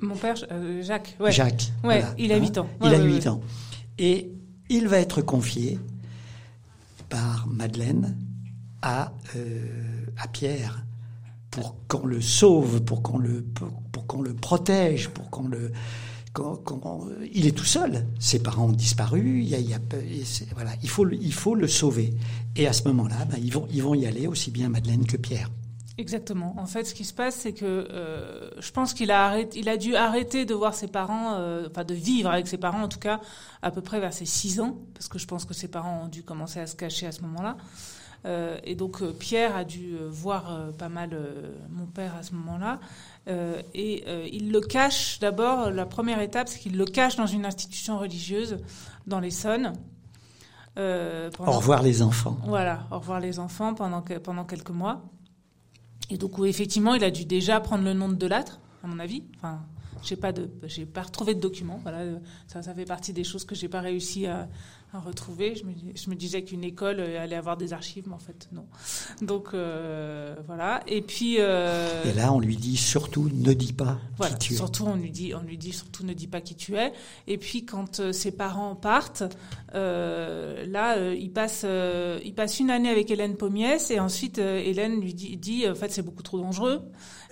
Mon 0.00 0.14
père 0.16 0.36
euh, 0.52 0.80
Jacques. 0.82 1.16
Ouais. 1.18 1.32
Jacques. 1.32 1.72
Ouais, 1.82 2.00
voilà, 2.00 2.14
il 2.18 2.30
a 2.30 2.36
hein, 2.36 2.40
8 2.40 2.58
ans. 2.58 2.68
Il 2.82 2.94
a 2.94 2.98
ouais, 2.98 3.04
8 3.04 3.12
ouais. 3.14 3.28
ans. 3.28 3.40
Et 3.98 4.30
il 4.68 4.86
va 4.86 4.98
être 4.98 5.22
confié 5.22 5.80
par 7.08 7.48
Madeleine 7.48 8.16
à, 8.84 9.12
euh, 9.36 9.66
à 10.18 10.28
Pierre 10.28 10.84
pour 11.50 11.76
qu'on 11.88 12.06
le 12.06 12.20
sauve, 12.20 12.82
pour 12.82 13.02
qu'on 13.02 13.18
le, 13.18 13.42
pour, 13.92 14.06
qu'on 14.06 14.20
le 14.22 14.34
protège, 14.34 15.08
pour 15.08 15.30
qu'on 15.30 15.48
le... 15.48 15.72
qu'on- 16.34 17.08
il 17.32 17.46
est 17.46 17.52
tout 17.56 17.64
seul. 17.64 18.06
Ses 18.18 18.40
parents 18.42 18.66
ont 18.66 18.72
disparu. 18.72 19.40
Il, 19.40 19.48
y 19.48 19.74
a, 19.74 19.78
voilà, 20.54 20.72
il, 20.82 20.88
faut, 20.90 21.08
il 21.08 21.32
faut 21.32 21.54
le 21.54 21.66
sauver. 21.66 22.12
Et 22.56 22.66
à 22.66 22.72
ce 22.74 22.82
moment-là, 22.88 23.24
ben, 23.24 23.38
ils, 23.42 23.52
vont, 23.52 23.66
ils 23.70 23.82
vont 23.82 23.94
y 23.94 24.06
aller 24.06 24.26
aussi 24.26 24.50
bien 24.50 24.68
Madeleine 24.68 25.06
que 25.06 25.16
Pierre. 25.16 25.48
Exactement. 25.96 26.54
En 26.58 26.66
fait, 26.66 26.84
ce 26.84 26.92
qui 26.94 27.04
se 27.04 27.14
passe, 27.14 27.36
c'est 27.36 27.52
que 27.52 27.64
euh, 27.64 28.50
je 28.58 28.70
pense 28.72 28.94
qu'il 28.94 29.12
a 29.12 29.38
il 29.54 29.68
a 29.68 29.76
dû 29.76 29.94
arrêter 29.94 30.44
de 30.44 30.52
voir 30.52 30.74
ses 30.74 30.88
parents, 30.88 31.34
euh, 31.38 31.68
enfin 31.70 31.84
de 31.84 31.94
vivre 31.94 32.28
avec 32.30 32.48
ses 32.48 32.58
parents, 32.58 32.82
en 32.82 32.88
tout 32.88 32.98
cas, 32.98 33.20
à 33.62 33.70
peu 33.70 33.80
près 33.80 34.00
vers 34.00 34.12
ses 34.12 34.24
6 34.26 34.58
ans, 34.58 34.76
parce 34.92 35.06
que 35.06 35.20
je 35.20 35.26
pense 35.26 35.44
que 35.44 35.54
ses 35.54 35.68
parents 35.68 36.02
ont 36.06 36.08
dû 36.08 36.24
commencer 36.24 36.58
à 36.58 36.66
se 36.66 36.74
cacher 36.74 37.06
à 37.06 37.12
ce 37.12 37.22
moment-là. 37.22 37.56
Euh, 38.26 38.58
et 38.64 38.74
donc 38.74 39.02
euh, 39.02 39.12
Pierre 39.12 39.54
a 39.54 39.64
dû 39.64 39.96
euh, 39.96 40.08
voir 40.10 40.72
pas 40.78 40.88
mal 40.88 41.10
mon 41.70 41.86
père 41.86 42.14
à 42.16 42.22
ce 42.22 42.32
moment-là. 42.34 42.80
Euh, 43.28 43.60
et 43.74 44.04
euh, 44.06 44.26
il 44.32 44.50
le 44.52 44.60
cache 44.60 45.18
d'abord, 45.18 45.70
la 45.70 45.86
première 45.86 46.20
étape, 46.20 46.48
c'est 46.48 46.58
qu'il 46.58 46.76
le 46.76 46.84
cache 46.86 47.16
dans 47.16 47.26
une 47.26 47.44
institution 47.46 47.98
religieuse 47.98 48.58
dans 49.06 49.20
l'Essonne. 49.20 49.72
Euh, 50.76 51.30
Au 51.38 51.52
revoir 51.52 51.82
les 51.82 52.02
enfants. 52.02 52.36
voilà, 52.46 52.86
au 52.90 52.98
revoir 52.98 53.20
les 53.20 53.38
enfants 53.38 53.74
pendant, 53.74 54.02
que- 54.02 54.18
pendant 54.18 54.44
quelques 54.44 54.70
mois. 54.70 55.02
Et 56.10 56.18
donc, 56.18 56.36
où 56.38 56.44
effectivement, 56.44 56.94
il 56.94 57.04
a 57.04 57.10
dû 57.10 57.24
déjà 57.24 57.60
prendre 57.60 57.84
le 57.84 57.94
nom 57.94 58.08
de 58.08 58.14
Delattre, 58.16 58.58
à 58.82 58.86
mon 58.88 58.98
avis. 58.98 59.22
Enfin, 59.36 59.60
j'ai 60.02 60.16
pas 60.16 60.32
de, 60.32 60.50
j'ai 60.64 60.84
pas 60.84 61.02
retrouvé 61.02 61.34
de 61.34 61.40
document. 61.40 61.78
Voilà, 61.82 62.18
ça, 62.48 62.60
ça 62.62 62.74
fait 62.74 62.84
partie 62.84 63.12
des 63.12 63.24
choses 63.24 63.44
que 63.44 63.54
j'ai 63.54 63.68
pas 63.68 63.80
réussi 63.80 64.26
à, 64.26 64.48
à 64.94 65.00
retrouver. 65.00 65.54
Je 65.54 65.64
me, 65.64 65.72
dis- 65.72 65.92
je 65.94 66.10
me 66.10 66.14
disais 66.14 66.42
qu'une 66.44 66.64
école 66.64 67.00
euh, 67.00 67.22
allait 67.22 67.36
avoir 67.36 67.56
des 67.56 67.72
archives, 67.72 68.04
mais 68.06 68.14
en 68.14 68.18
fait, 68.18 68.48
non. 68.52 68.66
Donc, 69.22 69.48
euh, 69.54 70.34
voilà. 70.46 70.82
Et 70.86 71.02
puis, 71.02 71.36
euh, 71.38 72.02
Et 72.04 72.12
là, 72.12 72.32
on 72.32 72.40
lui 72.40 72.56
dit 72.56 72.76
surtout 72.76 73.30
ne 73.32 73.52
dis 73.52 73.72
pas 73.72 73.98
voilà, 74.16 74.34
qui 74.36 74.48
tu 74.48 74.54
es. 74.54 74.56
surtout 74.56 74.84
on 74.86 74.96
lui 74.96 75.10
dit, 75.10 75.34
on 75.34 75.42
lui 75.42 75.58
dit 75.58 75.72
surtout 75.72 76.04
ne 76.04 76.12
dis 76.12 76.26
pas 76.26 76.40
qui 76.40 76.54
tu 76.54 76.76
es. 76.76 76.92
Et 77.26 77.38
puis 77.38 77.64
quand 77.64 78.12
ses 78.12 78.32
parents 78.32 78.74
partent, 78.76 79.22
là 79.72 81.12
il 81.12 81.30
passe, 81.32 81.64
il 82.24 82.34
passe 82.34 82.60
une 82.60 82.70
année 82.70 82.88
avec 82.90 83.10
Hélène 83.10 83.36
Pommiès 83.36 83.90
et 83.90 84.00
ensuite 84.00 84.38
Hélène 84.38 85.00
lui 85.00 85.14
dit, 85.14 85.36
dit, 85.36 85.68
en 85.68 85.74
fait 85.74 85.90
c'est 85.90 86.02
beaucoup 86.02 86.22
trop 86.22 86.38
dangereux. 86.38 86.82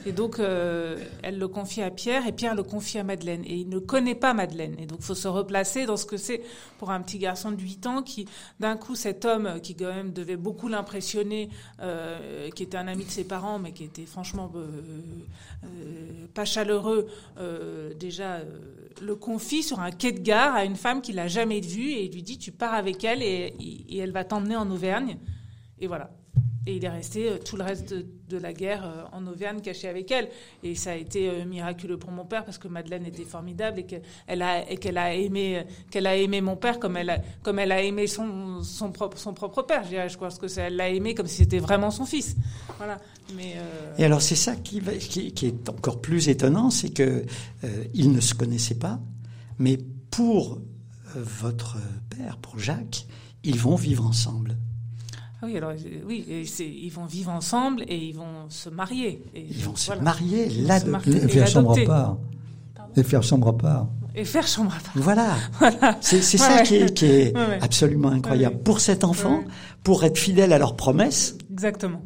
Et 0.04 0.10
donc 0.12 0.40
euh, 0.40 0.96
elle 1.22 1.38
le 1.38 1.46
confie 1.46 1.80
à 1.82 1.90
Pierre 1.90 2.26
et 2.26 2.32
Pierre 2.32 2.56
le 2.56 2.64
confie 2.64 2.98
à 2.98 3.04
Madeleine. 3.04 3.42
Et 3.44 3.54
il 3.58 3.68
ne 3.68 3.78
connaît 3.78 4.16
pas 4.16 4.34
Madeleine. 4.34 4.74
Et 4.80 4.86
donc 4.86 4.98
il 5.00 5.04
faut 5.04 5.14
se 5.14 5.28
replacer 5.28 5.86
dans 5.86 5.96
ce 5.96 6.06
que 6.06 6.16
c'est 6.16 6.42
pour 6.78 6.90
un 6.90 7.00
petit 7.02 7.18
garçon 7.18 7.51
de 7.52 7.60
8 7.60 7.86
ans 7.86 8.02
qui 8.02 8.26
d'un 8.60 8.76
coup 8.76 8.94
cet 8.94 9.24
homme 9.24 9.60
qui 9.62 9.74
quand 9.74 9.94
même 9.94 10.12
devait 10.12 10.36
beaucoup 10.36 10.68
l'impressionner, 10.68 11.50
euh, 11.80 12.50
qui 12.50 12.62
était 12.62 12.76
un 12.76 12.88
ami 12.88 13.04
de 13.04 13.10
ses 13.10 13.24
parents 13.24 13.58
mais 13.58 13.72
qui 13.72 13.84
était 13.84 14.06
franchement 14.06 14.50
euh, 14.56 14.66
euh, 15.64 16.26
pas 16.34 16.44
chaleureux, 16.44 17.08
euh, 17.38 17.94
déjà 17.94 18.36
euh, 18.36 18.44
le 19.00 19.14
confie 19.14 19.62
sur 19.62 19.80
un 19.80 19.90
quai 19.90 20.12
de 20.12 20.20
gare 20.20 20.54
à 20.54 20.64
une 20.64 20.76
femme 20.76 21.02
qu'il 21.02 21.16
n'a 21.16 21.28
jamais 21.28 21.60
vue 21.60 21.90
et 21.90 22.08
lui 22.08 22.22
dit 22.22 22.38
tu 22.38 22.52
pars 22.52 22.74
avec 22.74 23.04
elle 23.04 23.22
et 23.22 23.54
elle 23.96 24.12
va 24.12 24.24
t'emmener 24.24 24.56
en 24.56 24.70
Auvergne. 24.70 25.18
Et 25.78 25.86
voilà. 25.86 26.10
Et 26.66 26.76
il 26.76 26.84
est 26.84 26.88
resté 26.88 27.28
euh, 27.28 27.38
tout 27.38 27.56
le 27.56 27.64
reste 27.64 27.92
de, 27.92 28.38
la 28.38 28.52
guerre 28.52 28.84
euh, 28.84 29.04
en 29.12 29.26
Auvergne 29.26 29.60
caché 29.60 29.88
avec 29.88 30.10
elle. 30.10 30.28
Et 30.62 30.74
ça 30.74 30.92
a 30.92 30.94
été 30.94 31.28
euh, 31.28 31.44
miraculeux 31.44 31.98
pour 31.98 32.12
mon 32.12 32.24
père 32.24 32.44
parce 32.44 32.58
que 32.58 32.68
Madeleine 32.68 33.04
était 33.04 33.24
formidable 33.24 33.80
et 33.80 33.84
qu'elle 33.84 34.42
a, 34.42 34.70
et 34.70 34.76
qu'elle 34.76 34.96
a 34.96 35.12
aimé, 35.12 35.64
qu'elle 35.90 36.06
a 36.06 36.16
aimé 36.16 36.40
mon 36.40 36.56
père 36.56 36.78
comme 36.78 36.96
elle 36.96 37.10
a, 37.10 37.18
comme 37.42 37.58
elle 37.58 37.72
a 37.72 37.82
aimé 37.82 38.06
son, 38.06 38.62
son 38.62 38.92
propre, 38.92 39.18
son 39.18 39.34
propre 39.34 39.62
père. 39.62 39.82
Je 39.84 39.88
dirais, 39.88 40.08
je 40.08 40.16
que 40.16 40.60
elle 40.60 40.76
l'a 40.76 40.88
aimé 40.88 41.14
comme 41.14 41.26
si 41.26 41.38
c'était 41.38 41.58
vraiment 41.58 41.90
son 41.90 42.06
fils. 42.06 42.36
Voilà. 42.78 42.98
Et 43.98 44.04
alors 44.04 44.22
c'est 44.22 44.36
ça 44.36 44.54
qui, 44.56 44.78
est 44.78 45.68
encore 45.68 46.00
plus 46.00 46.28
étonnant, 46.28 46.70
c'est 46.70 46.90
que 46.90 47.24
ils 47.94 48.12
ne 48.12 48.20
se 48.20 48.34
connaissaient 48.34 48.78
pas, 48.78 49.00
mais 49.58 49.78
pour 50.10 50.60
votre 51.14 51.78
père, 52.10 52.36
pour 52.38 52.58
Jacques, 52.58 53.06
ils 53.42 53.58
vont 53.58 53.76
vivre 53.76 54.06
ensemble. 54.06 54.56
Ah 55.42 55.46
oui, 55.46 55.56
alors 55.56 55.70
euh, 55.70 55.76
oui, 56.06 56.24
et 56.28 56.42
ils 56.62 56.90
vont 56.90 57.04
vivre 57.04 57.30
ensemble 57.30 57.82
et 57.88 57.96
ils 57.96 58.14
vont 58.14 58.48
se 58.48 58.68
marier. 58.68 59.22
Et 59.34 59.44
Ils 59.50 59.64
vont 59.64 59.74
se 59.74 59.86
voilà. 59.86 60.02
marier 60.02 60.48
se 60.48 60.86
marier. 60.86 61.16
Et 61.16 61.24
Et 61.24 61.28
faire 61.28 61.46
chambre 61.48 61.72
à 61.72 61.74
l'adopter. 61.74 61.86
part. 61.86 62.16
Pardon 62.76 62.92
Et 62.96 63.02
faire 63.02 63.22
chambre 63.24 63.48
à 63.48 63.58
part. 63.58 63.86
Et 64.14 64.24
faire 64.24 64.46
chambre 64.46 64.72
à 64.72 64.80
part. 64.80 64.92
Voilà, 64.94 65.96
c'est 66.00 66.22
c'est 66.22 66.40
Ouais, 66.40 66.46
ça 66.46 66.56
ouais. 66.58 66.62
qui 66.62 66.76
est, 66.76 66.94
qui 66.94 67.06
est 67.06 67.36
Ouais, 67.36 67.58
absolument 67.60 68.10
incroyable. 68.10 68.58
Pour 68.62 68.78
cet 68.80 69.02
enfant, 69.04 69.42
pour 69.82 70.04
être 70.04 70.16
fidèle 70.18 70.52
à 70.52 70.58
leurs 70.58 70.76
promesses, 70.76 71.36
Exactement. 71.50 72.02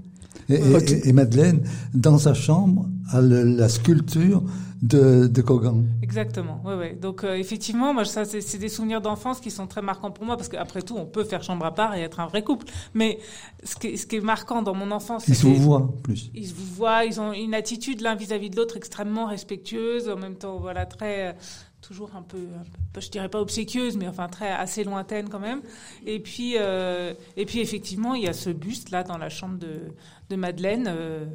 Et, 0.48 0.54
et, 0.54 1.08
et 1.08 1.12
Madeleine, 1.12 1.62
dans 1.94 2.18
sa 2.18 2.34
chambre, 2.34 2.86
a 3.10 3.20
le- 3.20 3.44
la 3.44 3.68
sculpture 3.68 4.42
de, 4.82 5.26
de 5.26 5.42
Kogan. 5.42 5.86
Exactement, 6.02 6.60
ouais, 6.64 6.74
ouais. 6.74 6.94
Donc 7.00 7.24
euh, 7.24 7.34
effectivement, 7.34 7.94
moi, 7.94 8.04
ça, 8.04 8.24
c'est 8.24 8.58
des 8.58 8.68
souvenirs 8.68 9.00
d'enfance 9.00 9.40
qui 9.40 9.50
sont 9.50 9.66
très 9.66 9.82
marquants 9.82 10.10
pour 10.10 10.24
moi, 10.24 10.36
parce 10.36 10.48
qu'après 10.48 10.82
tout, 10.82 10.94
on 10.96 11.06
peut 11.06 11.24
faire 11.24 11.42
chambre 11.42 11.64
à 11.64 11.74
part 11.74 11.94
et 11.94 12.02
être 12.02 12.20
un 12.20 12.26
vrai 12.26 12.42
couple. 12.44 12.66
Mais 12.94 13.18
ce 13.64 13.74
qui 13.76 13.88
est, 13.88 13.96
ce 13.96 14.06
qui 14.06 14.16
est 14.16 14.20
marquant 14.20 14.62
dans 14.62 14.74
mon 14.74 14.90
enfance, 14.90 15.26
Ils 15.28 15.34
se 15.34 15.46
voient 15.46 15.78
en 15.78 15.86
plus. 15.88 16.30
Ils 16.34 16.46
se 16.48 16.54
voient, 16.54 17.04
ils 17.04 17.20
ont 17.20 17.32
une 17.32 17.54
attitude 17.54 18.02
l'un 18.02 18.14
vis-à-vis 18.14 18.50
de 18.50 18.56
l'autre 18.56 18.76
extrêmement 18.76 19.26
respectueuse, 19.26 20.08
en 20.08 20.16
même 20.16 20.36
temps, 20.36 20.58
voilà, 20.58 20.84
très, 20.84 21.28
euh, 21.28 21.32
toujours 21.80 22.10
un 22.16 22.22
peu, 22.22 22.36
un 22.38 22.64
peu, 22.92 23.00
je 23.00 23.10
dirais 23.10 23.28
pas 23.28 23.40
obséquieuse, 23.40 23.96
mais 23.96 24.08
enfin 24.08 24.26
très 24.28 24.50
assez 24.50 24.84
lointaine 24.84 25.28
quand 25.28 25.38
même. 25.40 25.60
Et 26.04 26.18
puis, 26.20 26.54
euh, 26.58 27.14
et 27.36 27.46
puis 27.46 27.60
effectivement, 27.60 28.14
il 28.14 28.24
y 28.24 28.28
a 28.28 28.32
ce 28.32 28.50
buste 28.50 28.90
là 28.90 29.04
dans 29.04 29.18
la 29.18 29.28
chambre 29.28 29.56
de, 29.58 29.82
de 30.28 30.36
Madeleine 30.36 30.86
euh, 30.88 31.26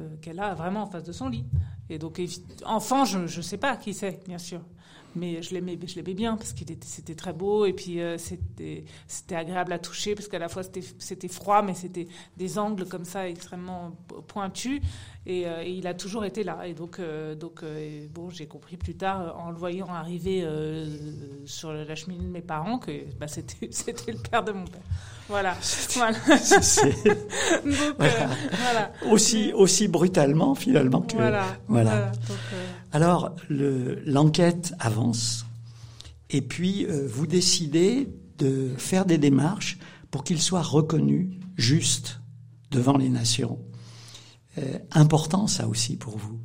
euh, 0.00 0.16
qu'elle 0.20 0.40
a 0.40 0.54
vraiment 0.54 0.82
en 0.82 0.86
face 0.86 1.04
de 1.04 1.12
son 1.12 1.28
lit. 1.28 1.44
Et 1.88 1.98
donc, 1.98 2.20
enfant, 2.64 3.04
je 3.04 3.18
ne 3.18 3.42
sais 3.42 3.58
pas 3.58 3.76
qui 3.76 3.94
c'est, 3.94 4.24
bien 4.26 4.38
sûr. 4.38 4.60
Mais 5.14 5.42
je 5.42 5.52
l'aimais, 5.52 5.78
je 5.86 5.96
l'aimais 5.96 6.14
bien 6.14 6.38
parce 6.38 6.52
était, 6.52 6.78
c'était 6.80 7.14
très 7.14 7.34
beau 7.34 7.66
et 7.66 7.74
puis 7.74 8.00
euh, 8.00 8.16
c'était, 8.16 8.86
c'était 9.06 9.34
agréable 9.34 9.74
à 9.74 9.78
toucher 9.78 10.14
parce 10.14 10.26
qu'à 10.26 10.38
la 10.38 10.48
fois 10.48 10.62
c'était, 10.62 10.80
c'était 10.98 11.28
froid, 11.28 11.60
mais 11.60 11.74
c'était 11.74 12.08
des 12.38 12.58
angles 12.58 12.86
comme 12.86 13.04
ça 13.04 13.28
extrêmement 13.28 13.90
pointus 14.26 14.80
et, 15.26 15.44
il 15.66 15.86
a 15.86 15.92
toujours 15.92 16.24
été 16.24 16.44
là. 16.44 16.66
Et 16.66 16.72
donc, 16.72 16.98
donc 17.38 17.62
bon, 18.14 18.30
j'ai 18.30 18.46
compris 18.46 18.78
plus 18.78 18.96
tard 18.96 19.38
en 19.38 19.50
le 19.50 19.58
voyant 19.58 19.88
arriver 19.88 20.48
sur 21.44 21.74
la 21.74 21.94
cheminée 21.94 22.24
de 22.24 22.30
mes 22.30 22.40
parents 22.40 22.78
que 22.78 22.92
bah, 23.20 23.28
c'était, 23.28 23.68
c'était 23.70 24.12
le 24.12 24.18
père 24.18 24.42
de 24.42 24.52
mon 24.52 24.64
père. 24.64 24.80
Voilà. 25.32 25.56
voilà. 25.94 26.18
C'est 26.38 26.82
donc, 27.04 27.14
euh, 27.66 27.92
Voilà. 27.98 28.28
voilà. 28.62 28.92
aussi, 29.10 29.52
aussi 29.54 29.88
brutalement 29.88 30.54
finalement 30.54 31.00
que. 31.00 31.14
Voilà. 31.16 31.44
Voilà. 31.68 32.06
Donc, 32.28 32.38
euh, 32.52 32.66
Alors, 32.92 33.34
le- 33.48 34.02
l'enquête 34.06 34.74
avance, 34.78 35.46
et 36.30 36.42
puis 36.42 36.84
euh, 36.86 37.08
vous 37.10 37.26
décidez 37.26 38.08
de 38.38 38.72
faire 38.76 39.04
des 39.06 39.18
démarches 39.18 39.78
pour 40.10 40.22
qu'il 40.24 40.40
soit 40.40 40.62
reconnu 40.62 41.30
juste 41.56 42.20
devant 42.70 42.96
les 42.98 43.08
nations. 43.08 43.58
Euh, 44.58 44.78
important 44.92 45.46
ça 45.46 45.66
aussi 45.66 45.96
pour 45.96 46.18
vous. 46.18 46.38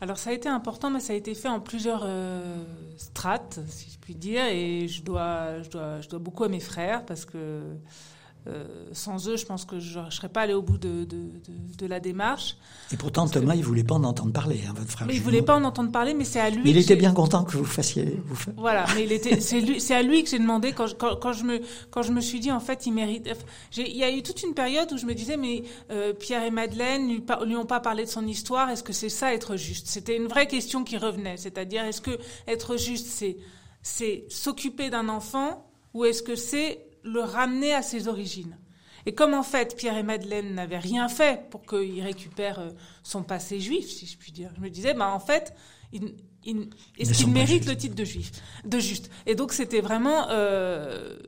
Alors 0.00 0.16
ça 0.16 0.30
a 0.30 0.32
été 0.32 0.48
important, 0.48 0.90
mais 0.90 1.00
ça 1.00 1.12
a 1.12 1.16
été 1.16 1.34
fait 1.34 1.48
en 1.48 1.60
plusieurs 1.60 2.02
euh, 2.04 2.64
strates, 2.96 3.60
si 3.68 3.90
je 3.90 3.98
puis 3.98 4.14
dire, 4.14 4.44
et 4.46 4.88
je 4.88 5.02
dois, 5.02 5.62
je 5.62 5.68
dois, 5.68 6.00
je 6.00 6.08
dois 6.08 6.18
beaucoup 6.18 6.44
à 6.44 6.48
mes 6.48 6.60
frères 6.60 7.04
parce 7.04 7.26
que 7.26 7.62
euh, 8.46 8.64
sans 8.92 9.28
eux, 9.28 9.36
je 9.36 9.44
pense 9.44 9.64
que 9.64 9.78
je 9.80 9.98
ne 9.98 10.10
serais 10.10 10.28
pas 10.28 10.40
allé 10.42 10.54
au 10.54 10.62
bout 10.62 10.78
de, 10.78 11.04
de, 11.04 11.16
de, 11.16 11.76
de 11.78 11.86
la 11.86 12.00
démarche. 12.00 12.56
Et 12.92 12.96
pourtant, 12.96 13.22
Parce 13.22 13.32
que- 13.34 13.38
Thomas, 13.40 13.54
il 13.54 13.62
voulait 13.62 13.84
pas 13.84 13.96
en 13.96 14.04
entendre 14.04 14.32
parler, 14.32 14.62
hein, 14.66 14.72
votre 14.74 14.90
frère. 14.90 15.06
Mais 15.06 15.12
il 15.12 15.16
jumeau. 15.18 15.30
voulait 15.30 15.42
pas 15.42 15.56
en 15.56 15.64
entendre 15.64 15.92
parler, 15.92 16.14
mais 16.14 16.24
c'est 16.24 16.40
à 16.40 16.48
lui. 16.50 16.62
Mais 16.64 16.70
il 16.70 16.78
était 16.78 16.96
bien 16.96 17.12
content 17.12 17.44
que 17.44 17.56
vous 17.56 17.64
fassiez. 17.64 18.20
Vous 18.24 18.36
Voilà, 18.56 18.86
mais 18.94 19.04
il 19.04 19.12
était, 19.12 19.40
c'est 19.80 19.94
à 19.94 20.02
lui 20.02 20.24
que 20.24 20.30
j'ai 20.30 20.38
demandé 20.38 20.72
quand 20.72 20.86
je, 20.86 20.94
quand, 20.94 21.16
quand 21.16 21.32
je 21.32 21.44
me, 21.44 21.60
quand 21.90 22.02
je 22.02 22.12
me 22.12 22.20
suis 22.20 22.40
dit 22.40 22.50
en 22.50 22.60
fait 22.60 22.86
il 22.86 22.92
mérite. 22.92 23.28
Il 23.76 23.96
y 23.96 24.04
a 24.04 24.10
eu 24.10 24.22
toute 24.22 24.42
une 24.42 24.54
période 24.54 24.90
où 24.92 24.96
je 24.96 25.06
me 25.06 25.14
disais 25.14 25.36
mais 25.36 25.62
euh, 25.90 26.12
Pierre 26.14 26.42
et 26.44 26.50
Madeleine 26.50 27.08
lui, 27.08 27.22
lui 27.46 27.56
ont 27.56 27.66
pas 27.66 27.80
parlé 27.80 28.04
de 28.04 28.08
son 28.10 28.26
histoire. 28.26 28.70
Est-ce 28.70 28.82
que 28.82 28.92
c'est 28.94 29.08
ça 29.10 29.34
être 29.34 29.56
juste? 29.56 29.86
C'était 29.88 30.16
une 30.16 30.26
vraie 30.28 30.46
question 30.46 30.82
qui 30.82 30.96
revenait, 30.96 31.36
c'est-à-dire 31.36 31.84
est-ce 31.84 32.00
que 32.00 32.18
être 32.48 32.76
juste 32.78 33.06
c'est 33.08 33.36
c'est 33.82 34.24
s'occuper 34.28 34.90
d'un 34.90 35.08
enfant 35.08 35.66
ou 35.94 36.04
est-ce 36.04 36.22
que 36.22 36.36
c'est 36.36 36.80
le 37.02 37.20
ramener 37.20 37.74
à 37.74 37.82
ses 37.82 38.08
origines 38.08 38.56
et 39.06 39.14
comme 39.14 39.34
en 39.34 39.42
fait 39.42 39.76
Pierre 39.76 39.96
et 39.96 40.02
Madeleine 40.02 40.54
n'avaient 40.54 40.78
rien 40.78 41.08
fait 41.08 41.48
pour 41.50 41.62
qu'il 41.62 42.02
récupère 42.02 42.58
euh, 42.58 42.70
son 43.02 43.22
passé 43.22 43.60
juif, 43.60 43.88
si 43.88 44.06
je 44.06 44.16
puis 44.16 44.32
dire, 44.32 44.50
je 44.56 44.60
me 44.60 44.68
disais, 44.68 44.94
bah 44.94 45.10
en 45.12 45.20
fait, 45.20 45.54
il, 45.92 46.14
est-ce 46.98 47.12
qu'il 47.12 47.28
mérite 47.28 47.66
le 47.66 47.76
titre 47.76 47.94
de 47.94 48.04
juif, 48.04 48.30
de 48.64 48.78
juste? 48.78 49.10
Et 49.26 49.34
donc 49.34 49.52
c'était 49.52 49.80
vraiment 49.80 50.28
euh, 50.30 51.18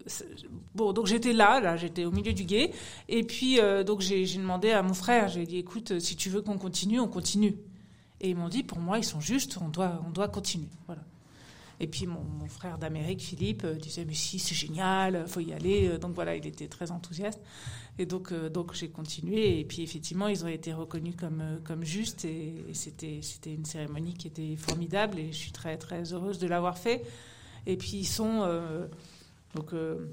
bon. 0.74 0.92
Donc 0.92 1.06
j'étais 1.06 1.32
là, 1.32 1.60
là, 1.60 1.76
j'étais 1.76 2.04
au 2.04 2.10
milieu 2.10 2.32
du 2.32 2.44
guet, 2.44 2.72
et 3.08 3.22
puis 3.22 3.58
euh, 3.58 3.84
donc 3.84 4.00
j'ai 4.00 4.24
j'ai 4.26 4.38
demandé 4.38 4.70
à 4.70 4.82
mon 4.82 4.94
frère, 4.94 5.28
j'ai 5.28 5.46
dit, 5.46 5.58
écoute, 5.58 5.98
si 5.98 6.16
tu 6.16 6.30
veux 6.30 6.42
qu'on 6.42 6.58
continue, 6.58 7.00
on 7.00 7.08
continue. 7.08 7.56
Et 8.20 8.30
ils 8.30 8.36
m'ont 8.36 8.48
dit, 8.48 8.62
pour 8.62 8.78
moi, 8.78 8.98
ils 8.98 9.04
sont 9.04 9.20
justes, 9.20 9.58
on 9.60 9.68
doit, 9.68 10.00
on 10.06 10.10
doit 10.10 10.28
continuer. 10.28 10.68
Voilà. 10.86 11.02
Et 11.80 11.86
puis 11.86 12.06
mon, 12.06 12.46
frère 12.48 12.78
d'Amérique, 12.78 13.20
Philippe, 13.20 13.64
euh, 13.64 13.74
disait 13.74 14.04
mais 14.04 14.14
si 14.14 14.38
c'est 14.38 14.54
génial, 14.54 15.26
faut 15.26 15.40
y 15.40 15.52
aller. 15.52 15.88
Euh, 15.88 15.98
Donc 15.98 16.14
voilà, 16.14 16.36
il 16.36 16.46
était 16.46 16.68
très 16.68 16.90
enthousiaste. 16.90 17.40
Et 17.98 18.06
donc 18.06 18.32
euh, 18.32 18.48
donc 18.48 18.74
j'ai 18.74 18.88
continué. 18.88 19.60
Et 19.60 19.64
puis 19.64 19.82
effectivement, 19.82 20.28
ils 20.28 20.44
ont 20.44 20.48
été 20.48 20.72
reconnus 20.72 21.14
comme 21.16 21.40
euh, 21.40 21.58
comme 21.64 21.84
justes. 21.84 22.24
Et, 22.24 22.64
c'était 22.72 23.20
c'était 23.22 23.54
une 23.54 23.64
cérémonie 23.64 24.14
qui 24.14 24.28
était 24.28 24.56
formidable. 24.56 25.18
Et 25.18 25.28
je 25.28 25.36
suis 25.36 25.52
très 25.52 25.76
très 25.76 26.12
heureuse 26.12 26.38
de 26.38 26.46
l'avoir 26.46 26.78
fait. 26.78 27.04
Et 27.66 27.76
puis 27.76 27.98
ils 27.98 28.06
sont 28.06 28.42
euh, 28.42 28.86
donc 29.54 29.72
euh, 29.72 30.06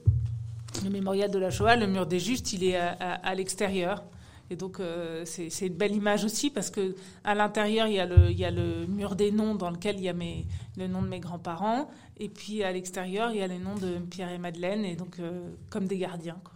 le 0.84 0.90
mémorial 0.90 1.32
de 1.32 1.40
la 1.40 1.50
Shoah, 1.50 1.76
le 1.76 1.88
mur 1.88 2.06
des 2.06 2.20
justes, 2.20 2.54
il 2.54 2.64
est 2.64 2.76
à 2.76 3.34
l'extérieur. 3.34 4.04
Et 4.52 4.56
donc 4.56 4.80
euh, 4.80 5.24
c'est 5.26 5.68
une 5.68 5.74
belle 5.76 5.96
image 5.96 6.24
aussi 6.26 6.50
parce 6.50 6.70
que 6.72 6.96
à 7.24 7.36
l'intérieur 7.36 7.86
il 7.88 7.94
y 7.94 8.00
a 8.00 8.06
le 8.08 8.32
il 8.32 8.40
y 8.40 8.46
a 8.46 8.52
le 8.52 8.88
mur 8.88 9.16
des 9.16 9.32
noms 9.32 9.54
dans 9.54 9.70
lequel 9.70 9.98
il 9.98 10.04
y 10.04 10.10
a 10.10 10.14
mes 10.14 10.48
le 10.76 10.88
nom 10.88 11.04
de 11.04 11.08
mes 11.08 11.20
grands-parents 11.20 11.88
et 12.18 12.30
puis 12.30 12.64
à 12.64 12.72
l'extérieur 12.72 13.30
il 13.32 13.38
y 13.38 13.42
a 13.44 13.48
les 13.48 13.60
noms 13.60 13.76
de 13.76 14.00
Pierre 14.10 14.32
et 14.32 14.40
Madeleine 14.40 14.86
et 14.86 14.96
donc 14.96 15.20
euh, 15.20 15.52
comme 15.70 15.86
des 15.86 16.00
gardiens. 16.00 16.38
Quoi. 16.44 16.54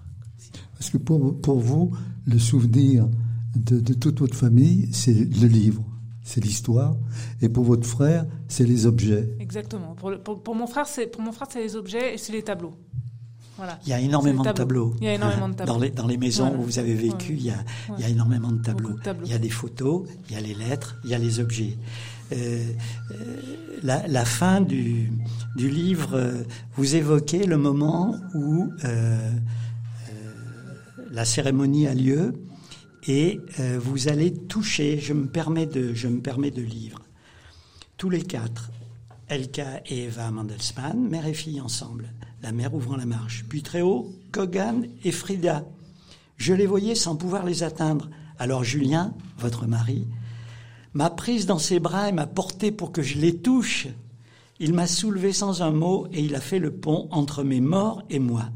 Parce 0.78 0.90
que 0.90 0.98
pour, 0.98 1.40
pour 1.40 1.60
vous, 1.60 1.96
le 2.26 2.40
souvenir 2.40 3.08
de, 3.56 3.80
de 3.80 3.94
toute 3.94 4.20
votre 4.20 4.36
famille, 4.36 4.90
c'est 4.92 5.14
le 5.14 5.48
livre, 5.48 5.84
c'est 6.24 6.44
l'histoire. 6.44 6.96
Et 7.42 7.48
pour 7.50 7.64
votre 7.64 7.88
frère, 7.88 8.26
c'est 8.48 8.66
les 8.66 8.86
objets. 8.88 9.30
Exactement. 9.40 9.96
Le- 10.10 10.18
pour 10.18 10.56
mon 10.56 10.66
frère 10.68 10.88
c'est 10.88 11.12
les 11.62 11.76
objets 11.76 12.16
et 12.16 12.18
c'est 12.18 12.34
les 12.34 12.42
tableaux. 12.44 12.74
Voilà. 13.58 13.80
Il 13.86 13.90
y 13.90 13.94
a 13.94 14.00
énormément 14.00 14.44
de 14.44 14.48
le 14.50 14.54
tableau. 14.54 14.90
tableaux. 14.90 14.98
Il 15.02 15.06
y 15.06 15.10
a 15.10 15.14
énormément 15.14 15.50
de 15.50 15.54
tableaux. 15.54 15.74
Dans 15.74 15.80
les, 15.80 15.90
dans 15.92 16.08
les 16.08 16.18
maisons 16.18 16.48
Voilà. 16.48 16.60
où 16.60 16.64
vous 16.64 16.80
avez 16.80 16.96
vécu, 16.96 17.34
il, 17.34 17.44
y 17.46 17.50
a, 17.52 17.64
il 17.98 18.02
y 18.02 18.06
a 18.06 18.10
énormément 18.10 18.52
de 18.52 18.62
tableaux. 18.62 18.90
Beaucoup 18.90 19.00
de 19.00 19.04
tableaux. 19.06 19.26
Il 19.28 19.32
y 19.32 19.36
a 19.36 19.40
des 19.40 19.50
photos, 19.50 20.08
il 20.30 20.36
y 20.36 20.38
a 20.38 20.42
les 20.42 20.54
lettres, 20.56 20.98
il 21.04 21.12
y 21.12 21.14
a 21.14 21.20
les 21.20 21.40
objets. 21.40 21.78
Euh, 22.32 22.66
euh, 23.12 23.16
la, 23.84 24.08
la 24.08 24.26
fin 24.26 24.60
du, 24.62 25.12
du 25.56 25.70
livre, 25.70 26.14
euh, 26.16 26.44
vous 26.78 26.96
évoquez 26.96 27.46
le 27.46 27.58
moment 27.58 28.16
où 28.34 28.72
la 31.12 31.26
cérémonie 31.26 31.86
a 31.88 31.94
lieu 31.94 32.34
et 33.08 33.40
vous 33.80 34.08
allez 34.08 34.34
toucher, 34.34 34.98
je 35.00 35.14
me 35.14 35.28
permets 35.28 35.68
de, 35.68 35.94
je 35.94 36.08
me 36.08 36.22
permets 36.22 36.50
de 36.50 36.62
lire, 36.64 37.00
tous 37.98 38.10
les 38.10 38.24
quatre, 38.24 38.72
Elka 39.28 39.82
et 39.86 40.06
Eva 40.06 40.32
Mandelsmann, 40.32 41.08
mère 41.08 41.28
et 41.28 41.34
fille 41.36 41.62
ensemble, 41.62 42.10
la 42.44 42.52
mère 42.52 42.76
ouvrant 42.76 42.98
la 42.98 43.06
marche, 43.06 43.46
puis 43.48 43.64
très 43.64 43.82
haut, 43.82 44.12
Kogan 44.34 44.86
et 45.06 45.12
Frida. 45.12 45.66
Je 46.36 46.54
les 46.54 46.68
voyais 46.68 46.94
sans 46.94 47.16
pouvoir 47.16 47.46
les 47.46 47.64
atteindre. 47.64 48.10
Alors 48.38 48.66
Julien, 48.66 49.14
votre 49.38 49.66
mari, 49.66 50.06
m'a 50.94 51.10
prise 51.10 51.46
dans 51.46 51.58
ses 51.58 51.80
bras 51.80 52.10
et 52.10 52.12
m'a 52.12 52.28
porté 52.28 52.72
pour 52.72 52.92
que 52.92 53.02
je 53.02 53.18
les 53.18 53.38
touche. 53.38 53.88
Il 54.60 54.74
m'a 54.74 54.88
soulevé 54.88 55.32
sans 55.32 55.62
un 55.62 55.72
mot 55.72 56.08
et 56.12 56.22
il 56.22 56.36
a 56.36 56.42
fait 56.42 56.60
le 56.60 56.72
pont 56.72 57.08
entre 57.12 57.44
mes 57.44 57.62
morts 57.62 58.04
et 58.10 58.20
moi. 58.20 58.50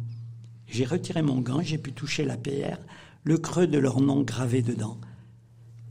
J'ai 0.67 0.85
retiré 0.85 1.21
mon 1.21 1.39
gant, 1.39 1.61
j'ai 1.61 1.77
pu 1.77 1.93
toucher 1.93 2.25
la 2.25 2.35
pierre, 2.35 2.79
le 3.23 3.37
creux 3.37 3.67
de 3.67 3.77
leur 3.77 4.01
nom 4.01 4.21
gravé 4.21 4.61
dedans. 4.61 4.97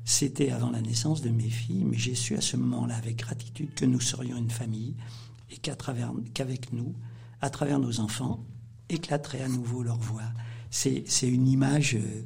C'était 0.05 0.51
avant 0.51 0.71
la 0.71 0.83
naissance 0.83 1.23
de 1.23 1.31
mes 1.31 1.49
filles, 1.49 1.85
mais 1.87 1.97
j'ai 1.97 2.15
su 2.15 2.37
à 2.37 2.43
ce 2.43 2.59
moment-là 2.59 2.97
avec 2.97 3.17
gratitude 3.17 3.73
que 3.75 3.87
nous 3.87 4.01
serions 4.01 4.37
une 4.37 4.51
famille 4.51 4.95
et 5.51 5.57
qu'à 5.57 5.75
travers, 5.75 6.13
qu'avec 6.35 6.73
nous, 6.75 6.95
à 7.41 7.51
travers 7.51 7.79
nos 7.79 8.01
enfants, 8.01 8.45
éclaterait 8.89 9.43
à 9.43 9.49
nouveau 9.49 9.83
leur 9.83 9.99
voix. 9.99 10.23
C'est, 10.71 11.05
une 11.23 11.49
image, 11.49 11.95
euh, 11.95 12.23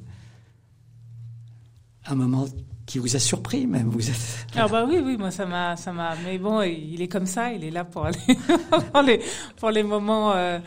un 2.07 2.15
moment 2.15 2.47
qui 2.87 2.99
vous 2.99 3.15
a 3.15 3.19
surpris 3.19 3.67
même. 3.67 3.89
Vous 3.89 4.11
êtes... 4.11 4.47
Ah 4.57 4.67
bah 4.67 4.85
oui, 4.89 5.01
oui, 5.03 5.17
moi 5.17 5.31
ça 5.31 5.47
m'a. 5.47 5.77
Mais 6.25 6.39
bon, 6.39 6.63
il 6.63 7.01
est 7.01 7.09
comme 7.09 7.27
ça, 7.27 7.53
il 7.53 7.63
est 7.63 7.71
là 7.71 7.85
pour 7.85 8.07
aller 8.07 8.19
pour 8.93 9.03
les 9.03 9.21
pour 9.57 9.71
les 9.71 9.85
moments, 9.85 10.33
euh, 10.33 10.59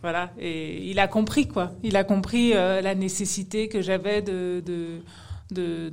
voilà. 0.00 0.30
Et 0.38 0.88
il 0.88 1.00
a 1.00 1.08
compris 1.08 1.48
quoi. 1.48 1.72
Il 1.82 1.96
a 1.96 2.04
compris 2.04 2.52
euh, 2.54 2.80
la 2.80 2.94
nécessité 2.94 3.68
que 3.68 3.82
j'avais 3.82 4.22
de, 4.22 5.00
de 5.52 5.90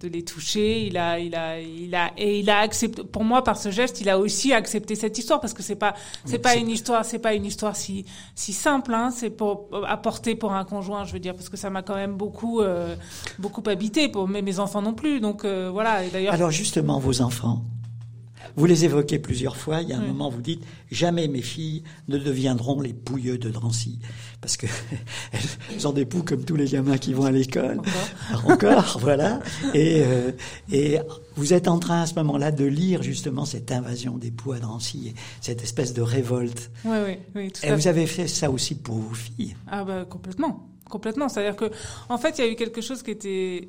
de 0.00 0.08
les 0.08 0.24
toucher. 0.24 0.86
Il 0.86 0.96
a 0.96 1.18
il 1.18 1.34
a 1.34 1.60
il 1.60 1.94
a 1.94 2.12
et 2.16 2.40
il 2.40 2.50
a 2.50 2.58
accepté. 2.58 3.02
Pour 3.04 3.24
moi, 3.24 3.42
par 3.42 3.56
ce 3.56 3.70
geste, 3.70 4.00
il 4.00 4.08
a 4.08 4.18
aussi 4.18 4.52
accepté 4.52 4.94
cette 4.94 5.18
histoire 5.18 5.40
parce 5.40 5.54
que 5.54 5.62
c'est 5.62 5.76
pas 5.76 5.94
c'est 6.24 6.38
pas 6.38 6.56
une 6.56 6.68
histoire, 6.68 7.04
c'est 7.04 7.18
pas 7.18 7.34
une 7.34 7.44
histoire 7.44 7.76
si 7.76 8.04
si 8.34 8.52
simple. 8.52 8.94
Hein, 8.94 9.10
c'est 9.10 9.30
pour 9.30 9.68
apporter 9.86 10.34
pour 10.34 10.52
un 10.52 10.64
conjoint, 10.64 11.04
je 11.04 11.12
veux 11.12 11.18
dire, 11.18 11.34
parce 11.34 11.48
que 11.48 11.56
ça 11.56 11.70
m'a 11.70 11.82
quand 11.82 11.94
même 11.94 12.14
beaucoup 12.14 12.60
euh, 12.60 12.94
beaucoup 13.38 13.62
habité. 13.68 14.08
Pour 14.08 14.28
mais 14.28 14.42
mes 14.42 14.58
enfants 14.58 14.82
non 14.82 14.94
plus. 14.94 15.20
Donc 15.20 15.44
euh, 15.44 15.70
voilà. 15.72 16.06
D'ailleurs. 16.08 16.34
Alors 16.34 16.50
justement, 16.50 16.98
vos 16.98 17.20
enfants, 17.22 17.62
Vous 18.54 18.66
les 18.66 18.84
évoquez 18.84 19.18
plusieurs 19.18 19.56
fois. 19.56 19.82
Il 19.82 19.88
y 19.88 19.92
a 19.92 19.96
un 19.98 20.02
Oui. 20.02 20.08
moment, 20.08 20.30
vous 20.30 20.40
dites 20.42 20.62
jamais 20.90 21.26
mes 21.28 21.42
filles 21.42 21.82
ne 22.08 22.18
deviendront 22.18 22.80
les 22.80 22.92
pouilleux 22.92 23.38
de 23.38 23.50
Drancy, 23.50 23.98
parce 24.40 24.56
que 24.56 24.66
elles 25.72 25.86
ont 25.86 25.92
des 25.92 26.04
poux 26.06 26.22
comme 26.22 26.44
tous 26.44 26.56
les 26.56 26.66
gamins 26.66 26.98
qui 26.98 27.12
vont 27.12 27.24
à 27.24 27.30
l'école. 27.30 27.78
Encore. 28.32 28.50
Encore, 28.52 28.98
voilà. 29.00 29.40
Et, 29.74 30.02
euh, 30.04 30.32
et 30.70 30.98
vous 31.34 31.52
êtes 31.52 31.68
en 31.68 31.78
train 31.78 32.02
à 32.02 32.06
ce 32.06 32.14
moment-là 32.14 32.52
de 32.52 32.64
lire 32.64 33.02
justement 33.02 33.44
cette 33.44 33.70
invasion 33.72 34.16
des 34.16 34.30
poux 34.30 34.52
à 34.52 34.58
Drancy, 34.58 35.08
et 35.08 35.14
cette 35.40 35.62
espèce 35.62 35.92
de 35.94 36.02
révolte. 36.02 36.70
Oui, 36.84 36.96
oui, 37.06 37.16
oui, 37.34 37.52
tout 37.52 37.60
Et 37.64 37.72
vous 37.72 37.80
fait. 37.80 37.88
avez 37.88 38.06
fait 38.06 38.28
ça 38.28 38.50
aussi 38.50 38.74
pour 38.74 38.96
vos 38.96 39.14
filles. 39.14 39.56
Ah 39.66 39.84
bah 39.84 40.04
complètement, 40.04 40.68
complètement. 40.88 41.28
C'est-à-dire 41.28 41.56
que, 41.56 41.70
en 42.08 42.18
fait, 42.18 42.38
il 42.38 42.44
y 42.44 42.48
a 42.48 42.50
eu 42.50 42.56
quelque 42.56 42.80
chose 42.80 43.02
qui 43.02 43.10
était 43.10 43.68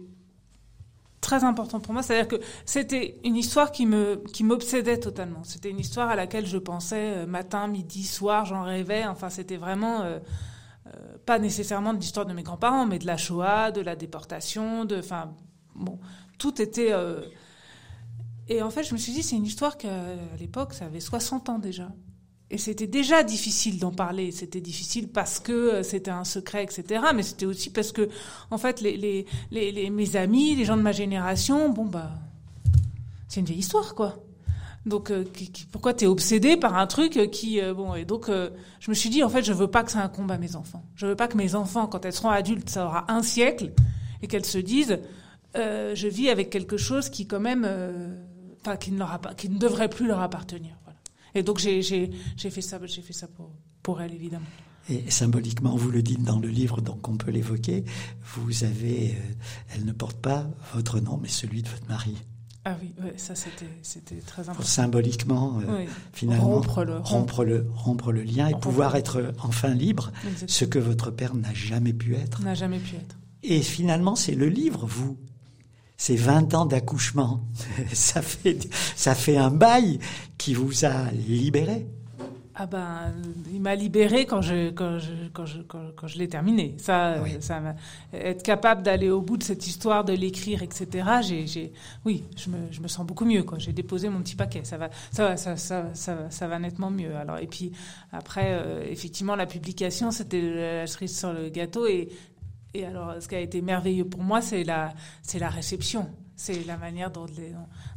très 1.22 1.43
important 1.43 1.80
pour 1.80 1.93
moi. 1.93 2.03
C'est-à-dire 2.03 2.28
que 2.28 2.43
c'était 2.65 3.20
une 3.24 3.36
histoire 3.36 3.72
qui 3.72 3.86
m'obsédait 3.86 4.99
totalement. 4.99 5.43
C'était 5.43 5.70
une 5.70 5.80
histoire 5.80 6.09
à 6.09 6.15
laquelle 6.15 6.45
je 6.45 6.57
pensais 6.57 7.13
euh, 7.15 7.26
matin, 7.26 7.68
midi, 7.68 8.03
soir, 8.03 8.45
j'en 8.45 8.63
rêvais. 8.63 9.05
Enfin, 9.05 9.30
c'était 9.30 9.57
vraiment 9.57 10.01
euh, 10.01 10.20
euh, 10.88 11.18
pas 11.26 11.39
nécessairement 11.39 11.93
de 11.93 11.99
l'histoire 11.99 12.26
de 12.26 12.34
mes 12.34 12.43
grands-parents, 12.43 12.86
mais 12.86 12.99
de 12.99 13.05
la 13.05 13.18
Shoah, 13.18 13.72
de 13.72 13.82
la 13.82 13.95
déportation, 13.95 14.86
de, 14.86 14.99
enfin, 14.99 15.34
bon, 15.76 15.99
tout 16.38 16.61
était. 16.61 16.93
Et 18.49 18.61
en 18.61 18.70
fait, 18.70 18.84
je 18.84 18.93
me 18.93 18.97
suis 18.97 19.11
dit, 19.11 19.24
c'est 19.24 19.36
une 19.36 19.45
histoire 19.45 19.78
qu'à 19.78 19.89
l'époque, 20.39 20.74
ça 20.74 20.86
avait 20.86 21.01
60 21.01 21.49
ans 21.49 21.59
déjà. 21.59 21.89
Et 22.50 22.58
c'était 22.58 22.88
déjà 22.88 23.24
difficile 23.24 23.78
d'en 23.78 23.91
parler. 23.91 24.32
C'était 24.32 24.62
difficile 24.62 25.10
parce 25.10 25.39
que 25.39 25.52
euh, 25.52 25.84
c'était 25.84 26.12
un 26.12 26.24
secret, 26.24 26.64
etc. 26.64 27.04
Mais 27.14 27.24
c'était 27.24 27.45
aussi 27.45 27.70
parce 27.70 27.91
que, 27.91 28.08
en 28.52 28.58
fait, 28.58 28.80
les, 28.82 29.26
mes 29.52 30.16
amis, 30.16 30.56
les 30.56 30.64
gens 30.64 30.78
de 30.78 30.82
ma 30.82 30.93
génération, 30.93 31.70
bon, 31.70 31.86
bah, 31.86 32.12
c'est 33.28 33.41
une 33.41 33.45
vieille 33.45 33.60
histoire, 33.60 33.95
quoi. 33.95 34.24
Donc, 34.86 35.12
euh, 35.12 35.26
pourquoi 35.74 35.93
t'es 35.93 36.06
obsédé 36.06 36.56
par 36.56 36.78
un 36.78 36.88
truc 36.88 37.18
euh, 37.18 37.28
qui, 37.28 37.60
bon, 37.76 37.95
et 37.95 38.06
donc, 38.06 38.30
je 38.30 38.89
me 38.89 38.95
suis 38.95 39.10
dit, 39.10 39.24
en 39.24 39.30
fait, 39.30 39.43
je 39.43 39.52
veux 39.52 39.68
pas 39.68 39.84
que 39.84 39.91
ça 39.91 40.02
incombe 40.02 40.32
à 40.32 40.38
mes 40.38 40.56
enfants. 40.56 40.86
Je 40.95 41.06
veux 41.06 41.18
pas 41.18 41.28
que 41.28 41.36
mes 41.36 41.56
enfants, 41.56 41.88
quand 41.88 42.06
elles 42.06 42.14
seront 42.14 42.30
adultes, 42.30 42.70
ça 42.70 42.86
aura 42.86 43.12
un 43.12 43.24
siècle, 43.24 43.74
et 44.22 44.28
qu'elles 44.28 44.45
se 44.45 44.58
disent, 44.58 45.00
je 45.54 46.08
vis 46.08 46.30
avec 46.30 46.50
quelque 46.50 46.78
chose 46.78 47.10
qui, 47.10 47.28
quand 47.28 47.41
même, 47.41 47.68
enfin, 48.62 48.78
qui 48.78 48.93
qui 49.36 49.50
ne 49.50 49.60
devrait 49.60 49.89
plus 49.89 50.08
leur 50.08 50.22
appartenir. 50.22 50.78
Et 51.36 51.44
donc, 51.44 51.60
j'ai, 51.60 51.82
j'ai, 51.82 52.12
j'ai 52.36 52.50
fait 52.50 52.62
ça, 52.62 52.80
j'ai 52.86 53.02
fait 53.02 53.14
ça 53.14 53.28
pour, 53.28 53.52
pour 53.84 54.02
elle, 54.02 54.14
évidemment. 54.14 54.46
Et 54.90 55.10
symboliquement, 55.12 55.76
vous 55.76 55.92
le 55.92 56.02
dites 56.02 56.24
dans 56.24 56.40
le 56.40 56.48
livre, 56.48 56.80
donc 56.82 57.08
on 57.10 57.18
peut 57.18 57.32
l'évoquer, 57.32 57.84
vous 58.36 58.64
avez, 58.64 59.12
euh, 59.12 59.34
elle 59.76 59.84
ne 59.86 59.92
porte 59.92 60.18
pas 60.18 60.48
votre 60.74 61.00
nom, 61.02 61.18
mais 61.22 61.28
celui 61.28 61.62
de 61.62 61.68
votre 61.68 61.88
mari. 61.90 62.16
Ah 62.64 62.78
oui, 62.82 62.94
ouais, 63.04 63.14
ça, 63.18 63.36
c'était, 63.36 63.68
c'était 63.82 64.16
très 64.16 64.44
Pour 64.44 64.52
important. 64.52 64.68
symboliquement, 64.70 65.60
euh, 65.60 65.80
Oui. 65.80 65.90
finalement, 66.14 66.46
Rompre 66.62 66.84
le- 66.86 66.98
rompre 67.00 67.44
le, 67.46 67.66
rompre 67.74 68.12
le 68.14 68.24
lien 68.24 68.48
et 68.48 68.54
Rompre 68.54 68.60
pouvoir 68.68 68.96
être 68.96 69.34
enfin 69.44 69.74
libre, 69.74 70.12
Exactement. 70.26 70.48
ce 70.50 70.66
que 70.66 70.80
votre 70.80 71.12
père 71.12 71.34
n'a 71.36 71.54
jamais 71.54 71.94
pu 71.94 72.16
être. 72.16 72.42
n'a 72.42 72.56
jamais 72.56 72.80
pu 72.80 72.96
être. 72.96 73.18
Et 73.44 73.62
finalement, 73.62 74.16
c'est 74.16 74.36
le 74.36 74.48
livre, 74.48 74.86
vous. 74.86 75.18
C'est 75.98 76.16
20 76.16 76.54
ans 76.54 76.66
d'accouchement. 76.66 77.41
ça, 77.93 78.22
fait, 78.22 78.70
ça 78.95 79.16
fait 79.16 79.38
un 79.38 79.50
bail 79.50 80.00
qui 80.38 80.54
vous 80.54 80.86
a 80.86 81.12
libéré. 81.12 81.88
Ah 82.60 82.66
ben, 82.66 83.14
il 83.54 83.62
m'a 83.62 83.76
libéré 83.76 84.26
quand 84.26 84.41
je 84.41 84.72
quand 84.72 84.98
je 84.98 85.12
quand 85.32 85.45
je 85.45 85.62
quand, 85.62 85.91
quand 85.95 86.08
je 86.08 86.18
l'ai 86.18 86.28
terminé. 86.28 86.74
Ça, 86.80 87.18
Oui. 87.24 87.38
ça 87.39 87.62
être 88.12 88.41
capable 88.41 88.82
d'aller 88.82 89.12
au 89.12 89.22
bout 89.22 89.38
de 89.38 89.43
cette 89.43 89.68
histoire, 89.68 90.04
de 90.04 90.14
l'écrire, 90.14 90.64
etc. 90.64 91.08
J'ai, 91.22 91.45
j'ai, 91.45 91.72
oui, 92.04 92.24
je 92.36 92.50
me 92.50 92.58
je 92.72 92.82
me 92.82 92.88
sens 92.88 93.06
beaucoup 93.06 93.26
mieux. 93.26 93.45
J'ai 93.60 93.74
déposé 93.74 94.10
mon 94.10 94.22
petit 94.22 94.36
paquet. 94.36 94.62
Ça 94.64 94.78
va, 94.80 94.89
ça 95.12 95.30
va, 95.30 95.38
ça 95.38 95.56
ça 95.93 96.18
ça 96.32 96.48
va 96.48 96.58
nettement 96.58 96.89
mieux. 96.89 97.16
Alors 97.16 97.38
et 97.38 97.45
puis 97.45 97.72
après, 98.12 98.54
euh, 98.54 98.84
effectivement, 98.89 99.36
la 99.36 99.45
publication, 99.45 100.10
c'était 100.10 100.41
la 100.82 100.88
cerise 100.88 101.16
sur 101.16 101.34
le 101.34 101.50
gâteau 101.50 101.86
et 101.86 102.10
et 102.78 102.86
alors, 102.86 103.16
ce 103.20 103.28
qui 103.28 103.36
a 103.36 103.40
été 103.40 103.62
merveilleux 103.62 104.06
pour 104.06 104.24
moi, 104.24 104.42
c'est 104.42 104.64
la, 104.64 104.94
c'est 105.24 105.40
la 105.40 105.50
réception. 105.50 106.10
C'est 106.36 106.64
la 106.66 106.78
manière 106.78 107.10
dont, 107.10 107.26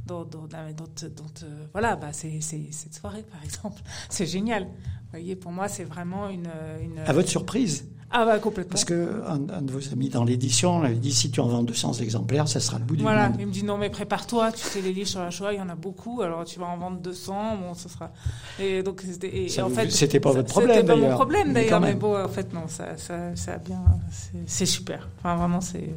dont, 0.07 0.27
euh, 0.63 1.67
voilà, 1.73 1.97
bah, 1.97 2.13
c'est 2.13 2.41
cette 2.41 2.95
soirée, 2.95 3.23
par 3.23 3.45
exemple. 3.45 3.83
C'est 4.09 4.25
génial. 4.25 4.65
Vous 4.65 5.11
voyez, 5.11 5.37
pour 5.37 5.53
moi, 5.53 5.69
c'est 5.69 5.85
vraiment 5.85 6.31
une, 6.31 6.49
une. 6.81 7.01
À 7.01 7.13
votre 7.13 7.29
surprise. 7.29 7.87
Ah, 8.13 8.25
bah, 8.25 8.39
complètement. 8.41 8.71
Parce 8.73 8.85
que 8.85 9.23
un, 9.27 9.41
un 9.57 9.63
de 9.63 9.71
vos 9.71 9.93
amis 9.93 10.09
dans 10.09 10.25
l'édition 10.25 10.83
avait 10.83 10.97
dit 10.97 11.13
si 11.13 11.31
tu 11.31 11.39
en 11.39 11.47
vends 11.47 11.63
200 11.63 11.95
exemplaires, 12.01 12.49
ça 12.49 12.59
sera 12.59 12.79
le 12.81 12.85
bout 12.85 12.97
du 12.97 13.03
Voilà, 13.03 13.29
monde. 13.29 13.37
il 13.41 13.47
me 13.47 13.53
dit 13.53 13.63
non 13.63 13.79
mais 13.79 13.89
prépare-toi, 13.89 14.51
tu 14.51 14.59
sais 14.65 14.81
les 14.81 14.93
livres 14.93 15.09
sur 15.09 15.21
la 15.21 15.31
Shoah, 15.31 15.53
il 15.53 15.59
y 15.59 15.63
en 15.63 15.69
a 15.69 15.77
beaucoup, 15.77 16.21
alors 16.23 16.45
tu 16.45 16.59
vas 16.59 16.67
en 16.67 16.77
vendre 16.77 16.99
200, 16.99 17.57
bon 17.59 17.75
ce 17.75 17.89
sera. 17.89 18.11
Et 18.59 18.83
donc 18.83 19.03
c'était 19.07 19.45
et, 19.45 19.49
Ça 19.49 19.61
et 19.61 19.65
en 19.65 19.69
vous- 19.69 19.75
fait 19.77 19.91
c'était 19.91 20.19
pas 20.19 20.31
ça- 20.31 20.39
votre 20.39 20.49
problème, 20.51 20.75
C'était 20.77 20.87
pas 20.89 20.95
mon 20.97 21.03
d'ailleurs. 21.03 21.17
problème 21.17 21.49
Mais 21.49 21.55
d'ailleurs, 21.55 21.81
mais 21.81 21.89
même. 21.91 21.99
bon 21.99 22.21
en 22.25 22.29
fait 22.29 22.53
non, 22.53 22.67
ça 22.67 22.97
ça 22.97 23.37
ça 23.37 23.53
a 23.55 23.59
bien 23.59 23.81
c'est- 24.11 24.33
c'est 24.47 24.67
super. 24.67 25.09
Enfin 25.19 25.37
vraiment 25.37 25.61
c'est 25.61 25.91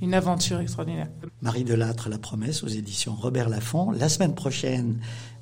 une 0.00 0.14
aventure 0.14 0.60
extraordinaire. 0.60 1.08
Marie 1.42 1.64
Delattre, 1.64 2.08
La 2.08 2.18
Promesse, 2.18 2.62
aux 2.62 2.68
éditions 2.68 3.14
Robert 3.14 3.48
Laffont. 3.48 3.90
La 3.90 4.08
semaine 4.08 4.34
prochaine, 4.34 4.98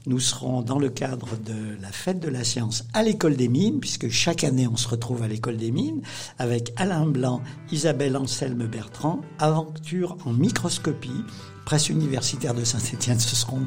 nous 0.07 0.21
serons 0.21 0.63
dans 0.63 0.79
le 0.79 0.89
cadre 0.89 1.37
de 1.37 1.77
la 1.81 1.91
fête 1.91 2.21
de 2.21 2.29
la 2.29 2.45
science 2.45 2.85
à 2.95 3.03
l'école 3.03 3.37
des 3.37 3.49
mines, 3.49 3.81
puisque 3.81 4.09
chaque 4.09 4.45
année 4.45 4.69
on 4.69 4.77
se 4.77 4.89
retrouve 4.89 5.23
à 5.23 5.29
l'école 5.29 5.57
des 5.57 5.71
mines, 5.71 6.03
avec 6.39 6.73
Alain 6.77 7.07
Blanc, 7.07 7.43
Isabelle 7.73 8.17
Anselme 8.17 8.67
Bertrand, 8.67 9.21
Aventure 9.39 10.17
en 10.25 10.33
microscopie, 10.33 11.25
presse 11.65 11.89
universitaire 11.89 12.55
de 12.55 12.65
Saint-Étienne. 12.65 13.19
Ce 13.21 13.37
seront 13.37 13.61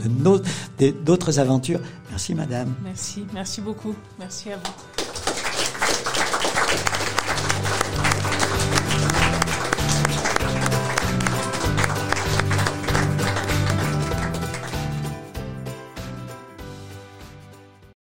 d'autres 1.06 1.40
aventures. 1.40 1.82
Merci 2.10 2.34
madame. 2.34 2.74
Merci, 2.84 3.26
merci 3.34 3.62
beaucoup. 3.62 3.94
Merci 4.18 4.52
à 4.52 4.58
vous. 4.58 4.99